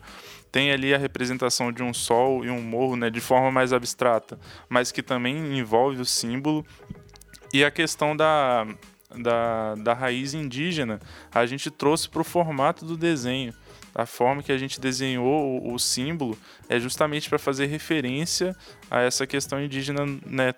Tem 0.52 0.72
ali 0.72 0.92
a 0.92 0.98
representação 0.98 1.72
de 1.72 1.82
um 1.82 1.94
sol 1.94 2.44
e 2.44 2.50
um 2.50 2.60
morro, 2.60 2.96
né, 2.96 3.08
de 3.08 3.20
forma 3.20 3.50
mais 3.50 3.72
abstrata, 3.72 4.38
mas 4.68 4.90
que 4.90 5.02
também 5.02 5.58
envolve 5.58 6.00
o 6.00 6.04
símbolo. 6.04 6.66
E 7.52 7.64
a 7.64 7.70
questão 7.70 8.16
da, 8.16 8.66
da, 9.16 9.74
da 9.76 9.94
raiz 9.94 10.34
indígena, 10.34 11.00
a 11.32 11.46
gente 11.46 11.70
trouxe 11.70 12.08
para 12.08 12.20
o 12.20 12.24
formato 12.24 12.84
do 12.84 12.96
desenho. 12.96 13.52
A 13.94 14.06
forma 14.06 14.42
que 14.42 14.52
a 14.52 14.58
gente 14.58 14.80
desenhou 14.80 15.62
o, 15.62 15.74
o 15.74 15.78
símbolo 15.78 16.38
é 16.68 16.78
justamente 16.78 17.28
para 17.28 17.38
fazer 17.38 17.66
referência 17.66 18.56
a 18.90 19.00
essa 19.00 19.26
questão 19.26 19.60
indígena, 19.62 20.06
né, 20.24 20.54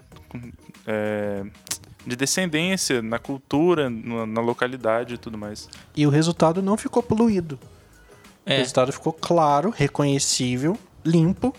é, 0.86 1.44
de 2.06 2.16
descendência 2.16 3.00
na 3.00 3.18
cultura, 3.18 3.88
na, 3.88 4.26
na 4.26 4.40
localidade 4.40 5.14
e 5.14 5.18
tudo 5.18 5.38
mais. 5.38 5.68
E 5.96 6.06
o 6.06 6.10
resultado 6.10 6.62
não 6.62 6.76
ficou 6.76 7.02
poluído. 7.02 7.58
O 8.46 8.50
É, 8.50 8.58
resultado 8.58 8.92
ficou 8.92 9.12
claro, 9.12 9.70
reconhecível, 9.70 10.78
limpo. 11.04 11.54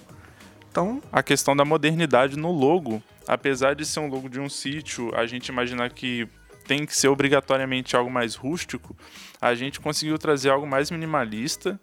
Então, 0.71 1.01
A 1.11 1.21
questão 1.21 1.55
da 1.55 1.63
modernidade 1.63 2.37
no 2.37 2.51
logo, 2.51 3.01
apesar 3.27 3.75
de 3.75 3.85
ser 3.85 3.99
um 3.99 4.07
logo 4.09 4.27
de 4.27 4.39
um 4.39 4.49
sítio, 4.49 5.13
a 5.15 5.25
gente 5.25 5.47
imaginar 5.49 5.89
que 5.91 6.27
tem 6.67 6.85
que 6.85 6.95
ser 6.95 7.09
obrigatoriamente 7.09 7.95
algo 7.95 8.09
mais 8.09 8.35
rústico, 8.35 8.95
a 9.39 9.53
gente 9.53 9.79
conseguiu 9.79 10.17
trazer 10.17 10.49
algo 10.49 10.65
mais 10.65 10.89
minimalista 10.89 11.79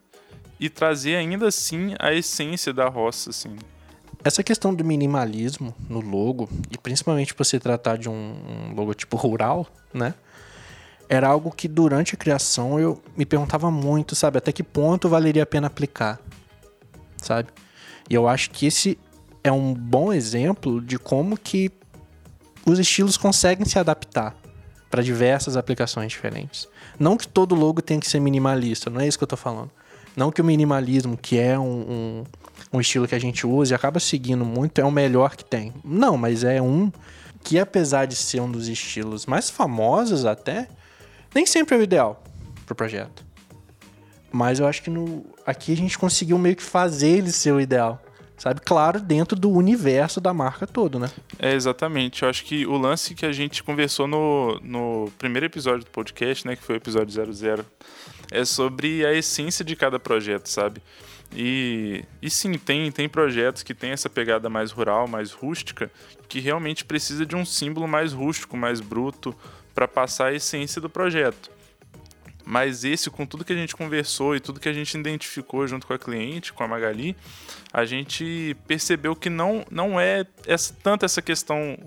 e 0.58 0.68
trazer 0.68 1.16
ainda 1.16 1.46
assim 1.48 1.94
a 1.98 2.12
essência 2.12 2.72
da 2.72 2.88
roça, 2.88 3.30
assim. 3.30 3.56
essa 4.24 4.42
questão 4.42 4.74
do 4.74 4.84
minimalismo 4.84 5.74
no 5.88 6.00
logo, 6.00 6.48
e 6.70 6.76
principalmente 6.76 7.34
por 7.34 7.44
se 7.44 7.58
tratar 7.58 7.96
de 7.96 8.08
um, 8.08 8.12
um 8.70 8.74
logotipo 8.74 9.16
rural, 9.16 9.66
né? 9.94 10.14
Era 11.12 11.26
algo 11.26 11.50
que 11.50 11.66
durante 11.66 12.14
a 12.14 12.16
criação 12.16 12.78
eu 12.78 13.02
me 13.16 13.26
perguntava 13.26 13.68
muito, 13.68 14.14
sabe? 14.14 14.38
Até 14.38 14.52
que 14.52 14.62
ponto 14.62 15.08
valeria 15.08 15.42
a 15.42 15.46
pena 15.46 15.66
aplicar, 15.66 16.20
sabe? 17.16 17.48
E 18.08 18.14
eu 18.14 18.28
acho 18.28 18.50
que 18.52 18.64
esse 18.64 18.96
é 19.42 19.50
um 19.50 19.74
bom 19.74 20.12
exemplo 20.12 20.80
de 20.80 21.00
como 21.00 21.36
que 21.36 21.72
os 22.64 22.78
estilos 22.78 23.16
conseguem 23.16 23.66
se 23.66 23.76
adaptar 23.76 24.36
para 24.88 25.02
diversas 25.02 25.56
aplicações 25.56 26.12
diferentes. 26.12 26.68
Não 26.96 27.16
que 27.16 27.26
todo 27.26 27.56
logo 27.56 27.82
tenha 27.82 27.98
que 27.98 28.08
ser 28.08 28.20
minimalista, 28.20 28.88
não 28.88 29.00
é 29.00 29.08
isso 29.08 29.18
que 29.18 29.24
eu 29.24 29.28
tô 29.28 29.36
falando. 29.36 29.70
Não 30.16 30.30
que 30.30 30.40
o 30.40 30.44
minimalismo, 30.44 31.16
que 31.16 31.38
é 31.38 31.58
um, 31.58 31.64
um, 31.64 32.24
um 32.74 32.80
estilo 32.80 33.08
que 33.08 33.14
a 33.16 33.18
gente 33.18 33.46
usa 33.46 33.74
e 33.74 33.76
acaba 33.76 33.98
seguindo 33.98 34.44
muito, 34.44 34.80
é 34.80 34.84
o 34.84 34.90
melhor 34.92 35.34
que 35.34 35.44
tem. 35.44 35.72
Não, 35.84 36.16
mas 36.16 36.44
é 36.44 36.62
um 36.62 36.92
que, 37.42 37.58
apesar 37.58 38.06
de 38.06 38.14
ser 38.14 38.40
um 38.40 38.50
dos 38.50 38.68
estilos 38.68 39.26
mais 39.26 39.50
famosos 39.50 40.24
até, 40.24 40.68
nem 41.34 41.46
sempre 41.46 41.76
é 41.76 41.78
o 41.78 41.82
ideal 41.82 42.22
pro 42.66 42.74
projeto. 42.74 43.24
Mas 44.32 44.60
eu 44.60 44.66
acho 44.66 44.82
que 44.82 44.90
no, 44.90 45.24
aqui 45.44 45.72
a 45.72 45.76
gente 45.76 45.98
conseguiu 45.98 46.38
meio 46.38 46.54
que 46.54 46.62
fazer 46.62 47.08
ele 47.08 47.32
ser 47.32 47.52
o 47.52 47.60
ideal. 47.60 48.00
Sabe? 48.40 48.62
Claro, 48.62 49.00
dentro 49.00 49.38
do 49.38 49.50
universo 49.50 50.18
da 50.18 50.32
marca 50.32 50.66
todo, 50.66 50.98
né? 50.98 51.10
É, 51.38 51.52
exatamente. 51.52 52.22
Eu 52.22 52.28
acho 52.30 52.42
que 52.44 52.66
o 52.66 52.78
lance 52.78 53.14
que 53.14 53.26
a 53.26 53.32
gente 53.32 53.62
conversou 53.62 54.06
no, 54.06 54.58
no 54.62 55.12
primeiro 55.18 55.44
episódio 55.44 55.84
do 55.84 55.90
podcast, 55.90 56.46
né, 56.46 56.56
que 56.56 56.62
foi 56.62 56.76
o 56.76 56.78
episódio 56.78 57.12
00, 57.12 57.66
é 58.30 58.42
sobre 58.46 59.04
a 59.04 59.12
essência 59.12 59.62
de 59.62 59.76
cada 59.76 59.98
projeto, 59.98 60.48
sabe? 60.48 60.80
E, 61.36 62.02
e 62.22 62.30
sim, 62.30 62.54
tem, 62.54 62.90
tem 62.90 63.08
projetos 63.10 63.62
que 63.62 63.74
tem 63.74 63.90
essa 63.90 64.08
pegada 64.08 64.48
mais 64.48 64.72
rural, 64.72 65.06
mais 65.06 65.32
rústica, 65.32 65.90
que 66.26 66.40
realmente 66.40 66.82
precisa 66.84 67.26
de 67.26 67.36
um 67.36 67.44
símbolo 67.44 67.86
mais 67.86 68.14
rústico, 68.14 68.56
mais 68.56 68.80
bruto, 68.80 69.36
para 69.74 69.88
passar 69.88 70.26
a 70.26 70.34
essência 70.34 70.80
do 70.80 70.90
projeto. 70.90 71.50
Mas 72.44 72.84
esse, 72.84 73.08
com 73.10 73.24
tudo 73.24 73.44
que 73.44 73.52
a 73.52 73.56
gente 73.56 73.76
conversou 73.76 74.34
e 74.34 74.40
tudo 74.40 74.58
que 74.58 74.68
a 74.68 74.72
gente 74.72 74.98
identificou 74.98 75.66
junto 75.66 75.86
com 75.86 75.92
a 75.92 75.98
cliente, 75.98 76.52
com 76.52 76.64
a 76.64 76.68
Magali, 76.68 77.16
a 77.72 77.84
gente 77.84 78.56
percebeu 78.66 79.14
que 79.14 79.30
não, 79.30 79.64
não 79.70 80.00
é 80.00 80.26
essa, 80.46 80.74
tanto 80.82 81.04
essa 81.04 81.22
questão 81.22 81.78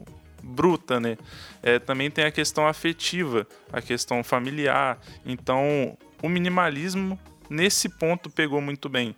bruta, 0.42 1.00
né? 1.00 1.18
É, 1.62 1.80
também 1.80 2.10
tem 2.10 2.26
a 2.26 2.32
questão 2.32 2.68
afetiva, 2.68 3.48
a 3.72 3.82
questão 3.82 4.24
familiar. 4.24 5.00
Então, 5.26 5.98
o 6.22 6.30
minimalismo 6.30 7.20
nesse 7.50 7.90
ponto 7.90 8.30
pegou 8.30 8.62
muito 8.62 8.88
bem. 8.90 9.16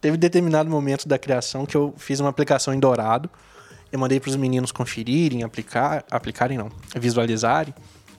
Teve 0.00 0.16
determinado 0.16 0.70
momento 0.70 1.08
da 1.08 1.18
criação 1.18 1.66
que 1.66 1.76
eu 1.76 1.94
fiz 1.96 2.20
uma 2.20 2.30
aplicação 2.30 2.72
em 2.72 2.80
dourado. 2.80 3.30
Eu 3.90 3.98
mandei 3.98 4.20
para 4.20 4.30
os 4.30 4.36
meninos 4.36 4.72
conferirem, 4.72 5.42
aplicar, 5.42 6.04
aplicarem 6.10 6.58
não, 6.58 6.70
visualizarem. 6.94 7.74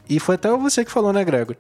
E 0.10 0.20
foi 0.20 0.36
até 0.36 0.50
você 0.50 0.86
que 0.86 0.91
falou, 0.91 1.12
né, 1.12 1.24
Gregor? 1.24 1.56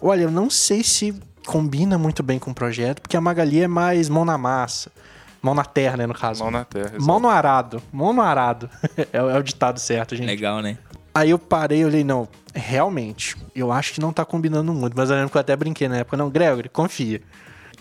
Olha, 0.00 0.22
eu 0.22 0.30
não 0.30 0.50
sei 0.50 0.82
se 0.82 1.14
combina 1.46 1.96
muito 1.96 2.22
bem 2.22 2.38
com 2.38 2.50
o 2.50 2.54
projeto, 2.54 3.00
porque 3.00 3.16
a 3.16 3.20
Magali 3.20 3.62
é 3.62 3.68
mais 3.68 4.08
mão 4.08 4.24
na 4.24 4.36
massa. 4.36 4.90
Mão 5.40 5.54
na 5.54 5.64
terra, 5.64 5.96
né, 5.96 6.06
no 6.06 6.14
caso. 6.14 6.42
Mão 6.42 6.50
na 6.50 6.64
terra. 6.64 6.86
Exatamente. 6.86 7.06
Mão 7.06 7.20
no 7.20 7.28
arado. 7.28 7.82
Mão 7.92 8.12
no 8.12 8.20
arado. 8.20 8.68
é, 8.98 9.06
é, 9.12 9.38
o 9.38 9.42
ditado 9.42 9.78
certo, 9.78 10.16
gente. 10.16 10.26
Legal, 10.26 10.60
né? 10.60 10.76
Aí 11.14 11.30
eu 11.30 11.38
parei 11.38 11.80
e 11.80 11.84
olhei, 11.84 12.04
não, 12.04 12.28
realmente, 12.52 13.36
eu 13.54 13.72
acho 13.72 13.94
que 13.94 14.00
não 14.00 14.12
tá 14.12 14.24
combinando 14.24 14.74
muito. 14.74 14.94
Mas 14.96 15.08
eu 15.08 15.16
lembro 15.16 15.30
que 15.30 15.36
eu 15.36 15.40
até 15.40 15.56
brinquei 15.56 15.88
na 15.88 15.98
época, 15.98 16.16
não, 16.16 16.28
Gregory, 16.28 16.68
confia. 16.68 17.22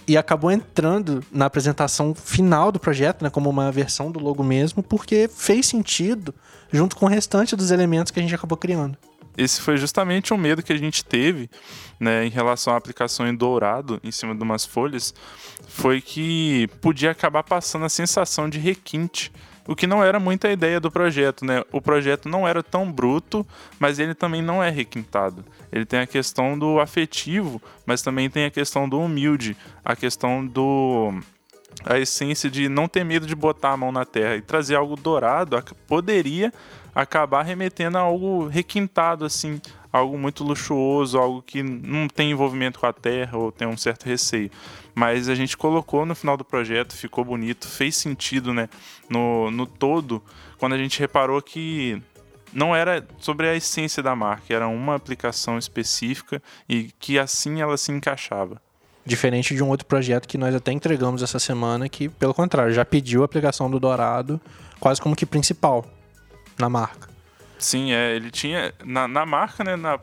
E 0.08 0.16
acabou 0.16 0.52
entrando 0.52 1.24
na 1.32 1.48
apresentação 1.48 2.14
final 2.14 2.72
do 2.72 2.80
projeto, 2.80 3.24
né, 3.24 3.30
como 3.30 3.50
uma 3.50 3.72
versão 3.72 4.12
do 4.12 4.20
logo 4.20 4.44
mesmo, 4.44 4.84
porque 4.84 5.28
fez 5.28 5.66
sentido 5.66 6.34
junto 6.72 6.96
com 6.96 7.08
o 7.08 7.10
restante 7.10 7.56
dos 7.56 7.72
elementos 7.72 8.12
que 8.12 8.20
a 8.20 8.22
gente 8.22 8.36
acabou 8.36 8.58
criando 8.58 8.98
esse 9.38 9.62
foi 9.62 9.78
justamente 9.78 10.34
o 10.34 10.38
medo 10.38 10.64
que 10.64 10.74
a 10.74 10.78
gente 10.78 11.04
teve 11.04 11.50
né, 12.00 12.26
em 12.26 12.30
relação 12.30 12.74
à 12.74 12.78
aplicação 12.78 13.28
em 13.28 13.36
dourado 13.36 14.00
em 14.04 14.12
cima 14.12 14.36
de 14.36 14.42
umas 14.44 14.66
folhas, 14.66 15.14
foi 15.68 16.02
que 16.02 16.68
podia 16.82 17.12
acabar 17.12 17.44
passando 17.44 17.86
a 17.86 17.90
sensação 17.90 18.50
de 18.50 18.60
requinte, 18.60 19.32
o 19.68 19.76
que 19.76 19.88
não 19.88 20.04
era 20.04 20.20
muita 20.20 20.52
ideia 20.52 20.80
do 20.80 20.92
projeto, 20.92 21.44
né? 21.44 21.64
O 21.72 21.82
projeto 21.82 22.30
não 22.30 22.48
era 22.48 22.62
tão 22.62 22.92
bruto, 22.92 23.46
mas 23.80 23.98
ele 23.98 24.14
também 24.14 24.42
não 24.42 24.64
é 24.64 24.70
requintado. 24.70 25.44
Ele 25.72 25.86
tem 25.86 26.00
a 26.02 26.08
questão 26.08 26.58
do 26.58 26.80
afetivo, 26.80 27.60
mas 27.84 28.04
também 28.04 28.30
tem 28.30 28.46
a 28.46 28.52
questão 28.52 28.88
do 28.88 29.00
humilde, 29.00 29.58
a 29.84 29.96
questão 29.96 30.46
do 30.46 31.20
a 31.84 32.00
essência 32.00 32.50
de 32.50 32.70
não 32.70 32.88
ter 32.88 33.04
medo 33.04 33.28
de 33.28 33.36
botar 33.36 33.72
a 33.72 33.78
mão 33.78 33.92
na 33.92 34.06
terra 34.06 34.36
e 34.36 34.42
trazer 34.42 34.76
algo 34.76 34.96
dourado 34.96 35.62
poderia 35.88 36.54
acabar 36.96 37.44
remetendo 37.44 37.98
a 37.98 38.02
algo 38.02 38.48
requintado, 38.48 39.26
assim, 39.26 39.60
algo 39.92 40.18
muito 40.18 40.46
luxuoso, 40.46 41.20
algo 41.20 41.42
que 41.42 41.62
não 41.62 42.08
tem 42.08 42.32
envolvimento 42.32 42.80
com 42.80 42.86
a 42.86 42.94
terra 42.94 43.38
ou 43.38 43.52
tem 43.52 43.68
um 43.68 43.76
certo 43.76 44.06
receio. 44.06 44.50
Mas 44.96 45.28
a 45.28 45.36
gente 45.36 45.58
colocou 45.58 46.06
no 46.06 46.16
final 46.16 46.38
do 46.38 46.46
projeto, 46.46 46.96
ficou 46.96 47.26
bonito, 47.26 47.68
fez 47.68 47.98
sentido, 47.98 48.54
né, 48.54 48.70
no, 49.10 49.52
no 49.52 49.66
todo, 49.66 50.24
quando 50.58 50.74
a 50.74 50.78
gente 50.78 50.98
reparou 50.98 51.42
que 51.42 52.02
não 52.54 52.74
era 52.74 53.06
sobre 53.20 53.50
a 53.50 53.56
essência 53.56 54.02
da 54.02 54.16
marca, 54.16 54.54
era 54.54 54.66
uma 54.66 54.96
aplicação 54.96 55.58
específica 55.58 56.42
e 56.70 56.92
que 56.98 57.20
assim 57.20 57.62
ela 57.62 57.76
se 57.76 57.92
encaixava. 57.92 58.62
Diferente 59.06 59.54
de 59.54 59.62
um 59.62 59.68
outro 59.70 59.86
projeto 59.86 60.28
que 60.28 60.38
nós 60.38 60.56
até 60.56 60.72
entregamos 60.72 61.22
essa 61.22 61.38
semana, 61.38 61.88
que, 61.88 62.10
pelo 62.10 62.34
contrário, 62.34 62.74
já 62.74 62.84
pediu 62.84 63.22
a 63.22 63.26
aplicação 63.26 63.70
do 63.70 63.80
Dourado 63.80 64.42
quase 64.80 65.00
como 65.00 65.16
que 65.16 65.26
principal 65.26 65.86
na 66.58 66.70
marca. 66.70 67.10
Sim, 67.58 67.92
é, 67.92 68.16
ele 68.16 68.32
tinha. 68.32 68.74
Na, 68.84 69.08
na 69.08 69.26
marca, 69.26 69.64
né? 69.64 69.76
Na, 69.76 70.00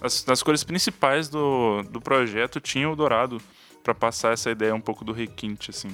as, 0.00 0.24
nas 0.26 0.42
cores 0.42 0.64
principais 0.64 1.28
do, 1.28 1.82
do 1.90 2.00
projeto 2.00 2.60
tinha 2.60 2.88
o 2.88 2.96
dourado 2.96 3.40
para 3.82 3.94
passar 3.94 4.32
essa 4.32 4.50
ideia 4.50 4.74
um 4.74 4.80
pouco 4.80 5.04
do 5.04 5.12
requinte, 5.12 5.70
assim. 5.70 5.88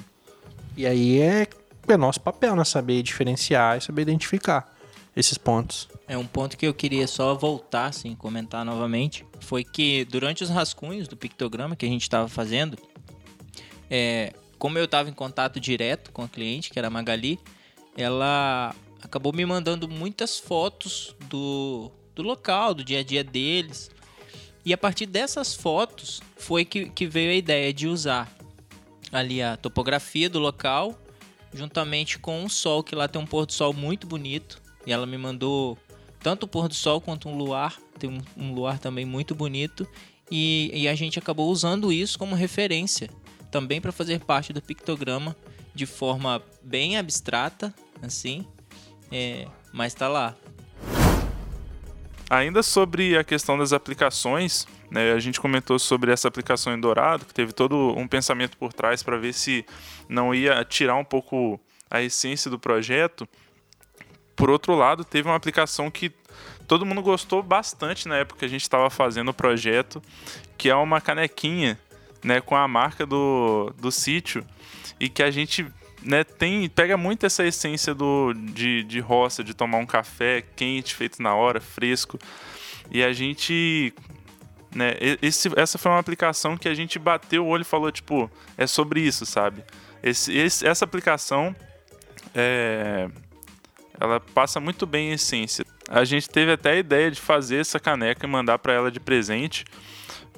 E 0.75 0.85
aí 0.85 1.21
é, 1.21 1.47
é 1.87 1.97
nosso 1.97 2.19
papel, 2.19 2.55
né? 2.55 2.63
Saber 2.63 3.01
diferenciar 3.01 3.77
e 3.77 3.81
saber 3.81 4.01
identificar 4.01 4.73
esses 5.15 5.37
pontos. 5.37 5.87
É 6.07 6.17
um 6.17 6.25
ponto 6.25 6.57
que 6.57 6.67
eu 6.67 6.73
queria 6.73 7.07
só 7.07 7.33
voltar, 7.33 7.85
assim, 7.85 8.13
comentar 8.15 8.65
novamente. 8.65 9.25
Foi 9.39 9.63
que 9.63 10.05
durante 10.05 10.43
os 10.43 10.49
rascunhos 10.49 11.07
do 11.07 11.15
pictograma 11.15 11.75
que 11.75 11.85
a 11.85 11.89
gente 11.89 12.01
estava 12.01 12.27
fazendo, 12.27 12.77
é, 13.89 14.33
como 14.59 14.77
eu 14.77 14.85
estava 14.85 15.09
em 15.09 15.13
contato 15.13 15.59
direto 15.59 16.11
com 16.11 16.21
a 16.21 16.27
cliente, 16.27 16.69
que 16.69 16.77
era 16.77 16.89
a 16.89 16.91
Magali, 16.91 17.39
ela 17.97 18.75
acabou 19.05 19.31
me 19.31 19.45
mandando 19.45 19.87
muitas 19.87 20.39
fotos 20.39 21.15
do, 21.29 21.91
do 22.13 22.23
local, 22.23 22.73
do 22.73 22.83
dia 22.83 22.99
a 22.99 23.03
dia 23.03 23.23
deles. 23.23 23.91
E 24.65 24.73
a 24.73 24.77
partir 24.77 25.05
dessas 25.05 25.53
fotos 25.53 26.21
foi 26.35 26.65
que, 26.65 26.89
que 26.89 27.05
veio 27.05 27.31
a 27.31 27.35
ideia 27.35 27.71
de 27.71 27.87
usar 27.87 28.31
ali 29.11 29.41
a 29.41 29.55
topografia 29.55 30.29
do 30.29 30.39
local, 30.39 30.99
juntamente 31.53 32.17
com 32.17 32.43
o 32.43 32.49
sol, 32.49 32.83
que 32.83 32.95
lá 32.95 33.07
tem 33.07 33.21
um 33.21 33.25
pôr 33.25 33.45
do 33.45 33.53
sol 33.53 33.71
muito 33.71 34.07
bonito. 34.07 34.61
E 34.85 34.91
ela 34.91 35.05
me 35.05 35.17
mandou 35.17 35.77
tanto 36.19 36.43
o 36.43 36.47
pôr 36.47 36.67
do 36.67 36.73
sol 36.73 36.99
quanto 36.99 37.29
um 37.29 37.37
luar, 37.37 37.79
tem 37.99 38.21
um, 38.35 38.53
luar 38.53 38.79
também 38.79 39.05
muito 39.05 39.35
bonito. 39.35 39.87
E, 40.31 40.71
e 40.73 40.87
a 40.87 40.95
gente 40.95 41.19
acabou 41.19 41.51
usando 41.51 41.93
isso 41.93 42.17
como 42.17 42.35
referência 42.35 43.09
também 43.51 43.79
para 43.79 43.91
fazer 43.91 44.19
parte 44.19 44.51
do 44.51 44.61
pictograma 44.61 45.35
de 45.75 45.85
forma 45.85 46.41
bem 46.63 46.97
abstrata, 46.97 47.73
assim, 48.01 48.45
é, 49.11 49.47
mas 49.71 49.93
tá 49.93 50.07
lá. 50.07 50.35
Ainda 52.29 52.63
sobre 52.63 53.17
a 53.17 53.23
questão 53.23 53.57
das 53.57 53.71
aplicações, 53.71 54.67
né, 54.89 55.13
a 55.13 55.19
gente 55.19 55.39
comentou 55.39 55.77
sobre 55.77 56.11
essa 56.11 56.27
aplicação 56.27 56.73
em 56.73 56.79
Dourado, 56.79 57.25
que 57.25 57.33
teve 57.33 57.53
todo 57.53 57.93
um 57.97 58.07
pensamento 58.07 58.57
por 58.57 58.73
trás 58.73 59.03
para 59.03 59.17
ver 59.17 59.33
se 59.33 59.65
não 60.09 60.33
ia 60.33 60.63
tirar 60.65 60.95
um 60.95 61.03
pouco 61.03 61.59
a 61.89 62.01
essência 62.01 62.49
do 62.49 62.57
projeto. 62.57 63.27
Por 64.35 64.49
outro 64.49 64.75
lado, 64.75 65.05
teve 65.05 65.29
uma 65.29 65.35
aplicação 65.35 65.91
que 65.91 66.11
todo 66.67 66.85
mundo 66.85 67.01
gostou 67.01 67.43
bastante 67.43 68.07
na 68.07 68.17
época 68.17 68.39
que 68.39 68.45
a 68.45 68.49
gente 68.49 68.63
estava 68.63 68.89
fazendo 68.89 69.29
o 69.29 69.33
projeto, 69.33 70.01
que 70.57 70.69
é 70.69 70.75
uma 70.75 70.99
canequinha 70.99 71.79
né, 72.23 72.41
com 72.41 72.55
a 72.55 72.67
marca 72.67 73.05
do, 73.05 73.71
do 73.77 73.91
sítio 73.91 74.43
e 74.99 75.07
que 75.07 75.21
a 75.21 75.29
gente 75.29 75.65
né, 76.05 76.23
tem, 76.23 76.69
pega 76.69 76.95
muito 76.95 77.25
essa 77.25 77.45
essência 77.45 77.93
do, 77.93 78.33
de, 78.33 78.83
de 78.83 78.99
roça, 78.99 79.43
de 79.43 79.53
tomar 79.53 79.79
um 79.79 79.85
café 79.85 80.43
quente, 80.55 80.93
feito 80.93 81.21
na 81.21 81.33
hora, 81.33 81.59
fresco. 81.59 82.19
E 82.91 83.03
a 83.03 83.11
gente. 83.11 83.93
Né, 84.73 84.93
esse, 85.21 85.49
essa 85.55 85.77
foi 85.77 85.91
uma 85.91 85.99
aplicação 85.99 86.57
que 86.57 86.67
a 86.67 86.73
gente 86.73 86.99
bateu 86.99 87.45
o 87.45 87.47
olho 87.47 87.61
e 87.61 87.65
falou, 87.65 87.91
tipo, 87.91 88.29
é 88.57 88.67
sobre 88.67 89.01
isso, 89.01 89.25
sabe? 89.25 89.63
Esse, 90.03 90.37
esse, 90.37 90.67
essa 90.67 90.85
aplicação 90.85 91.55
é, 92.35 93.09
ela 93.99 94.19
passa 94.19 94.59
muito 94.59 94.85
bem 94.85 95.09
em 95.09 95.13
essência. 95.13 95.65
A 95.89 96.03
gente 96.03 96.29
teve 96.29 96.51
até 96.51 96.71
a 96.71 96.75
ideia 96.75 97.09
de 97.09 97.19
fazer 97.19 97.57
essa 97.57 97.79
caneca 97.79 98.25
e 98.25 98.29
mandar 98.29 98.59
para 98.59 98.73
ela 98.73 98.91
de 98.91 98.99
presente 98.99 99.65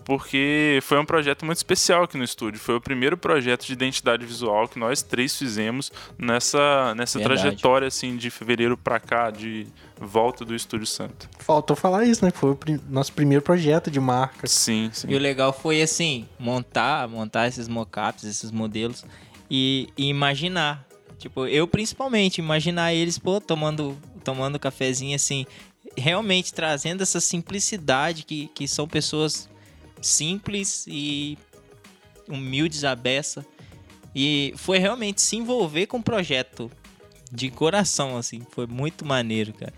porque 0.08 0.80
foi 0.84 0.98
um 0.98 1.04
projeto 1.04 1.46
muito 1.46 1.58
especial 1.58 2.04
aqui 2.04 2.18
no 2.18 2.24
estúdio. 2.24 2.62
Foi 2.62 2.76
o 2.76 2.80
primeiro 2.80 3.18
projeto 3.18 3.66
de 3.66 3.74
identidade 3.74 4.26
visual 4.26 4.66
que 4.66 4.80
nós 4.80 5.02
três 5.02 5.38
fizemos 5.38 5.92
nessa, 6.18 6.96
nessa 6.96 7.20
trajetória 7.20 7.90
assim 7.90 8.16
de 8.16 8.30
fevereiro 8.30 8.78
para 8.78 9.02
cá, 9.02 9.30
de 9.30 9.68
volta 10.00 10.46
do 10.46 10.56
Estúdio 10.56 10.88
Santo. 10.88 11.30
Faltou 11.40 11.76
falar 11.76 12.06
isso, 12.06 12.24
né? 12.24 12.32
Foi 12.32 12.52
o 12.52 12.56
pr 12.56 12.80
nosso 12.88 13.12
primeiro 13.12 13.44
projeto 13.44 13.92
de 13.92 14.00
marca. 14.00 14.48
Sim, 14.48 14.90
sim. 14.94 15.08
E 15.10 15.16
o 15.16 15.20
legal 15.20 15.52
foi 15.52 15.82
assim, 15.82 16.26
montar, 16.40 17.06
montar 17.10 17.50
esses 17.50 17.68
mockups, 17.68 18.24
esses 18.24 18.50
modelos 18.50 19.04
e, 19.52 19.90
e 19.98 20.08
imaginar 20.08 20.88
Tipo, 21.18 21.48
eu 21.48 21.68
principalmente, 21.68 22.38
imaginar 22.38 22.94
eles, 22.94 23.18
pô, 23.18 23.42
tomando, 23.42 23.98
tomando 24.24 24.60
cafezinho 24.60 25.16
assim, 25.16 25.48
realmente 25.98 26.54
trazendo 26.54 27.02
essa 27.02 27.20
simplicidade 27.20 28.24
que, 28.24 28.48
que 28.54 28.68
são 28.68 28.88
pessoas 28.88 29.50
simples 30.02 30.86
e 30.88 31.38
humildes 32.28 32.84
à 32.84 32.96
beça. 32.96 33.46
E 34.16 34.54
foi 34.58 34.80
realmente 34.80 35.22
se 35.22 35.36
envolver 35.36 35.86
com 35.88 35.98
o 35.98 36.04
projeto 36.04 36.72
de 37.32 37.50
coração, 37.52 38.18
assim. 38.18 38.42
Foi 38.52 38.66
muito 38.66 39.06
maneiro, 39.06 39.54
cara. 39.54 39.74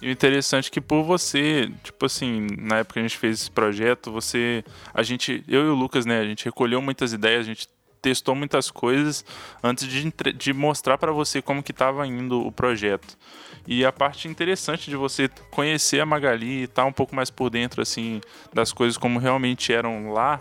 E 0.00 0.08
o 0.08 0.10
interessante 0.10 0.68
é 0.68 0.70
que 0.70 0.80
por 0.80 1.02
você, 1.02 1.70
tipo 1.82 2.04
assim, 2.04 2.46
na 2.58 2.78
época 2.78 2.94
que 2.94 2.98
a 3.00 3.02
gente 3.02 3.16
fez 3.16 3.40
esse 3.40 3.50
projeto, 3.50 4.12
você. 4.12 4.64
A 4.92 5.02
gente, 5.02 5.42
eu 5.48 5.66
e 5.66 5.68
o 5.68 5.74
Lucas, 5.74 6.04
né, 6.04 6.20
a 6.20 6.24
gente 6.24 6.44
recolheu 6.44 6.82
muitas 6.82 7.12
ideias, 7.12 7.40
a 7.40 7.48
gente 7.48 7.68
testou 8.06 8.36
muitas 8.36 8.70
coisas 8.70 9.24
antes 9.60 9.88
de, 9.88 10.12
de 10.32 10.52
mostrar 10.52 10.96
para 10.96 11.10
você 11.10 11.42
como 11.42 11.60
que 11.60 11.72
estava 11.72 12.06
indo 12.06 12.46
o 12.46 12.52
projeto. 12.52 13.18
E 13.66 13.84
a 13.84 13.90
parte 13.90 14.28
interessante 14.28 14.88
de 14.88 14.94
você 14.94 15.28
conhecer 15.50 15.98
a 15.98 16.06
Magali 16.06 16.46
e 16.46 16.62
estar 16.62 16.82
tá 16.82 16.88
um 16.88 16.92
pouco 16.92 17.16
mais 17.16 17.30
por 17.30 17.50
dentro 17.50 17.82
assim 17.82 18.20
das 18.54 18.72
coisas 18.72 18.96
como 18.96 19.18
realmente 19.18 19.72
eram 19.72 20.12
lá, 20.12 20.40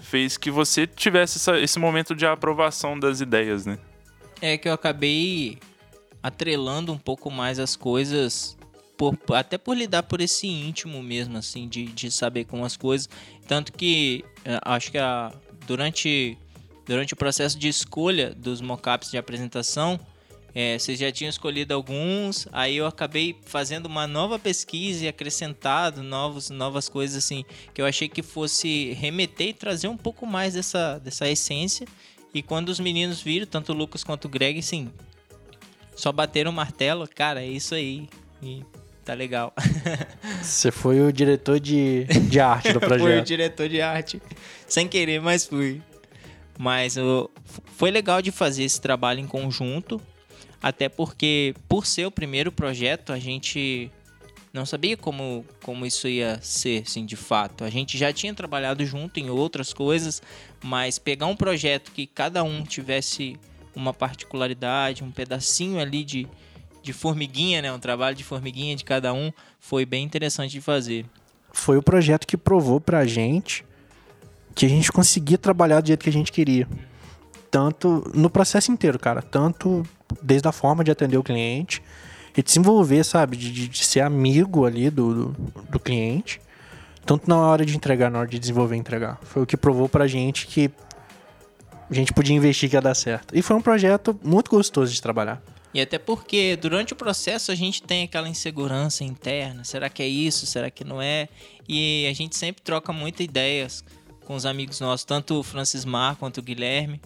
fez 0.00 0.36
que 0.36 0.50
você 0.50 0.84
tivesse 0.84 1.38
essa, 1.38 1.60
esse 1.60 1.78
momento 1.78 2.12
de 2.12 2.26
aprovação 2.26 2.98
das 2.98 3.20
ideias, 3.20 3.66
né? 3.66 3.78
É 4.42 4.58
que 4.58 4.68
eu 4.68 4.72
acabei 4.72 5.60
atrelando 6.20 6.92
um 6.92 6.98
pouco 6.98 7.30
mais 7.30 7.60
as 7.60 7.76
coisas 7.76 8.58
por, 8.96 9.16
até 9.36 9.56
por 9.56 9.76
lidar 9.76 10.02
por 10.02 10.20
esse 10.20 10.48
íntimo 10.48 11.00
mesmo, 11.04 11.38
assim, 11.38 11.68
de, 11.68 11.84
de 11.84 12.10
saber 12.10 12.46
como 12.46 12.64
as 12.64 12.76
coisas. 12.76 13.08
Tanto 13.46 13.72
que 13.72 14.24
eh, 14.44 14.58
acho 14.64 14.90
que 14.90 14.98
a, 14.98 15.32
durante, 15.70 16.36
durante 16.90 17.14
o 17.14 17.16
processo 17.16 17.56
de 17.56 17.68
escolha 17.68 18.34
dos 18.34 18.60
mockups 18.60 19.12
de 19.12 19.16
apresentação, 19.16 20.00
é, 20.52 20.76
vocês 20.76 20.98
já 20.98 21.12
tinham 21.12 21.30
escolhido 21.30 21.72
alguns, 21.72 22.48
aí 22.50 22.78
eu 22.78 22.84
acabei 22.84 23.36
fazendo 23.46 23.86
uma 23.86 24.08
nova 24.08 24.40
pesquisa 24.40 25.04
e 25.04 25.08
acrescentado 25.08 26.02
novos, 26.02 26.50
novas 26.50 26.88
coisas 26.88 27.16
assim 27.16 27.44
que 27.72 27.80
eu 27.80 27.86
achei 27.86 28.08
que 28.08 28.24
fosse 28.24 28.92
remeter 28.94 29.50
e 29.50 29.54
trazer 29.54 29.86
um 29.86 29.96
pouco 29.96 30.26
mais 30.26 30.54
dessa, 30.54 30.98
dessa 30.98 31.28
essência. 31.28 31.86
E 32.34 32.42
quando 32.42 32.70
os 32.70 32.80
meninos 32.80 33.22
viram, 33.22 33.46
tanto 33.46 33.70
o 33.70 33.76
Lucas 33.76 34.02
quanto 34.02 34.24
o 34.24 34.28
Greg, 34.28 34.60
sim, 34.60 34.90
só 35.94 36.10
bateram 36.10 36.50
o 36.50 36.54
martelo, 36.54 37.06
cara, 37.06 37.40
é 37.40 37.46
isso 37.46 37.72
aí. 37.72 38.08
E 38.42 38.64
tá 39.04 39.14
legal. 39.14 39.54
Você 40.42 40.72
foi 40.72 41.00
o 41.00 41.12
diretor 41.12 41.60
de, 41.60 42.02
de 42.28 42.40
arte 42.40 42.72
do 42.72 42.80
projeto. 42.80 43.00
fui 43.00 43.16
o 43.16 43.22
diretor 43.22 43.68
de 43.68 43.80
arte. 43.80 44.20
Sem 44.66 44.88
querer, 44.88 45.20
mas 45.20 45.46
fui. 45.46 45.80
Mas 46.60 46.94
foi 47.78 47.90
legal 47.90 48.20
de 48.20 48.30
fazer 48.30 48.64
esse 48.64 48.78
trabalho 48.78 49.18
em 49.18 49.26
conjunto. 49.26 49.98
Até 50.62 50.90
porque, 50.90 51.54
por 51.66 51.86
ser 51.86 52.04
o 52.04 52.10
primeiro 52.10 52.52
projeto, 52.52 53.14
a 53.14 53.18
gente 53.18 53.90
não 54.52 54.66
sabia 54.66 54.94
como, 54.94 55.42
como 55.62 55.86
isso 55.86 56.06
ia 56.06 56.38
ser, 56.42 56.82
assim, 56.82 57.06
de 57.06 57.16
fato. 57.16 57.64
A 57.64 57.70
gente 57.70 57.96
já 57.96 58.12
tinha 58.12 58.34
trabalhado 58.34 58.84
junto 58.84 59.18
em 59.18 59.30
outras 59.30 59.72
coisas, 59.72 60.20
mas 60.62 60.98
pegar 60.98 61.24
um 61.28 61.34
projeto 61.34 61.92
que 61.92 62.06
cada 62.06 62.42
um 62.42 62.62
tivesse 62.62 63.38
uma 63.74 63.94
particularidade, 63.94 65.02
um 65.02 65.10
pedacinho 65.10 65.80
ali 65.80 66.04
de, 66.04 66.28
de 66.82 66.92
formiguinha, 66.92 67.62
né? 67.62 67.72
Um 67.72 67.78
trabalho 67.78 68.14
de 68.14 68.22
formiguinha 68.22 68.76
de 68.76 68.84
cada 68.84 69.14
um, 69.14 69.32
foi 69.58 69.86
bem 69.86 70.04
interessante 70.04 70.52
de 70.52 70.60
fazer. 70.60 71.06
Foi 71.54 71.78
o 71.78 71.82
projeto 71.82 72.26
que 72.26 72.36
provou 72.36 72.78
pra 72.78 73.06
gente 73.06 73.64
que 74.54 74.66
a 74.66 74.68
gente 74.68 74.90
conseguia 74.90 75.38
trabalhar 75.38 75.80
do 75.80 75.86
jeito 75.88 76.02
que 76.02 76.10
a 76.10 76.12
gente 76.12 76.32
queria. 76.32 76.68
Tanto 77.50 78.10
no 78.14 78.30
processo 78.30 78.70
inteiro, 78.70 78.98
cara. 78.98 79.22
Tanto 79.22 79.84
desde 80.22 80.46
a 80.48 80.52
forma 80.52 80.84
de 80.84 80.90
atender 80.90 81.16
o 81.16 81.22
cliente 81.22 81.82
e 82.36 82.42
desenvolver, 82.42 83.04
sabe? 83.04 83.36
De, 83.36 83.68
de 83.68 83.84
ser 83.84 84.00
amigo 84.00 84.64
ali 84.64 84.90
do, 84.90 85.14
do, 85.14 85.52
do, 85.70 85.80
cliente. 85.80 86.40
Tanto 87.04 87.28
na 87.28 87.36
hora 87.36 87.64
de 87.64 87.74
entregar, 87.74 88.10
na 88.10 88.20
hora 88.20 88.28
de 88.28 88.38
desenvolver 88.38 88.76
e 88.76 88.78
entregar. 88.78 89.18
Foi 89.22 89.42
o 89.42 89.46
que 89.46 89.56
provou 89.56 89.88
pra 89.88 90.06
gente 90.06 90.46
que 90.46 90.70
a 91.90 91.94
gente 91.94 92.12
podia 92.12 92.36
investir 92.36 92.70
que 92.70 92.76
ia 92.76 92.80
dar 92.80 92.94
certo. 92.94 93.36
E 93.36 93.42
foi 93.42 93.56
um 93.56 93.62
projeto 93.62 94.18
muito 94.22 94.50
gostoso 94.50 94.92
de 94.92 95.02
trabalhar. 95.02 95.42
E 95.72 95.80
até 95.80 95.98
porque 95.98 96.56
durante 96.56 96.92
o 96.92 96.96
processo 96.96 97.52
a 97.52 97.54
gente 97.54 97.82
tem 97.82 98.04
aquela 98.04 98.28
insegurança 98.28 99.04
interna. 99.04 99.64
Será 99.64 99.88
que 99.88 100.02
é 100.02 100.06
isso? 100.06 100.46
Será 100.46 100.70
que 100.70 100.84
não 100.84 101.00
é? 101.00 101.28
E 101.68 102.06
a 102.08 102.12
gente 102.12 102.36
sempre 102.36 102.62
troca 102.62 102.92
muitas 102.92 103.24
ideias 103.24 103.84
com 104.30 104.36
os 104.36 104.46
amigos 104.46 104.78
nossos, 104.78 105.02
tanto 105.02 105.40
o 105.40 105.42
Francis 105.42 105.84
Mar 105.84 106.14
quanto 106.14 106.38
o 106.38 106.42
Guilherme. 106.42 107.00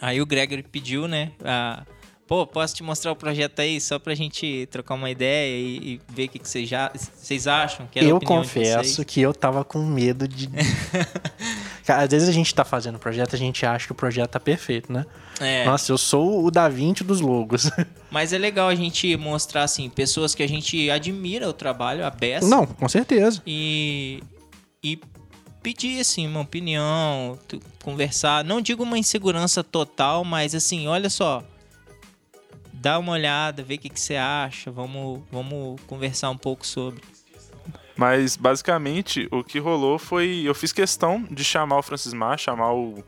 Aí 0.00 0.18
o 0.18 0.24
Gregory 0.24 0.62
pediu, 0.62 1.06
né, 1.06 1.32
a, 1.44 1.82
pô, 2.26 2.46
posso 2.46 2.74
te 2.74 2.82
mostrar 2.82 3.12
o 3.12 3.16
projeto 3.16 3.60
aí 3.60 3.78
só 3.78 3.98
pra 3.98 4.14
gente 4.14 4.66
trocar 4.70 4.94
uma 4.94 5.10
ideia 5.10 5.54
e, 5.54 5.76
e 5.76 6.00
ver 6.08 6.24
o 6.24 6.28
que, 6.30 6.38
vocês, 6.42 6.66
já, 6.66 6.90
vocês 6.94 7.46
acham? 7.46 7.86
Que 7.86 7.98
eu 7.98 8.18
confesso 8.18 9.04
que 9.04 9.20
eu 9.20 9.34
tava 9.34 9.62
com 9.62 9.84
medo 9.84 10.26
de. 10.26 10.48
Às 11.86 12.08
vezes 12.08 12.30
a 12.30 12.32
gente 12.32 12.54
tá 12.54 12.64
fazendo 12.64 12.96
o 12.96 12.98
projeto, 12.98 13.36
a 13.36 13.38
gente 13.38 13.66
acha 13.66 13.84
que 13.84 13.92
o 13.92 13.94
projeto 13.94 14.30
tá 14.30 14.40
perfeito, 14.40 14.90
né? 14.90 15.04
É. 15.40 15.66
Nossa, 15.66 15.92
eu 15.92 15.98
sou 15.98 16.46
o 16.46 16.50
Da 16.50 16.66
Vinci 16.66 17.04
dos 17.04 17.20
logos. 17.20 17.70
Mas 18.10 18.32
é 18.32 18.38
legal 18.38 18.68
a 18.68 18.74
gente 18.74 19.14
mostrar, 19.18 19.64
assim, 19.64 19.90
pessoas 19.90 20.34
que 20.34 20.42
a 20.42 20.48
gente 20.48 20.90
admira 20.90 21.46
o 21.46 21.52
trabalho, 21.52 22.06
a 22.06 22.10
beça. 22.10 22.48
Não, 22.48 22.66
com 22.66 22.88
certeza. 22.88 23.42
E, 23.46 24.22
e 24.82 24.98
pedir, 25.62 26.00
assim, 26.00 26.26
uma 26.26 26.40
opinião, 26.40 27.38
conversar. 27.82 28.44
Não 28.44 28.60
digo 28.60 28.82
uma 28.82 28.98
insegurança 28.98 29.62
total, 29.62 30.24
mas 30.24 30.54
assim, 30.54 30.86
olha 30.86 31.10
só 31.10 31.44
dá 32.80 32.98
uma 32.98 33.12
olhada, 33.12 33.62
vê 33.62 33.74
o 33.74 33.78
que, 33.78 33.88
que 33.88 34.00
você 34.00 34.16
acha, 34.16 34.70
vamos, 34.70 35.22
vamos 35.30 35.80
conversar 35.86 36.30
um 36.30 36.36
pouco 36.36 36.66
sobre. 36.66 37.02
Mas 37.96 38.36
basicamente 38.36 39.26
o 39.32 39.42
que 39.42 39.58
rolou 39.58 39.98
foi. 39.98 40.42
Eu 40.44 40.54
fiz 40.54 40.72
questão 40.72 41.26
de 41.28 41.42
chamar 41.42 41.78
o 41.78 41.82
Francis 41.82 42.14
Mar, 42.14 42.38
chamar 42.38 42.72
o, 42.72 43.04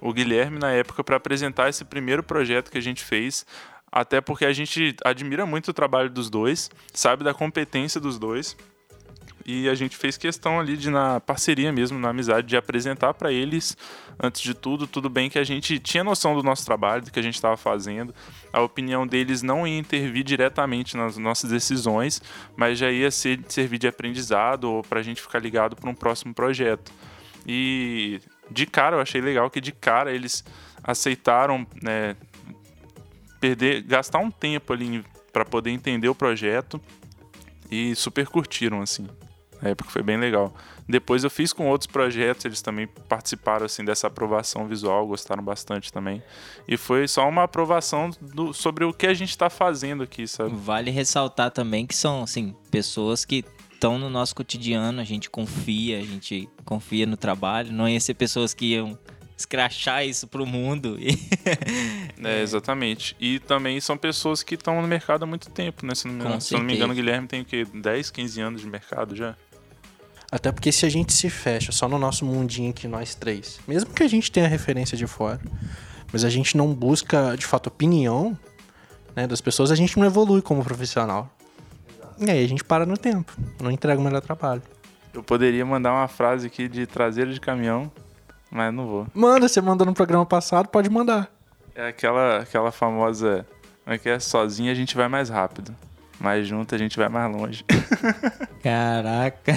o 0.00 0.12
Guilherme 0.12 0.58
na 0.58 0.70
época 0.70 1.02
para 1.02 1.16
apresentar 1.16 1.68
esse 1.68 1.84
primeiro 1.84 2.22
projeto 2.22 2.70
que 2.70 2.78
a 2.78 2.82
gente 2.82 3.02
fez. 3.02 3.44
Até 3.90 4.20
porque 4.20 4.44
a 4.44 4.52
gente 4.52 4.94
admira 5.04 5.44
muito 5.44 5.68
o 5.68 5.74
trabalho 5.74 6.08
dos 6.08 6.30
dois, 6.30 6.70
sabe 6.94 7.24
da 7.24 7.34
competência 7.34 8.00
dos 8.00 8.20
dois. 8.20 8.56
E 9.44 9.68
a 9.68 9.74
gente 9.74 9.96
fez 9.96 10.16
questão 10.16 10.60
ali 10.60 10.76
de, 10.76 10.90
na 10.90 11.20
parceria 11.20 11.72
mesmo, 11.72 11.98
na 11.98 12.10
amizade, 12.10 12.46
de 12.46 12.56
apresentar 12.56 13.14
para 13.14 13.32
eles, 13.32 13.76
antes 14.22 14.42
de 14.42 14.54
tudo, 14.54 14.86
tudo 14.86 15.08
bem 15.08 15.30
que 15.30 15.38
a 15.38 15.44
gente 15.44 15.78
tinha 15.78 16.04
noção 16.04 16.34
do 16.34 16.42
nosso 16.42 16.64
trabalho, 16.64 17.02
do 17.02 17.10
que 17.10 17.18
a 17.18 17.22
gente 17.22 17.34
estava 17.34 17.56
fazendo. 17.56 18.14
A 18.52 18.60
opinião 18.60 19.06
deles 19.06 19.42
não 19.42 19.66
ia 19.66 19.78
intervir 19.78 20.24
diretamente 20.24 20.96
nas 20.96 21.16
nossas 21.16 21.50
decisões, 21.50 22.22
mas 22.56 22.78
já 22.78 22.90
ia 22.90 23.10
ser, 23.10 23.40
servir 23.48 23.78
de 23.78 23.88
aprendizado 23.88 24.64
ou 24.64 24.82
para 24.82 25.00
a 25.00 25.02
gente 25.02 25.20
ficar 25.20 25.38
ligado 25.38 25.74
para 25.74 25.88
um 25.88 25.94
próximo 25.94 26.34
projeto. 26.34 26.92
E 27.46 28.20
de 28.50 28.66
cara, 28.66 28.96
eu 28.96 29.00
achei 29.00 29.20
legal 29.20 29.48
que 29.50 29.60
de 29.60 29.72
cara 29.72 30.12
eles 30.12 30.44
aceitaram 30.82 31.66
né, 31.82 32.16
perder, 33.40 33.82
gastar 33.82 34.18
um 34.18 34.30
tempo 34.30 34.72
ali 34.72 35.04
para 35.32 35.44
poder 35.44 35.70
entender 35.70 36.08
o 36.08 36.14
projeto 36.14 36.80
e 37.70 37.94
super 37.94 38.26
curtiram 38.26 38.82
assim. 38.82 39.06
Na 39.62 39.70
época 39.70 39.90
foi 39.90 40.02
bem 40.02 40.16
legal. 40.16 40.54
Depois 40.88 41.22
eu 41.22 41.30
fiz 41.30 41.52
com 41.52 41.68
outros 41.68 41.86
projetos, 41.86 42.44
eles 42.44 42.62
também 42.62 42.86
participaram 43.08 43.66
assim 43.66 43.84
dessa 43.84 44.06
aprovação 44.06 44.66
visual, 44.66 45.06
gostaram 45.06 45.42
bastante 45.42 45.92
também. 45.92 46.22
E 46.66 46.76
foi 46.76 47.06
só 47.06 47.28
uma 47.28 47.44
aprovação 47.44 48.10
do, 48.20 48.52
sobre 48.52 48.84
o 48.84 48.92
que 48.92 49.06
a 49.06 49.14
gente 49.14 49.30
está 49.30 49.50
fazendo 49.50 50.02
aqui, 50.02 50.26
sabe? 50.26 50.54
Vale 50.54 50.90
ressaltar 50.90 51.50
também 51.50 51.86
que 51.86 51.94
são 51.94 52.22
assim 52.22 52.54
pessoas 52.70 53.24
que 53.24 53.44
estão 53.72 53.98
no 53.98 54.10
nosso 54.10 54.34
cotidiano, 54.34 55.00
a 55.00 55.04
gente 55.04 55.30
confia, 55.30 55.98
a 55.98 56.02
gente 56.02 56.48
confia 56.64 57.06
no 57.06 57.16
trabalho. 57.16 57.72
Não 57.72 57.88
ia 57.88 58.00
ser 58.00 58.14
pessoas 58.14 58.52
que 58.52 58.72
iam 58.72 58.98
escrachar 59.40 60.04
isso 60.04 60.26
pro 60.26 60.44
mundo. 60.44 60.98
é, 62.22 62.42
exatamente. 62.42 63.16
E 63.18 63.38
também 63.38 63.80
são 63.80 63.96
pessoas 63.96 64.42
que 64.42 64.54
estão 64.54 64.80
no 64.82 64.86
mercado 64.86 65.22
há 65.22 65.26
muito 65.26 65.48
tempo, 65.50 65.86
né? 65.86 65.94
Se 65.94 66.06
não, 66.06 66.38
se 66.40 66.52
não 66.52 66.60
me 66.62 66.74
engano, 66.74 66.92
o 66.92 66.96
Guilherme 66.96 67.26
tem 67.26 67.40
o 67.40 67.44
quê? 67.44 67.66
10, 67.72 68.10
15 68.10 68.40
anos 68.40 68.60
de 68.60 68.66
mercado 68.66 69.16
já? 69.16 69.34
Até 70.30 70.52
porque 70.52 70.70
se 70.70 70.86
a 70.86 70.88
gente 70.88 71.12
se 71.12 71.28
fecha 71.28 71.72
só 71.72 71.88
no 71.88 71.98
nosso 71.98 72.24
mundinho 72.24 72.70
aqui, 72.70 72.86
nós 72.86 73.14
três, 73.14 73.58
mesmo 73.66 73.90
que 73.92 74.02
a 74.02 74.08
gente 74.08 74.30
tenha 74.30 74.46
referência 74.46 74.96
de 74.96 75.06
fora, 75.06 75.40
mas 76.12 76.24
a 76.24 76.30
gente 76.30 76.56
não 76.56 76.72
busca, 76.72 77.36
de 77.36 77.44
fato, 77.44 77.66
opinião 77.66 78.38
né, 79.14 79.26
das 79.26 79.40
pessoas, 79.40 79.70
a 79.70 79.74
gente 79.74 79.98
não 79.98 80.06
evolui 80.06 80.40
como 80.40 80.62
profissional. 80.62 81.28
E 82.18 82.30
aí 82.30 82.44
a 82.44 82.48
gente 82.48 82.62
para 82.62 82.86
no 82.86 82.96
tempo, 82.96 83.32
não 83.60 83.70
entrega 83.70 84.00
o 84.00 84.04
melhor 84.04 84.20
trabalho. 84.20 84.62
Eu 85.12 85.22
poderia 85.22 85.66
mandar 85.66 85.92
uma 85.92 86.06
frase 86.06 86.46
aqui 86.46 86.68
de 86.68 86.86
traseiro 86.86 87.32
de 87.32 87.40
caminhão, 87.40 87.90
mas 88.50 88.72
não 88.72 88.86
vou. 88.86 89.06
Manda, 89.12 89.48
você 89.48 89.60
mandou 89.60 89.86
no 89.86 89.92
programa 89.92 90.24
passado, 90.24 90.68
pode 90.68 90.88
mandar. 90.88 91.28
É 91.74 91.88
aquela, 91.88 92.38
aquela 92.38 92.70
famosa. 92.70 93.46
Como 93.82 93.94
é 93.94 93.98
que 93.98 94.08
é? 94.08 94.20
Sozinho 94.20 94.70
a 94.70 94.74
gente 94.74 94.96
vai 94.96 95.08
mais 95.08 95.28
rápido. 95.28 95.74
Mas 96.20 96.46
junto 96.46 96.74
a 96.74 96.78
gente 96.78 96.96
vai 96.98 97.08
mais 97.08 97.34
longe. 97.34 97.64
Caraca. 98.62 99.54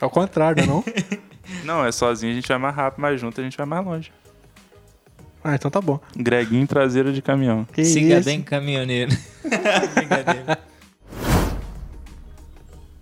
É 0.00 0.04
o 0.04 0.10
contrário, 0.10 0.66
não? 0.66 0.84
não, 1.64 1.84
é 1.84 1.92
sozinho 1.92 2.32
a 2.32 2.34
gente 2.34 2.48
vai 2.48 2.58
mais 2.58 2.74
rápido, 2.74 3.00
mas 3.00 3.20
junto 3.20 3.40
a 3.40 3.44
gente 3.44 3.56
vai 3.56 3.66
mais 3.66 3.84
longe. 3.84 4.12
Ah, 5.42 5.54
então 5.54 5.70
tá 5.70 5.80
bom. 5.80 6.00
Greguinho 6.16 6.66
traseiro 6.66 7.12
de 7.12 7.22
caminhão. 7.22 7.66
Que 7.72 7.84
Siga 7.84 8.18
isso? 8.18 8.24
bem, 8.24 8.42
caminhoneiro. 8.42 9.16
Brincadeira. 9.94 10.58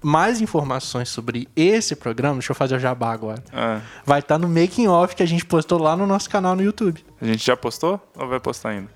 Mais 0.03 0.41
informações 0.41 1.09
sobre 1.09 1.49
esse 1.57 1.97
programa, 1.97 2.35
deixa 2.35 2.53
eu 2.53 2.55
fazer 2.55 2.77
o 2.77 2.79
jabá 2.79 3.13
agora. 3.13 3.43
Ah. 3.53 3.81
Vai 4.05 4.21
estar 4.21 4.37
tá 4.37 4.39
no 4.39 4.49
making 4.49 4.87
off 4.87 5.17
que 5.17 5.23
a 5.23 5.27
gente 5.27 5.45
postou 5.45 5.83
lá 5.83 5.97
no 5.97 6.07
nosso 6.07 6.31
canal 6.31 6.55
no 6.55 6.63
YouTube. 6.63 7.05
A 7.21 7.25
gente 7.25 7.45
já 7.45 7.57
postou 7.57 8.01
ou 8.15 8.29
vai 8.29 8.39
postar 8.39 8.71
ainda? 8.71 8.91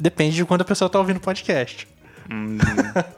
Depende 0.00 0.34
de 0.34 0.44
quando 0.44 0.62
a 0.62 0.64
pessoa 0.64 0.90
tá 0.90 0.98
ouvindo 0.98 1.18
o 1.18 1.20
podcast. 1.20 1.86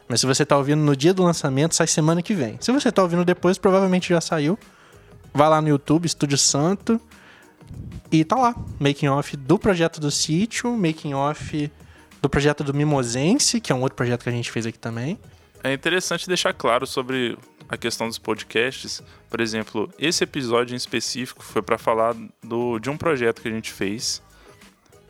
Mas 0.08 0.20
se 0.20 0.26
você 0.26 0.44
tá 0.44 0.56
ouvindo 0.56 0.82
no 0.82 0.96
dia 0.96 1.12
do 1.12 1.22
lançamento, 1.22 1.74
sai 1.74 1.86
semana 1.86 2.22
que 2.22 2.34
vem. 2.34 2.56
Se 2.60 2.72
você 2.72 2.90
tá 2.90 3.02
ouvindo 3.02 3.24
depois, 3.24 3.58
provavelmente 3.58 4.08
já 4.08 4.20
saiu. 4.20 4.58
Vai 5.32 5.48
lá 5.48 5.60
no 5.60 5.68
YouTube, 5.68 6.06
Estúdio 6.06 6.38
Santo. 6.38 7.00
E 8.10 8.24
tá 8.24 8.36
lá. 8.36 8.54
Making 8.78 9.08
off 9.08 9.36
do 9.36 9.58
projeto 9.58 10.00
do 10.00 10.10
sítio, 10.10 10.70
making 10.76 11.14
off 11.14 11.70
do 12.22 12.28
projeto 12.28 12.62
do 12.64 12.72
Mimosense, 12.72 13.60
que 13.60 13.72
é 13.72 13.74
um 13.74 13.80
outro 13.80 13.96
projeto 13.96 14.22
que 14.22 14.28
a 14.28 14.32
gente 14.32 14.50
fez 14.50 14.64
aqui 14.66 14.78
também. 14.78 15.18
É 15.62 15.72
interessante 15.72 16.28
deixar 16.28 16.52
claro 16.52 16.86
sobre 16.86 17.36
a 17.68 17.76
questão 17.76 18.06
dos 18.06 18.18
podcasts. 18.18 19.02
Por 19.28 19.40
exemplo, 19.40 19.90
esse 19.98 20.24
episódio 20.24 20.74
em 20.74 20.76
específico 20.76 21.42
foi 21.42 21.62
para 21.62 21.76
falar 21.76 22.14
do, 22.42 22.78
de 22.78 22.88
um 22.88 22.96
projeto 22.96 23.42
que 23.42 23.48
a 23.48 23.50
gente 23.50 23.72
fez 23.72 24.22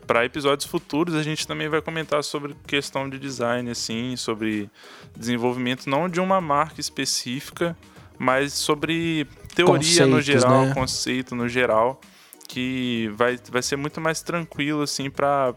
para 0.05 0.25
episódios 0.25 0.69
futuros 0.69 1.15
a 1.15 1.23
gente 1.23 1.47
também 1.47 1.67
vai 1.67 1.81
comentar 1.81 2.23
sobre 2.23 2.55
questão 2.67 3.09
de 3.09 3.17
design, 3.19 3.69
assim, 3.69 4.15
sobre 4.15 4.69
desenvolvimento 5.15 5.89
não 5.89 6.07
de 6.07 6.19
uma 6.19 6.39
marca 6.39 6.79
específica, 6.79 7.75
mas 8.17 8.53
sobre 8.53 9.27
teoria 9.55 10.05
no 10.05 10.21
geral, 10.21 10.65
né? 10.65 10.73
conceito 10.73 11.35
no 11.35 11.47
geral, 11.47 11.99
que 12.47 13.11
vai, 13.15 13.37
vai 13.49 13.61
ser 13.61 13.75
muito 13.75 13.99
mais 13.99 14.21
tranquilo, 14.21 14.81
assim, 14.81 15.09
para 15.09 15.53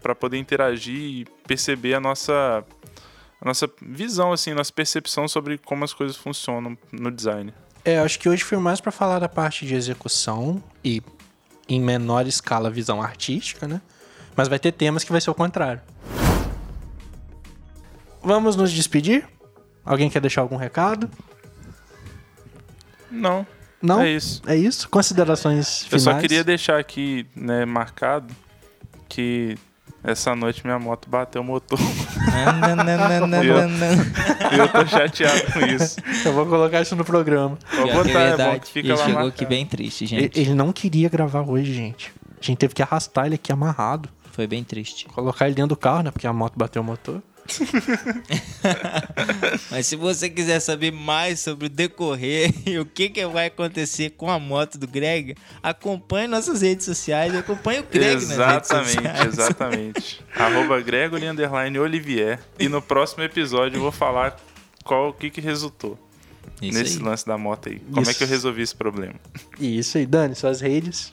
para 0.00 0.14
poder 0.14 0.38
interagir 0.38 0.96
e 0.96 1.26
perceber 1.46 1.94
a 1.94 2.00
nossa 2.00 2.64
a 3.40 3.44
nossa 3.44 3.68
visão, 3.82 4.32
assim, 4.32 4.52
nossa 4.52 4.72
percepção 4.72 5.28
sobre 5.28 5.58
como 5.58 5.84
as 5.84 5.92
coisas 5.92 6.16
funcionam 6.16 6.76
no 6.92 7.10
design. 7.10 7.52
É, 7.84 7.98
acho 7.98 8.18
que 8.18 8.28
hoje 8.28 8.42
foi 8.42 8.58
mais 8.58 8.80
pra 8.80 8.90
falar 8.90 9.18
da 9.18 9.28
parte 9.28 9.64
de 9.64 9.74
execução 9.74 10.62
e 10.84 11.00
em 11.68 11.80
menor 11.80 12.26
escala 12.26 12.70
visão 12.70 13.02
artística, 13.02 13.66
né? 13.68 13.80
Mas 14.36 14.48
vai 14.48 14.58
ter 14.58 14.72
temas 14.72 15.04
que 15.04 15.12
vai 15.12 15.20
ser 15.20 15.30
o 15.30 15.34
contrário. 15.34 15.80
Vamos 18.22 18.56
nos 18.56 18.72
despedir? 18.72 19.26
Alguém 19.84 20.10
quer 20.10 20.20
deixar 20.20 20.40
algum 20.42 20.56
recado? 20.56 21.10
Não, 23.10 23.46
Não? 23.80 24.02
é 24.02 24.10
isso. 24.10 24.42
É 24.46 24.54
isso? 24.56 24.88
Considerações 24.88 25.82
Eu 25.84 25.98
finais? 25.98 26.02
só 26.02 26.18
queria 26.20 26.44
deixar 26.44 26.78
aqui, 26.78 27.26
né, 27.34 27.64
marcado 27.64 28.34
que 29.08 29.56
essa 30.10 30.34
noite 30.34 30.62
minha 30.64 30.78
moto 30.78 31.08
bateu 31.08 31.42
o 31.42 31.44
motor. 31.44 31.78
e 34.54 34.58
eu 34.58 34.68
tô 34.68 34.86
chateado 34.86 35.52
com 35.52 35.60
isso. 35.60 35.96
Eu 36.24 36.32
vou 36.32 36.46
colocar 36.46 36.80
isso 36.80 36.96
no 36.96 37.04
programa. 37.04 37.58
Vou 37.76 37.86
botar, 38.04 38.20
é 38.20 38.36
bom 38.36 38.58
que 38.60 38.66
fica 38.68 38.88
Ele 38.88 38.88
lá 38.90 38.96
chegou 38.96 39.12
marcado. 39.14 39.28
aqui 39.28 39.46
bem 39.46 39.66
triste, 39.66 40.04
Ele, 40.04 40.22
gente. 40.22 40.40
ele 40.40 40.54
não 40.54 40.72
queria 40.72 41.08
gravar 41.08 41.42
hoje, 41.42 41.72
gente. 41.74 42.12
A 42.40 42.44
gente 42.44 42.58
teve 42.58 42.74
que 42.74 42.82
arrastar 42.82 43.26
ele 43.26 43.34
aqui 43.34 43.52
amarrado. 43.52 44.08
Foi 44.32 44.46
bem 44.46 44.62
triste. 44.62 45.06
Colocar 45.06 45.46
ele 45.46 45.54
dentro 45.54 45.70
do 45.70 45.76
carro, 45.76 46.02
né? 46.02 46.10
Porque 46.10 46.26
a 46.26 46.32
moto 46.32 46.54
bateu 46.56 46.80
o 46.80 46.84
motor. 46.84 47.20
Mas 49.70 49.86
se 49.86 49.96
você 49.96 50.28
quiser 50.28 50.60
saber 50.60 50.92
mais 50.92 51.40
sobre 51.40 51.66
o 51.66 51.68
decorrer 51.68 52.52
e 52.66 52.78
o 52.78 52.86
que, 52.86 53.08
que 53.08 53.26
vai 53.26 53.46
acontecer 53.46 54.10
com 54.10 54.30
a 54.30 54.38
moto 54.38 54.78
do 54.78 54.86
Greg, 54.86 55.34
acompanhe 55.62 56.26
nossas 56.26 56.62
redes 56.62 56.84
sociais 56.84 57.32
e 57.32 57.36
acompanhe 57.36 57.80
o 57.80 57.84
Greg 57.84 58.14
nas 58.14 58.28
redes 58.28 58.32
Exatamente, 58.32 58.92
sociais. 58.94 59.26
exatamente. 59.26 60.24
Arroba 60.36 60.80
Gregory 60.80 61.26
underline 61.26 61.78
Olivier. 61.78 62.38
E 62.58 62.68
no 62.68 62.82
próximo 62.82 63.22
episódio 63.22 63.76
eu 63.76 63.82
vou 63.82 63.92
falar 63.92 64.36
qual 64.84 65.10
o 65.10 65.12
que, 65.12 65.30
que 65.30 65.40
resultou 65.40 65.98
Isso 66.62 66.78
nesse 66.78 66.98
aí. 66.98 67.04
lance 67.04 67.26
da 67.26 67.36
moto 67.36 67.68
aí. 67.68 67.78
Como 67.78 68.00
é 68.00 68.02
Isso. 68.02 68.18
que 68.18 68.24
eu 68.24 68.28
resolvi 68.28 68.62
esse 68.62 68.74
problema? 68.74 69.14
E 69.58 69.78
isso 69.78 69.98
aí, 69.98 70.06
Dani, 70.06 70.34
suas 70.34 70.60
redes. 70.60 71.12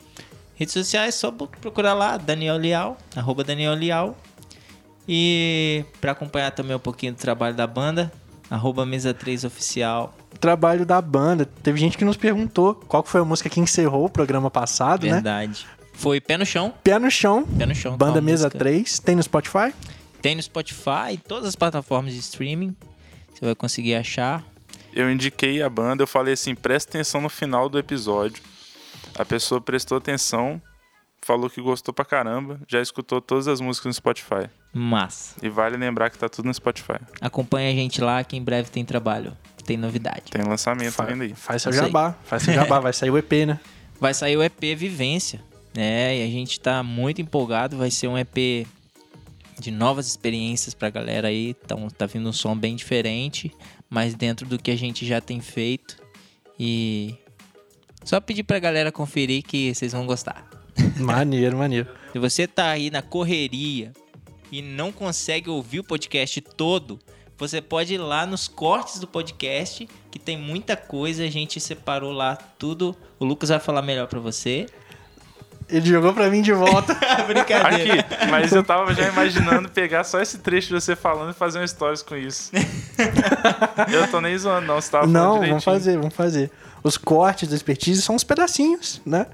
Redes 0.54 0.72
sociais, 0.72 1.14
só 1.14 1.30
procurar 1.30 1.92
lá, 1.92 2.16
Daniel 2.16 2.56
Leal, 2.56 2.96
arroba 3.14 3.44
Daniel 3.44 3.74
Leal. 3.74 4.16
E 5.08 5.84
para 6.00 6.12
acompanhar 6.12 6.50
também 6.50 6.76
um 6.76 6.80
pouquinho 6.80 7.12
do 7.12 7.18
trabalho 7.18 7.54
da 7.54 7.66
banda, 7.66 8.12
arroba 8.50 8.84
Mesa 8.84 9.14
3 9.14 9.44
Oficial. 9.44 10.14
Trabalho 10.40 10.84
da 10.84 11.00
banda. 11.00 11.44
Teve 11.44 11.78
gente 11.78 11.96
que 11.96 12.04
nos 12.04 12.16
perguntou 12.16 12.74
qual 12.74 13.02
foi 13.04 13.20
a 13.20 13.24
música 13.24 13.48
que 13.48 13.60
encerrou 13.60 14.06
o 14.06 14.10
programa 14.10 14.50
passado, 14.50 15.06
né? 15.06 15.14
Verdade. 15.14 15.66
Foi 15.92 16.20
Pé 16.20 16.36
no 16.36 16.44
Chão, 16.44 16.74
Pé 16.84 16.98
no 16.98 17.10
chão. 17.10 17.44
Pé 17.44 17.64
no 17.64 17.74
Chão. 17.74 17.96
Banda 17.96 18.20
Mesa 18.20 18.48
música. 18.48 18.58
3. 18.58 18.98
Tem 18.98 19.16
no 19.16 19.22
Spotify? 19.22 19.72
Tem 20.20 20.34
no 20.34 20.42
Spotify 20.42 21.12
e 21.12 21.16
todas 21.16 21.48
as 21.48 21.56
plataformas 21.56 22.12
de 22.12 22.18
streaming. 22.18 22.76
Você 23.32 23.44
vai 23.44 23.54
conseguir 23.54 23.94
achar. 23.94 24.44
Eu 24.92 25.10
indiquei 25.10 25.62
a 25.62 25.68
banda, 25.68 26.02
eu 26.02 26.06
falei 26.06 26.34
assim, 26.34 26.54
presta 26.54 26.90
atenção 26.90 27.20
no 27.20 27.28
final 27.28 27.68
do 27.68 27.78
episódio. 27.78 28.42
A 29.18 29.24
pessoa 29.24 29.60
prestou 29.60 29.98
atenção, 29.98 30.60
falou 31.22 31.48
que 31.48 31.60
gostou 31.60 31.92
pra 31.92 32.04
caramba, 32.04 32.60
já 32.68 32.80
escutou 32.80 33.20
todas 33.20 33.48
as 33.48 33.60
músicas 33.60 33.86
no 33.86 33.94
Spotify. 33.94 34.48
Massa. 34.76 35.34
E 35.42 35.48
vale 35.48 35.76
lembrar 35.76 36.10
que 36.10 36.18
tá 36.18 36.28
tudo 36.28 36.46
no 36.46 36.54
Spotify. 36.54 36.98
Acompanhe 37.20 37.72
a 37.72 37.74
gente 37.74 38.00
lá 38.00 38.22
que 38.22 38.36
em 38.36 38.42
breve 38.42 38.70
tem 38.70 38.84
trabalho. 38.84 39.36
Tem 39.64 39.76
novidade. 39.76 40.24
Tem 40.30 40.42
lançamento 40.44 40.92
Fa- 40.92 41.04
vindo 41.06 41.22
aí. 41.22 41.34
Faz 41.34 41.62
seu 41.62 41.72
jabá. 41.72 42.14
Faz 42.24 42.42
seu 42.42 42.54
jabá. 42.54 42.78
Vai 42.78 42.92
sair 42.92 43.10
o 43.10 43.18
EP, 43.18 43.32
né? 43.46 43.58
Vai 44.00 44.14
sair 44.14 44.36
o 44.36 44.42
EP 44.42 44.60
Vivência, 44.76 45.42
né? 45.74 46.18
E 46.18 46.22
a 46.22 46.26
gente 46.30 46.60
tá 46.60 46.82
muito 46.82 47.20
empolgado. 47.20 47.76
Vai 47.76 47.90
ser 47.90 48.06
um 48.06 48.16
EP 48.16 48.66
de 49.58 49.70
novas 49.70 50.06
experiências 50.06 50.74
pra 50.74 50.90
galera 50.90 51.28
aí. 51.28 51.56
Então 51.64 51.88
tá 51.88 52.06
vindo 52.06 52.28
um 52.28 52.32
som 52.32 52.56
bem 52.56 52.76
diferente, 52.76 53.50
mas 53.90 54.14
dentro 54.14 54.46
do 54.46 54.58
que 54.58 54.70
a 54.70 54.76
gente 54.76 55.04
já 55.06 55.20
tem 55.20 55.40
feito. 55.40 55.96
E 56.58 57.14
só 58.04 58.20
pedir 58.20 58.44
pra 58.44 58.58
galera 58.58 58.92
conferir 58.92 59.42
que 59.42 59.74
vocês 59.74 59.92
vão 59.92 60.06
gostar. 60.06 60.48
Maneiro, 60.98 61.56
maneiro. 61.58 61.88
Se 62.12 62.18
você 62.18 62.46
tá 62.46 62.68
aí 62.70 62.90
na 62.90 63.02
correria 63.02 63.92
e 64.56 64.62
não 64.62 64.90
consegue 64.90 65.50
ouvir 65.50 65.80
o 65.80 65.84
podcast 65.84 66.40
todo, 66.40 66.98
você 67.36 67.60
pode 67.60 67.92
ir 67.92 67.98
lá 67.98 68.24
nos 68.24 68.48
cortes 68.48 68.98
do 68.98 69.06
podcast, 69.06 69.86
que 70.10 70.18
tem 70.18 70.38
muita 70.38 70.74
coisa, 70.74 71.24
a 71.24 71.28
gente 71.28 71.60
separou 71.60 72.10
lá 72.10 72.36
tudo. 72.58 72.96
O 73.20 73.24
Lucas 73.26 73.50
vai 73.50 73.60
falar 73.60 73.82
melhor 73.82 74.06
pra 74.06 74.18
você. 74.18 74.64
Ele 75.68 75.84
jogou 75.84 76.14
pra 76.14 76.30
mim 76.30 76.40
de 76.40 76.54
volta. 76.54 76.94
Brincadeira. 77.28 78.00
Aqui, 78.00 78.30
mas 78.30 78.50
eu 78.50 78.64
tava 78.64 78.94
já 78.94 79.08
imaginando 79.08 79.68
pegar 79.68 80.04
só 80.04 80.22
esse 80.22 80.38
trecho 80.38 80.68
de 80.68 80.80
você 80.80 80.96
falando 80.96 81.32
e 81.32 81.34
fazer 81.34 81.58
um 81.58 81.66
stories 81.66 82.00
com 82.00 82.16
isso. 82.16 82.50
eu 83.92 84.10
tô 84.10 84.22
nem 84.22 84.38
zoando, 84.38 84.66
não. 84.66 84.80
Você 84.80 84.90
tava 84.90 85.04
falando 85.04 85.22
Não, 85.22 85.46
vamos 85.46 85.64
fazer, 85.64 85.98
vamos 85.98 86.14
fazer. 86.14 86.50
Os 86.82 86.96
cortes 86.96 87.50
da 87.50 87.54
expertise 87.54 88.00
são 88.00 88.14
uns 88.14 88.24
pedacinhos, 88.24 89.02
né? 89.04 89.26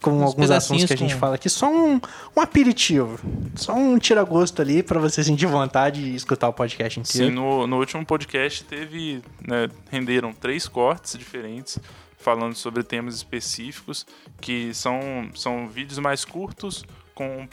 Com 0.00 0.22
alguns 0.22 0.50
assuntos 0.50 0.84
que 0.84 0.92
a 0.92 0.96
gente 0.96 1.14
com- 1.14 1.20
fala 1.20 1.34
aqui. 1.34 1.48
Só 1.48 1.68
um, 1.68 2.00
um 2.36 2.40
aperitivo. 2.40 3.18
Só 3.56 3.74
um 3.74 3.98
tira-gosto 3.98 4.62
ali 4.62 4.82
pra 4.82 5.00
você 5.00 5.24
sentir 5.24 5.46
vontade 5.46 6.02
de 6.02 6.14
escutar 6.14 6.48
o 6.48 6.52
podcast 6.52 7.00
inteiro. 7.00 7.28
Sim, 7.28 7.34
no, 7.34 7.66
no 7.66 7.78
último 7.78 8.04
podcast 8.06 8.64
teve, 8.64 9.22
né, 9.46 9.68
renderam 9.90 10.32
três 10.32 10.68
cortes 10.68 11.18
diferentes 11.18 11.78
falando 12.16 12.54
sobre 12.54 12.82
temas 12.82 13.14
específicos 13.14 14.06
que 14.40 14.72
são, 14.74 15.00
são 15.34 15.68
vídeos 15.68 15.98
mais 15.98 16.24
curtos 16.24 16.84
com 17.14 17.48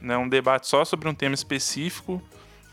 né, 0.00 0.16
um 0.16 0.28
debate 0.28 0.66
só 0.68 0.84
sobre 0.84 1.08
um 1.08 1.14
tema 1.14 1.34
específico 1.34 2.22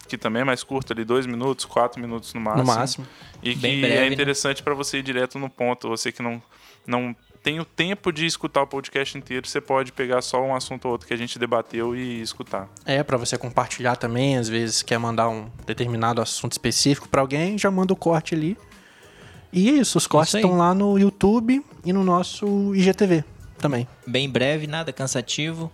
que 0.08 0.18
também 0.18 0.41
é 0.41 0.46
mais 0.46 0.64
curto 0.64 0.91
ali, 0.91 1.06
dois 1.06 1.26
minutos, 1.26 1.66
quatro 1.66 2.00
minutos 2.02 2.34
no 2.34 2.41
máximo. 2.41 2.64
No 2.64 2.76
máximo. 2.76 3.08
E 3.41 3.56
que 3.56 3.62
Bem 3.62 3.80
breve, 3.82 3.96
é 3.96 4.00
né? 4.02 4.14
interessante 4.14 4.62
para 4.62 4.74
você 4.74 4.98
ir 5.00 5.04
direto 5.04 5.39
no 5.39 5.50
ponto. 5.50 5.88
Você 5.88 6.12
que 6.12 6.22
não, 6.22 6.41
não 6.86 7.16
tem 7.44 7.60
o 7.60 7.66
tempo 7.66 8.12
de 8.12 8.26
escutar 8.26 8.64
o 8.64 8.68
podcast 8.68 9.18
inteiro, 9.18 9.46
você 9.46 9.60
pode 9.60 9.91
pegar 9.91 10.22
só 10.22 10.41
um 10.41 10.56
assunto 10.56 10.86
ou 10.86 10.94
outro 10.94 11.06
que 11.06 11.14
a 11.14 11.18
gente 11.18 11.38
debateu 11.38 11.96
e 11.96 12.22
escutar. 12.22 12.70
É, 12.86 13.04
pra 13.04 13.18
você 13.18 13.38
compartilhar 13.38 13.98
também. 13.98 14.38
Às 14.38 14.48
vezes 14.48 14.82
quer 14.82 14.98
mandar 14.98 15.28
um 15.28 15.50
determinado 15.66 16.22
assunto 16.22 16.54
específico 16.54 17.10
pra 17.10 17.22
alguém, 17.22 17.58
já 17.58 17.70
manda 17.70 17.91
o 17.91 17.98
corte 17.98 18.34
ali. 18.34 18.58
E 19.52 19.70
é 19.70 19.74
isso, 19.74 19.98
os 19.98 20.08
cortes 20.08 20.34
estão 20.34 20.58
lá 20.58 20.74
no 20.74 20.98
YouTube 20.98 21.64
e 21.86 21.94
no 21.94 22.04
nosso 22.04 22.74
IGTV 22.74 23.24
também. 23.64 23.88
Bem 24.06 24.30
breve, 24.30 24.68
nada 24.68 24.91
cansativo. 24.91 25.72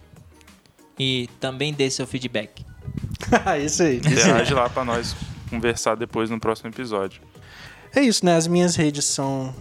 E 0.98 1.30
também 1.40 1.74
dê 1.74 1.90
seu 1.90 2.06
feedback. 2.06 2.66
isso 3.64 3.84
aí. 3.84 3.98
Isso 3.98 4.08
aí. 4.08 4.14
Interage 4.14 4.54
lá 4.54 4.70
para 4.70 4.86
nós 4.86 5.16
conversar 5.50 5.96
depois 5.96 6.30
no 6.30 6.40
próximo 6.40 6.70
episódio. 6.70 7.22
É 7.96 8.02
isso, 8.02 8.24
né? 8.24 8.36
As 8.36 8.48
minhas 8.48 8.76
redes 8.76 9.06
são 9.06 9.54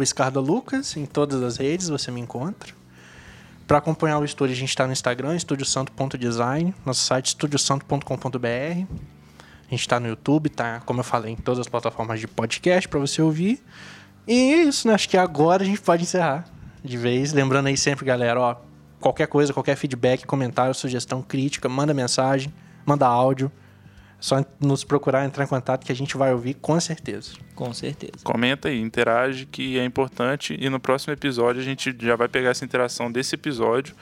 escardalucas, 0.00 0.96
em 0.96 1.06
todas 1.06 1.42
as 1.42 1.56
redes 1.56 1.88
você 1.88 2.10
me 2.10 2.20
encontra. 2.20 2.72
Para 3.66 3.78
acompanhar 3.78 4.18
o 4.18 4.24
estúdio, 4.24 4.54
a 4.54 4.58
gente 4.58 4.70
está 4.70 4.86
no 4.86 4.92
Instagram, 4.92 5.36
estudiosanto.design, 5.36 6.74
nosso 6.86 7.02
site 7.02 7.26
estudiosanto.com.br. 7.26 8.46
A 8.46 9.70
gente 9.70 9.80
está 9.80 10.00
no 10.00 10.08
YouTube, 10.08 10.48
tá, 10.48 10.80
como 10.86 11.00
eu 11.00 11.04
falei, 11.04 11.32
em 11.32 11.36
todas 11.36 11.60
as 11.60 11.68
plataformas 11.68 12.18
de 12.18 12.26
podcast 12.26 12.88
para 12.88 12.98
você 12.98 13.20
ouvir. 13.20 13.62
E 14.26 14.54
é 14.54 14.62
isso, 14.62 14.88
né? 14.88 14.94
Acho 14.94 15.08
que 15.08 15.16
agora 15.18 15.62
a 15.62 15.66
gente 15.66 15.80
pode 15.80 16.04
encerrar 16.04 16.46
de 16.82 16.96
vez. 16.96 17.32
Lembrando 17.32 17.66
aí 17.66 17.76
sempre, 17.76 18.06
galera, 18.06 18.40
ó, 18.40 18.56
qualquer 19.00 19.26
coisa, 19.26 19.52
qualquer 19.52 19.76
feedback, 19.76 20.24
comentário, 20.26 20.74
sugestão, 20.74 21.20
crítica, 21.20 21.68
manda 21.68 21.92
mensagem, 21.92 22.52
manda 22.86 23.06
áudio. 23.06 23.50
É 24.18 24.20
só 24.20 24.44
nos 24.60 24.82
procurar, 24.82 25.24
entrar 25.24 25.44
em 25.44 25.46
contato 25.46 25.84
que 25.86 25.92
a 25.92 25.94
gente 25.94 26.16
vai 26.16 26.32
ouvir 26.32 26.54
com 26.54 26.78
certeza. 26.80 27.32
Com 27.54 27.72
certeza. 27.72 28.24
Comenta 28.24 28.68
aí, 28.68 28.80
interage, 28.80 29.46
que 29.46 29.78
é 29.78 29.84
importante. 29.84 30.56
E 30.60 30.68
no 30.68 30.80
próximo 30.80 31.12
episódio 31.12 31.60
a 31.62 31.64
gente 31.64 31.94
já 32.00 32.16
vai 32.16 32.26
pegar 32.28 32.50
essa 32.50 32.64
interação 32.64 33.10
desse 33.12 33.34
episódio 33.36 33.94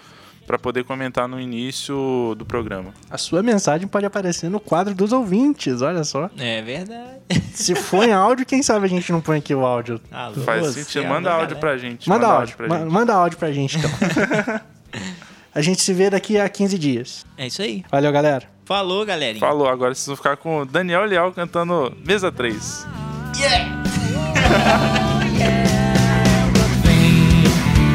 para 0.46 0.58
poder 0.58 0.84
comentar 0.84 1.26
no 1.28 1.40
início 1.40 2.34
do 2.38 2.46
programa. 2.46 2.94
A 3.10 3.18
sua 3.18 3.42
mensagem 3.42 3.86
pode 3.88 4.06
aparecer 4.06 4.48
no 4.48 4.60
quadro 4.60 4.94
dos 4.94 5.12
ouvintes, 5.12 5.82
olha 5.82 6.04
só. 6.04 6.30
É 6.38 6.62
verdade. 6.62 7.18
Se 7.52 7.74
for 7.74 8.04
em 8.04 8.12
áudio, 8.12 8.46
quem 8.46 8.62
sabe 8.62 8.86
a 8.86 8.88
gente 8.88 9.10
não 9.10 9.20
põe 9.20 9.38
aqui 9.38 9.52
o 9.54 9.66
áudio. 9.66 10.00
Alô, 10.10 10.34
Faz 10.42 10.66
sentido. 10.68 11.04
alô, 11.04 11.14
Manda 11.14 11.30
áudio 11.32 11.56
galera. 11.56 11.60
pra 11.60 11.76
gente. 11.76 12.08
Manda, 12.08 12.26
áudio, 12.28 12.56
pra 12.56 12.68
ma- 12.68 12.78
gente. 12.78 12.88
manda 12.92 13.14
áudio 13.14 13.38
pra 13.38 13.50
gente 13.52 13.76
então. 13.76 13.90
a 15.56 15.62
gente 15.62 15.80
se 15.80 15.90
vê 15.94 16.10
daqui 16.10 16.38
a 16.38 16.46
15 16.50 16.78
dias. 16.78 17.24
É 17.38 17.46
isso 17.46 17.62
aí. 17.62 17.82
Valeu, 17.90 18.12
galera. 18.12 18.46
Falou, 18.66 19.06
galerinha. 19.06 19.40
Falou, 19.40 19.66
agora 19.66 19.94
vocês 19.94 20.06
vão 20.06 20.14
ficar 20.14 20.36
com 20.36 20.58
o 20.58 20.66
Daniel 20.66 21.06
Leal 21.06 21.32
cantando 21.32 21.96
Mesa 22.04 22.30
3. 22.30 22.86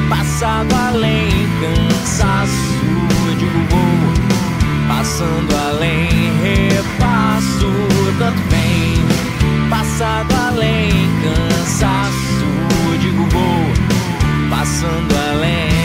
passado 0.10 0.74
além, 0.74 1.30
cansaço 1.62 2.52
de 3.38 3.46
vou, 3.70 4.88
passando 4.88 5.56
além, 5.68 6.10
repasso, 6.42 7.72
tanto 8.18 8.42
bem, 8.50 9.70
passado 9.70 10.34
além, 10.48 10.90
cansaço, 11.22 12.48
digo 13.00 13.24
vou, 13.30 14.50
passando 14.50 15.16
além, 15.30 15.81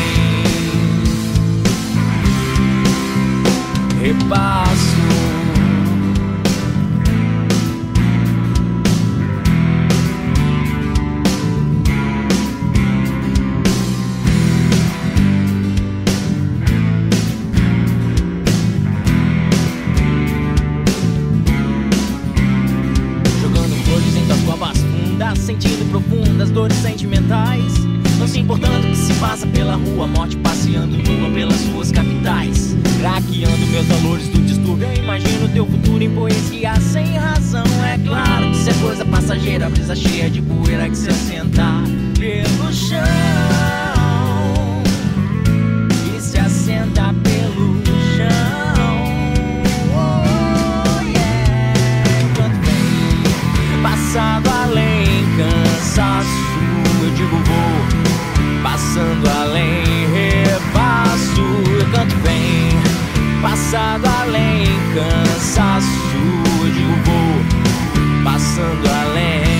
repasso. 4.07 4.97
Jogando 23.43 23.75
flores 23.85 24.17
em 24.17 24.25
tuas 24.27 24.41
covas 24.43 24.79
fundas, 24.79 25.39
sentindo 25.41 25.91
profundas 25.91 26.51
dores 26.51 26.77
sentimentais. 26.77 27.76
Se 28.37 28.41
importando 28.41 28.87
que 28.87 28.95
se 28.95 29.14
passa 29.14 29.47
pela 29.47 29.76
rua, 29.76 30.07
morte 30.07 30.37
passeando 30.37 30.99
nua 30.99 31.30
pelas 31.30 31.64
ruas 31.68 31.91
capitais. 31.91 32.76
Craqueando 33.01 33.66
meus 33.68 33.87
valores 33.87 34.28
do 34.28 34.43
distúrbio, 34.43 34.87
eu 34.89 35.03
imagino 35.03 35.49
teu 35.49 35.64
futuro 35.64 36.05
em 36.05 36.11
poesia 36.11 36.78
sem 36.78 37.16
razão. 37.16 37.64
É 37.82 37.97
claro 38.07 38.51
que 38.51 38.59
isso 38.59 38.68
é 38.68 38.74
coisa 38.74 39.07
passageira, 39.07 39.70
brisa 39.70 39.97
cheia 39.97 40.28
de 40.28 40.43
poeira 40.43 40.87
que 40.87 40.99
se 40.99 41.09
assenta 41.09 41.64
pelo 42.18 42.72
chão. 42.74 42.99
E 46.14 46.20
se 46.20 46.39
assenta 46.39 47.14
pelo 47.24 47.82
chão. 48.18 49.01
Oh, 49.95 51.03
yeah. 51.05 51.72
Quanto 52.37 52.59
bem, 52.66 53.82
passado 53.82 54.51
além, 54.51 55.24
cansaço, 55.39 56.45
passando 58.97 59.28
além, 59.28 60.07
repasso, 60.07 61.42
canto 61.92 62.16
bem, 62.22 62.70
passado 63.42 64.07
além, 64.22 64.64
cansaço, 64.94 65.86
eu 66.62 66.72
digo 66.72 66.97
vou, 67.05 68.24
passando 68.24 68.88
além. 68.88 69.56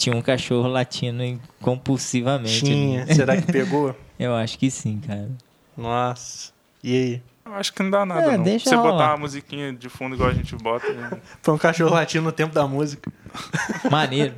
Tinha 0.00 0.16
um 0.16 0.22
cachorro 0.22 0.66
latindo 0.66 1.38
compulsivamente. 1.60 2.64
Tinha. 2.64 3.02
ali. 3.02 3.12
Será 3.14 3.36
que 3.36 3.52
pegou? 3.52 3.94
Eu 4.18 4.34
acho 4.34 4.58
que 4.58 4.70
sim, 4.70 4.98
cara. 5.06 5.28
Nossa. 5.76 6.52
E 6.82 6.96
aí? 6.96 7.22
Eu 7.44 7.54
acho 7.54 7.70
que 7.74 7.82
não 7.82 7.90
dá 7.90 8.06
nada, 8.06 8.32
É, 8.32 8.36
não. 8.38 8.44
deixa 8.44 8.70
Você 8.70 8.76
rolar. 8.76 8.92
botar 8.92 9.08
uma 9.10 9.16
musiquinha 9.18 9.74
de 9.74 9.90
fundo 9.90 10.14
igual 10.14 10.30
a 10.30 10.32
gente 10.32 10.56
bota. 10.56 10.90
né? 10.90 11.10
Foi 11.42 11.52
um 11.52 11.58
cachorro 11.58 11.92
latindo 11.92 12.24
no 12.24 12.32
tempo 12.32 12.54
da 12.54 12.66
música. 12.66 13.12
Maneiro. 13.90 14.34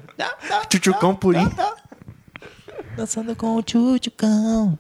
Tchutchucão 0.69 1.15
purinho. 1.15 1.55
Dançando 2.97 3.37
com 3.37 3.55
o 3.57 3.63
tchutchucão. 3.63 4.77